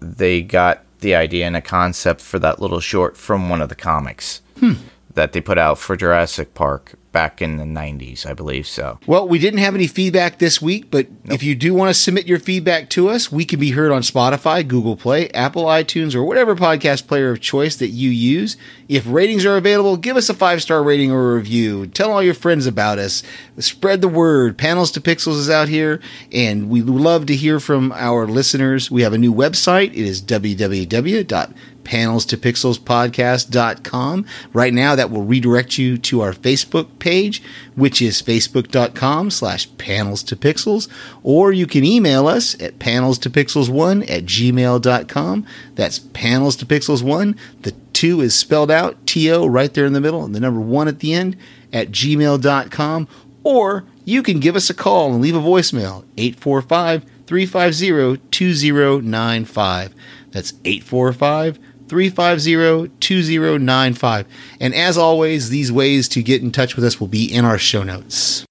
they 0.00 0.40
got 0.40 0.83
the 1.04 1.14
idea 1.14 1.46
and 1.46 1.56
a 1.56 1.60
concept 1.60 2.20
for 2.20 2.40
that 2.40 2.60
little 2.60 2.80
short 2.80 3.16
from 3.16 3.48
one 3.48 3.62
of 3.62 3.68
the 3.68 3.74
comics 3.76 4.40
hmm. 4.58 4.72
That 5.14 5.32
they 5.32 5.40
put 5.40 5.58
out 5.58 5.78
for 5.78 5.96
Jurassic 5.96 6.54
Park 6.54 6.94
back 7.14 7.40
in 7.40 7.58
the 7.58 7.64
90s, 7.64 8.26
I 8.26 8.34
believe 8.34 8.66
so. 8.66 8.98
Well, 9.06 9.28
we 9.28 9.38
didn't 9.38 9.60
have 9.60 9.76
any 9.76 9.86
feedback 9.86 10.40
this 10.40 10.60
week, 10.60 10.90
but 10.90 11.06
if 11.26 11.44
you 11.44 11.54
do 11.54 11.72
want 11.72 11.88
to 11.90 11.94
submit 11.94 12.26
your 12.26 12.40
feedback 12.40 12.90
to 12.90 13.08
us, 13.08 13.30
we 13.30 13.44
can 13.44 13.60
be 13.60 13.70
heard 13.70 13.92
on 13.92 14.02
Spotify, 14.02 14.66
Google 14.66 14.96
Play, 14.96 15.30
Apple 15.30 15.66
iTunes, 15.66 16.16
or 16.16 16.24
whatever 16.24 16.56
podcast 16.56 17.06
player 17.06 17.30
of 17.30 17.40
choice 17.40 17.76
that 17.76 17.90
you 17.90 18.10
use. 18.10 18.56
If 18.88 19.04
ratings 19.06 19.46
are 19.46 19.56
available, 19.56 19.96
give 19.96 20.16
us 20.16 20.28
a 20.28 20.34
five 20.34 20.60
star 20.60 20.82
rating 20.82 21.12
or 21.12 21.30
a 21.30 21.34
review. 21.36 21.86
Tell 21.86 22.10
all 22.10 22.22
your 22.22 22.34
friends 22.34 22.66
about 22.66 22.98
us. 22.98 23.22
Spread 23.58 24.00
the 24.00 24.08
word. 24.08 24.58
Panels 24.58 24.90
to 24.90 25.00
Pixels 25.00 25.38
is 25.38 25.48
out 25.48 25.68
here, 25.68 26.00
and 26.32 26.68
we 26.68 26.82
love 26.82 27.26
to 27.26 27.36
hear 27.36 27.60
from 27.60 27.92
our 27.92 28.26
listeners. 28.26 28.90
We 28.90 29.02
have 29.02 29.12
a 29.12 29.18
new 29.18 29.32
website. 29.32 29.92
It 29.92 29.98
is 29.98 30.20
www 30.20 31.54
panels 31.84 32.24
to 32.26 32.36
pixels 32.36 32.78
podcast.com 32.78 34.26
right 34.52 34.72
now 34.72 34.94
that 34.94 35.10
will 35.10 35.22
redirect 35.22 35.78
you 35.78 35.96
to 35.98 36.20
our 36.20 36.32
facebook 36.32 36.98
page 36.98 37.42
which 37.74 38.00
is 38.00 38.22
facebook.com 38.22 39.30
slash 39.30 39.68
panels 39.78 40.22
to 40.22 40.34
pixels 40.34 40.88
or 41.22 41.52
you 41.52 41.66
can 41.66 41.84
email 41.84 42.26
us 42.26 42.60
at 42.60 42.78
panels 42.78 43.18
to 43.18 43.30
pixels 43.30 43.68
1 43.68 44.02
at 44.04 44.24
gmail.com 44.24 45.46
that's 45.74 45.98
panels 45.98 46.56
to 46.56 46.66
pixels 46.66 47.02
1 47.02 47.36
the 47.62 47.72
2 47.92 48.20
is 48.20 48.34
spelled 48.34 48.70
out 48.70 49.06
to 49.06 49.46
right 49.46 49.74
there 49.74 49.86
in 49.86 49.92
the 49.92 50.00
middle 50.00 50.24
and 50.24 50.34
the 50.34 50.40
number 50.40 50.60
1 50.60 50.88
at 50.88 50.98
the 50.98 51.14
end 51.14 51.36
at 51.72 51.90
gmail.com 51.90 53.08
or 53.42 53.84
you 54.04 54.22
can 54.22 54.40
give 54.40 54.56
us 54.56 54.70
a 54.70 54.74
call 54.74 55.12
and 55.12 55.20
leave 55.20 55.36
a 55.36 55.40
voicemail 55.40 56.04
845 56.16 57.04
350 57.26 58.22
2095 58.30 59.94
that's 60.30 60.54
845 60.64 61.58
350 61.88 62.88
2095. 63.00 64.26
And 64.60 64.74
as 64.74 64.96
always, 64.96 65.50
these 65.50 65.70
ways 65.70 66.08
to 66.08 66.22
get 66.22 66.42
in 66.42 66.52
touch 66.52 66.76
with 66.76 66.84
us 66.84 67.00
will 67.00 67.08
be 67.08 67.32
in 67.32 67.44
our 67.44 67.58
show 67.58 67.82
notes. 67.82 68.44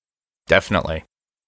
Definitely. 0.48 1.04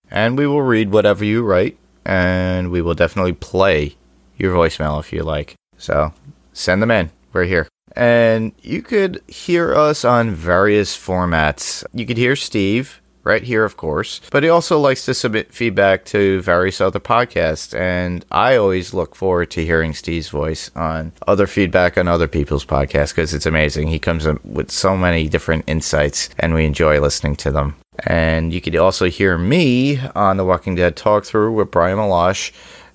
And 0.09 0.37
we 0.37 0.47
will 0.47 0.61
read 0.61 0.91
whatever 0.91 1.25
you 1.25 1.43
write, 1.43 1.77
and 2.05 2.71
we 2.71 2.81
will 2.81 2.93
definitely 2.93 3.33
play 3.33 3.95
your 4.37 4.53
voicemail 4.53 4.99
if 4.99 5.11
you 5.11 5.23
like. 5.23 5.55
So 5.77 6.13
send 6.53 6.81
them 6.81 6.91
in. 6.91 7.11
We're 7.33 7.45
here. 7.45 7.67
And 7.95 8.53
you 8.61 8.81
could 8.81 9.21
hear 9.27 9.73
us 9.73 10.03
on 10.03 10.31
various 10.31 10.97
formats. 10.97 11.83
You 11.93 12.05
could 12.05 12.17
hear 12.17 12.35
Steve 12.35 13.01
right 13.25 13.43
here, 13.43 13.65
of 13.65 13.75
course, 13.75 14.21
but 14.31 14.43
he 14.43 14.49
also 14.49 14.79
likes 14.79 15.03
to 15.05 15.13
submit 15.13 15.51
feedback 15.53 16.05
to 16.05 16.41
various 16.41 16.79
other 16.79 16.99
podcasts. 16.99 17.77
And 17.77 18.23
I 18.31 18.55
always 18.55 18.93
look 18.93 19.15
forward 19.15 19.51
to 19.51 19.65
hearing 19.65 19.93
Steve's 19.93 20.29
voice 20.29 20.71
on 20.75 21.11
other 21.27 21.47
feedback 21.47 21.97
on 21.97 22.07
other 22.07 22.27
people's 22.27 22.65
podcasts 22.65 23.09
because 23.09 23.33
it's 23.33 23.45
amazing. 23.45 23.87
He 23.87 23.99
comes 23.99 24.25
up 24.25 24.43
with 24.45 24.71
so 24.71 24.95
many 24.95 25.27
different 25.27 25.65
insights, 25.67 26.29
and 26.39 26.53
we 26.53 26.65
enjoy 26.65 27.01
listening 27.01 27.35
to 27.37 27.51
them. 27.51 27.75
And 28.05 28.53
you 28.53 28.61
could 28.61 28.75
also 28.75 29.09
hear 29.09 29.37
me 29.37 29.99
on 30.15 30.37
the 30.37 30.45
Walking 30.45 30.75
Dead 30.75 30.95
talk 30.95 31.25
through 31.25 31.53
with 31.53 31.71
Brian 31.71 31.97
Malosh 31.97 32.51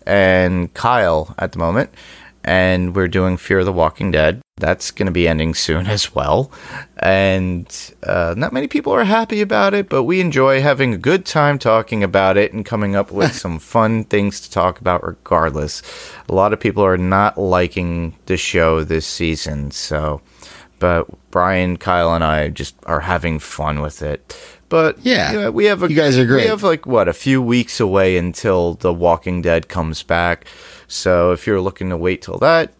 and 0.06 0.72
Kyle 0.74 1.34
at 1.38 1.52
the 1.52 1.58
moment. 1.58 1.90
And 2.50 2.96
we're 2.96 3.06
doing 3.06 3.36
Fear 3.36 3.60
of 3.60 3.66
the 3.66 3.72
Walking 3.72 4.10
Dead. 4.10 4.40
That's 4.56 4.90
going 4.90 5.06
to 5.06 5.12
be 5.12 5.28
ending 5.28 5.54
soon 5.54 5.86
as 5.86 6.16
well. 6.16 6.50
And 6.98 7.94
uh, 8.02 8.34
not 8.36 8.52
many 8.52 8.66
people 8.66 8.92
are 8.92 9.04
happy 9.04 9.40
about 9.40 9.72
it, 9.72 9.88
but 9.88 10.02
we 10.02 10.20
enjoy 10.20 10.60
having 10.60 10.92
a 10.92 10.98
good 10.98 11.24
time 11.24 11.60
talking 11.60 12.02
about 12.02 12.36
it 12.36 12.52
and 12.52 12.66
coming 12.66 12.96
up 12.96 13.12
with 13.12 13.32
some 13.44 13.60
fun 13.60 14.02
things 14.02 14.40
to 14.40 14.50
talk 14.50 14.80
about 14.80 15.06
regardless. 15.06 15.80
A 16.28 16.34
lot 16.34 16.52
of 16.52 16.58
people 16.58 16.84
are 16.84 16.98
not 16.98 17.38
liking 17.38 18.16
the 18.26 18.36
show 18.36 18.82
this 18.82 19.06
season, 19.06 19.70
so 19.70 20.20
but 20.80 21.06
Brian, 21.30 21.76
Kyle, 21.76 22.14
and 22.14 22.24
I 22.24 22.48
just 22.48 22.74
are 22.84 23.00
having 23.00 23.38
fun 23.38 23.80
with 23.80 24.02
it. 24.02 24.36
But 24.70 24.98
Yeah. 25.04 25.32
you 25.32 25.40
know, 25.40 25.50
we 25.52 25.66
have 25.66 25.82
a, 25.84 25.88
You 25.88 25.94
guys 25.94 26.18
are 26.18 26.26
great. 26.26 26.44
We 26.44 26.48
have 26.48 26.62
like 26.64 26.84
what 26.84 27.06
a 27.06 27.12
few 27.12 27.40
weeks 27.40 27.78
away 27.78 28.16
until 28.16 28.74
The 28.74 28.92
Walking 28.92 29.40
Dead 29.42 29.68
comes 29.68 30.02
back. 30.02 30.46
So 30.92 31.30
if 31.30 31.46
you're 31.46 31.60
looking 31.60 31.88
to 31.90 31.96
wait 31.96 32.20
till 32.20 32.38
that, 32.38 32.72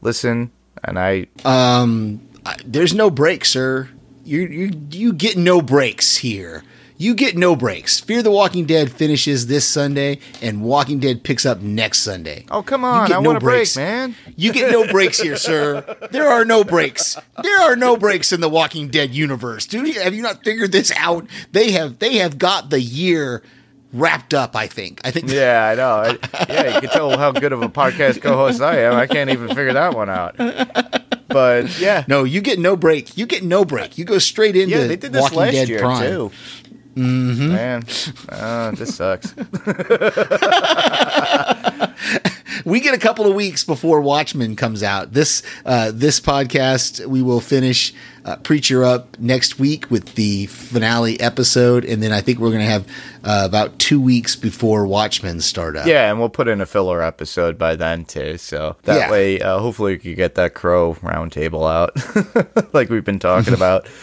listen. 0.00 0.50
And 0.84 0.96
I, 0.98 1.26
Um, 1.44 2.20
I- 2.46 2.54
there's 2.64 2.94
no 2.94 3.10
break, 3.10 3.44
sir. 3.44 3.88
You 4.24 4.42
you 4.42 4.70
you 4.92 5.12
get 5.12 5.36
no 5.36 5.60
breaks 5.60 6.18
here. 6.18 6.62
You 7.00 7.14
get 7.14 7.36
no 7.36 7.54
breaks. 7.56 7.98
Fear 8.00 8.22
the 8.22 8.30
Walking 8.30 8.64
Dead 8.64 8.90
finishes 8.92 9.46
this 9.46 9.66
Sunday, 9.66 10.18
and 10.42 10.62
Walking 10.62 10.98
Dead 10.98 11.22
picks 11.24 11.46
up 11.46 11.60
next 11.60 12.00
Sunday. 12.02 12.44
oh 12.50 12.62
come 12.62 12.82
You 12.82 12.88
on, 12.88 13.08
get 13.08 13.16
I 13.16 13.20
no 13.20 13.28
want 13.30 13.38
a 13.38 13.40
break, 13.40 13.56
breaks. 13.58 13.76
man. 13.76 14.14
You 14.36 14.52
get 14.52 14.70
no 14.70 14.86
breaks 14.86 15.20
here, 15.20 15.36
sir. 15.36 15.84
There 16.12 16.28
are 16.28 16.44
no 16.44 16.62
breaks. 16.64 17.16
There 17.42 17.58
are 17.60 17.74
no 17.76 17.96
breaks 17.96 18.32
in 18.32 18.40
the 18.40 18.48
Walking 18.48 18.88
Dead 18.88 19.12
universe. 19.14 19.64
Dude, 19.66 19.96
have 19.96 20.14
you 20.14 20.22
not 20.22 20.44
figured 20.44 20.70
this 20.72 20.92
out? 20.96 21.26
They 21.52 21.70
have 21.72 21.98
they 21.98 22.18
have 22.18 22.38
got 22.38 22.70
the 22.70 22.80
year 22.80 23.42
wrapped 23.92 24.34
up, 24.34 24.54
I 24.56 24.66
think. 24.66 25.00
I 25.04 25.10
think 25.10 25.30
Yeah, 25.30 25.64
I 25.70 25.74
know. 25.74 25.90
I, 25.90 26.18
yeah, 26.48 26.74
you 26.74 26.80
can 26.80 26.90
tell 26.90 27.16
how 27.18 27.32
good 27.32 27.52
of 27.52 27.62
a 27.62 27.68
podcast 27.68 28.20
co-host 28.22 28.60
I 28.60 28.80
am. 28.82 28.94
I 28.94 29.06
can't 29.06 29.30
even 29.30 29.48
figure 29.48 29.72
that 29.72 29.94
one 29.94 30.08
out. 30.10 30.36
But 31.28 31.78
yeah, 31.78 32.04
No, 32.08 32.24
you 32.24 32.40
get 32.40 32.58
no 32.58 32.76
break. 32.76 33.16
You 33.18 33.26
get 33.26 33.44
no 33.44 33.64
break. 33.64 33.98
You 33.98 34.04
go 34.04 34.18
straight 34.18 34.56
into 34.56 34.76
yeah, 34.76 34.86
they 34.86 34.96
did 34.96 35.12
this 35.12 35.22
Walking 35.22 35.38
last 35.38 35.52
Dead 35.52 35.68
year 35.68 35.80
Prime. 35.80 36.02
too. 36.02 36.30
Mm-hmm. 36.96 37.52
Man, 37.52 37.84
uh, 38.30 38.70
this 38.72 38.96
sucks. 38.96 39.32
we 42.68 42.80
get 42.80 42.94
a 42.94 42.98
couple 42.98 43.26
of 43.26 43.34
weeks 43.34 43.64
before 43.64 44.00
Watchmen 44.00 44.54
comes 44.56 44.82
out. 44.82 45.12
This 45.12 45.42
uh, 45.64 45.90
this 45.94 46.20
podcast 46.20 47.04
we 47.06 47.22
will 47.22 47.40
finish 47.40 47.94
uh, 48.24 48.36
Preacher 48.36 48.84
up 48.84 49.18
next 49.18 49.58
week 49.58 49.90
with 49.90 50.14
the 50.14 50.46
finale 50.46 51.18
episode, 51.20 51.84
and 51.84 52.02
then 52.02 52.12
I 52.12 52.20
think 52.20 52.38
we're 52.38 52.50
going 52.50 52.60
to 52.60 52.66
have 52.70 52.86
uh, 53.24 53.42
about 53.46 53.78
two 53.78 54.00
weeks 54.00 54.36
before 54.36 54.86
Watchmen 54.86 55.40
start 55.40 55.76
up. 55.76 55.86
Yeah, 55.86 56.10
and 56.10 56.18
we'll 56.20 56.28
put 56.28 56.46
in 56.48 56.60
a 56.60 56.66
filler 56.66 57.02
episode 57.02 57.56
by 57.58 57.74
then 57.74 58.04
too. 58.04 58.36
So 58.38 58.76
that 58.82 58.96
Yeah. 58.96 59.10
way, 59.10 59.40
uh, 59.40 59.58
hopefully, 59.58 59.92
we 59.94 59.98
could 59.98 60.16
get 60.16 60.34
that 60.34 60.54
crow 60.54 60.94
roundtable 61.02 61.68
out, 61.70 62.72
like 62.74 62.90
we've 62.90 63.04
been 63.04 63.18
talking 63.18 63.54
about. 63.54 63.86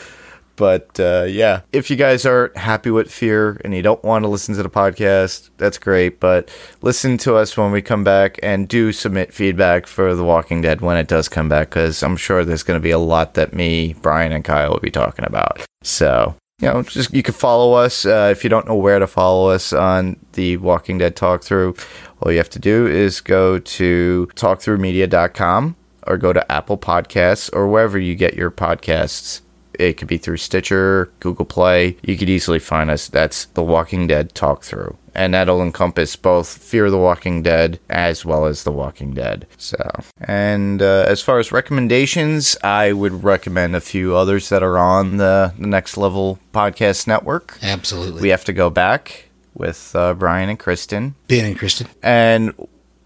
But 0.55 0.99
uh, 0.99 1.25
yeah, 1.27 1.61
if 1.73 1.89
you 1.89 1.95
guys 1.95 2.25
aren't 2.25 2.55
happy 2.57 2.91
with 2.91 3.11
Fear 3.11 3.61
and 3.63 3.73
you 3.73 3.81
don't 3.81 4.03
want 4.03 4.23
to 4.23 4.29
listen 4.29 4.55
to 4.55 4.63
the 4.63 4.69
podcast, 4.69 5.49
that's 5.57 5.77
great. 5.77 6.19
But 6.19 6.49
listen 6.81 7.17
to 7.19 7.35
us 7.35 7.57
when 7.57 7.71
we 7.71 7.81
come 7.81 8.03
back 8.03 8.39
and 8.41 8.67
do 8.67 8.91
submit 8.91 9.33
feedback 9.33 9.87
for 9.87 10.15
The 10.15 10.23
Walking 10.23 10.61
Dead 10.61 10.81
when 10.81 10.97
it 10.97 11.07
does 11.07 11.27
come 11.27 11.49
back, 11.49 11.69
because 11.69 12.03
I'm 12.03 12.17
sure 12.17 12.45
there's 12.45 12.63
going 12.63 12.79
to 12.79 12.83
be 12.83 12.91
a 12.91 12.99
lot 12.99 13.33
that 13.33 13.53
me, 13.53 13.93
Brian, 14.01 14.31
and 14.31 14.43
Kyle 14.43 14.71
will 14.71 14.79
be 14.79 14.91
talking 14.91 15.25
about. 15.25 15.65
So 15.83 16.35
you 16.61 16.69
know, 16.69 16.83
just 16.83 17.13
you 17.13 17.21
can 17.21 17.33
follow 17.33 17.73
us 17.73 18.05
uh, 18.05 18.29
if 18.31 18.43
you 18.43 18.49
don't 18.49 18.65
know 18.65 18.75
where 18.75 18.99
to 18.99 19.07
follow 19.07 19.49
us 19.49 19.73
on 19.73 20.17
the 20.33 20.57
Walking 20.57 20.97
Dead 20.97 21.15
talk 21.15 21.43
through. 21.43 21.75
All 22.21 22.31
you 22.31 22.37
have 22.37 22.49
to 22.51 22.59
do 22.59 22.87
is 22.87 23.19
go 23.19 23.59
to 23.59 24.29
talkthroughmedia.com 24.35 25.75
or 26.07 26.17
go 26.17 26.31
to 26.31 26.51
Apple 26.51 26.77
Podcasts 26.77 27.49
or 27.53 27.67
wherever 27.67 27.99
you 27.99 28.15
get 28.15 28.35
your 28.35 28.51
podcasts. 28.51 29.41
It 29.79 29.97
could 29.97 30.07
be 30.07 30.17
through 30.17 30.37
Stitcher, 30.37 31.11
Google 31.19 31.45
Play. 31.45 31.97
You 32.01 32.17
could 32.17 32.29
easily 32.29 32.59
find 32.59 32.89
us. 32.89 33.07
That's 33.07 33.45
the 33.45 33.63
Walking 33.63 34.07
Dead 34.07 34.33
talk 34.35 34.63
through. 34.63 34.97
And 35.13 35.33
that'll 35.33 35.61
encompass 35.61 36.15
both 36.17 36.57
Fear 36.57 36.89
the 36.89 36.97
Walking 36.97 37.41
Dead 37.41 37.79
as 37.89 38.25
well 38.25 38.45
as 38.45 38.63
The 38.63 38.71
Walking 38.71 39.13
Dead. 39.13 39.47
So, 39.57 39.77
and 40.19 40.81
uh, 40.81 41.05
as 41.07 41.21
far 41.21 41.39
as 41.39 41.53
recommendations, 41.53 42.57
I 42.61 42.91
would 42.91 43.23
recommend 43.23 43.77
a 43.77 43.81
few 43.81 44.13
others 44.15 44.49
that 44.49 44.61
are 44.61 44.77
on 44.77 45.15
the, 45.17 45.53
the 45.57 45.67
Next 45.67 45.95
Level 45.95 46.39
Podcast 46.53 47.07
Network. 47.07 47.57
Absolutely. 47.61 48.21
We 48.21 48.29
have 48.29 48.43
to 48.45 48.53
go 48.53 48.69
back 48.69 49.29
with 49.53 49.95
uh, 49.95 50.13
Brian 50.15 50.49
and 50.49 50.59
Kristen. 50.59 51.15
Ben 51.29 51.45
and 51.45 51.57
Kristen. 51.57 51.87
And, 52.03 52.53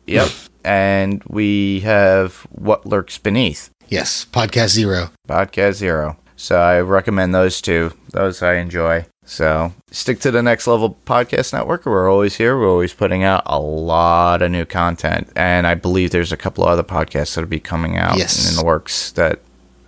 yep. 0.08 0.30
and 0.64 1.24
we 1.28 1.82
have 1.82 2.48
What 2.50 2.88
Lurks 2.88 3.20
Beneath. 3.20 3.70
Yes. 3.88 4.26
Podcast 4.26 4.70
Zero. 4.70 5.12
Podcast 5.28 5.74
Zero. 5.74 6.18
So 6.40 6.58
I 6.58 6.80
recommend 6.80 7.36
those 7.36 7.60
two. 7.60 7.92
Those 8.12 8.42
I 8.42 8.56
enjoy. 8.56 9.06
So 9.26 9.74
stick 9.92 10.22
to 10.22 10.32
the 10.32 10.42
next 10.42 10.68
level 10.68 10.98
podcast 11.06 11.52
network. 11.52 11.86
We're 11.86 12.10
always 12.10 12.38
here. 12.38 12.58
We're 12.58 12.70
always 12.70 12.94
putting 12.94 13.24
out 13.24 13.44
a 13.46 13.60
lot 13.60 14.42
of 14.42 14.50
new 14.50 14.64
content, 14.66 15.30
and 15.36 15.68
I 15.68 15.76
believe 15.76 16.12
there's 16.12 16.32
a 16.32 16.38
couple 16.38 16.64
of 16.64 16.70
other 16.70 16.82
podcasts 16.84 17.36
that'll 17.36 17.50
be 17.50 17.60
coming 17.60 17.98
out 17.98 18.18
Yes. 18.18 18.50
in 18.50 18.56
the 18.56 18.64
works. 18.64 19.12
That 19.12 19.40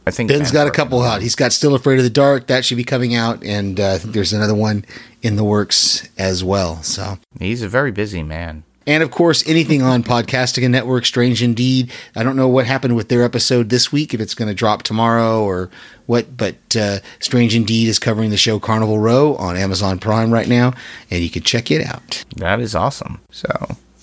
I 0.06 0.12
think 0.12 0.28
Ben's 0.30 0.52
got 0.52 0.68
a 0.68 0.72
couple 0.72 1.02
out. 1.02 1.22
He's 1.22 1.36
got 1.36 1.54
Still 1.54 1.74
Afraid 1.74 2.00
of 2.00 2.04
the 2.04 2.10
Dark. 2.10 2.48
That 2.48 2.66
should 2.66 2.78
be 2.78 2.84
coming 2.84 3.16
out. 3.16 3.42
And 3.46 3.80
uh, 3.80 3.94
I 3.94 3.98
think 4.00 4.14
there's 4.14 4.34
another 4.34 4.54
one 4.56 4.84
in 5.22 5.38
the 5.38 5.44
works 5.46 6.08
as 6.18 6.44
well. 6.44 6.84
So. 6.84 7.18
He's 7.40 7.62
a 7.62 7.70
very 7.70 7.92
busy 7.92 8.24
man. 8.24 8.64
And 8.92 9.02
of 9.04 9.10
course, 9.10 9.48
anything 9.48 9.82
on 9.82 10.04
Podcastica 10.04 10.70
Network, 10.70 11.06
Strange 11.06 11.42
Indeed. 11.42 11.90
I 12.14 12.24
don't 12.24 12.36
know 12.36 12.50
what 12.50 12.66
happened 12.66 12.98
with 12.98 13.08
their 13.08 13.24
episode 13.24 13.70
this 13.70 13.90
week, 13.90 14.14
if 14.14 14.20
it's 14.20 14.36
going 14.36 14.50
to 14.50 14.54
drop 14.54 14.84
tomorrow 14.84 15.42
or 15.46 15.70
what, 16.08 16.36
but 16.36 16.56
uh, 16.76 16.98
Strange 17.22 17.56
Indeed 17.56 17.88
is 17.88 18.00
covering 18.00 18.32
the 18.32 18.38
show 18.38 18.60
Carnival 18.60 19.00
Row 19.00 19.36
on 19.38 19.56
Amazon 19.56 19.98
Prime 19.98 20.30
right 20.30 20.48
now, 20.50 20.74
and 21.10 21.24
you 21.24 21.30
can 21.30 21.42
check 21.42 21.72
it 21.72 21.88
out. 21.88 22.26
That 22.36 22.60
is 22.60 22.76
awesome. 22.76 23.22
So, 23.32 23.48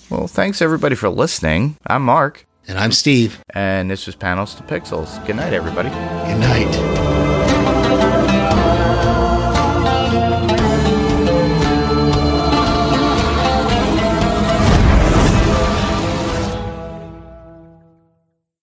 well, 0.09 0.25
thanks 0.25 0.59
everybody 0.59 0.95
for 0.95 1.09
listening. 1.09 1.77
I'm 1.85 2.01
Mark, 2.01 2.47
And 2.67 2.79
I'm 2.79 2.91
Steve. 2.91 3.43
and 3.51 3.91
this 3.91 4.07
was 4.07 4.15
Panels 4.15 4.55
to 4.55 4.63
Pixels. 4.63 5.23
Good 5.27 5.35
night, 5.35 5.53
everybody. 5.53 5.89
Good 5.89 6.39
night. 6.39 7.08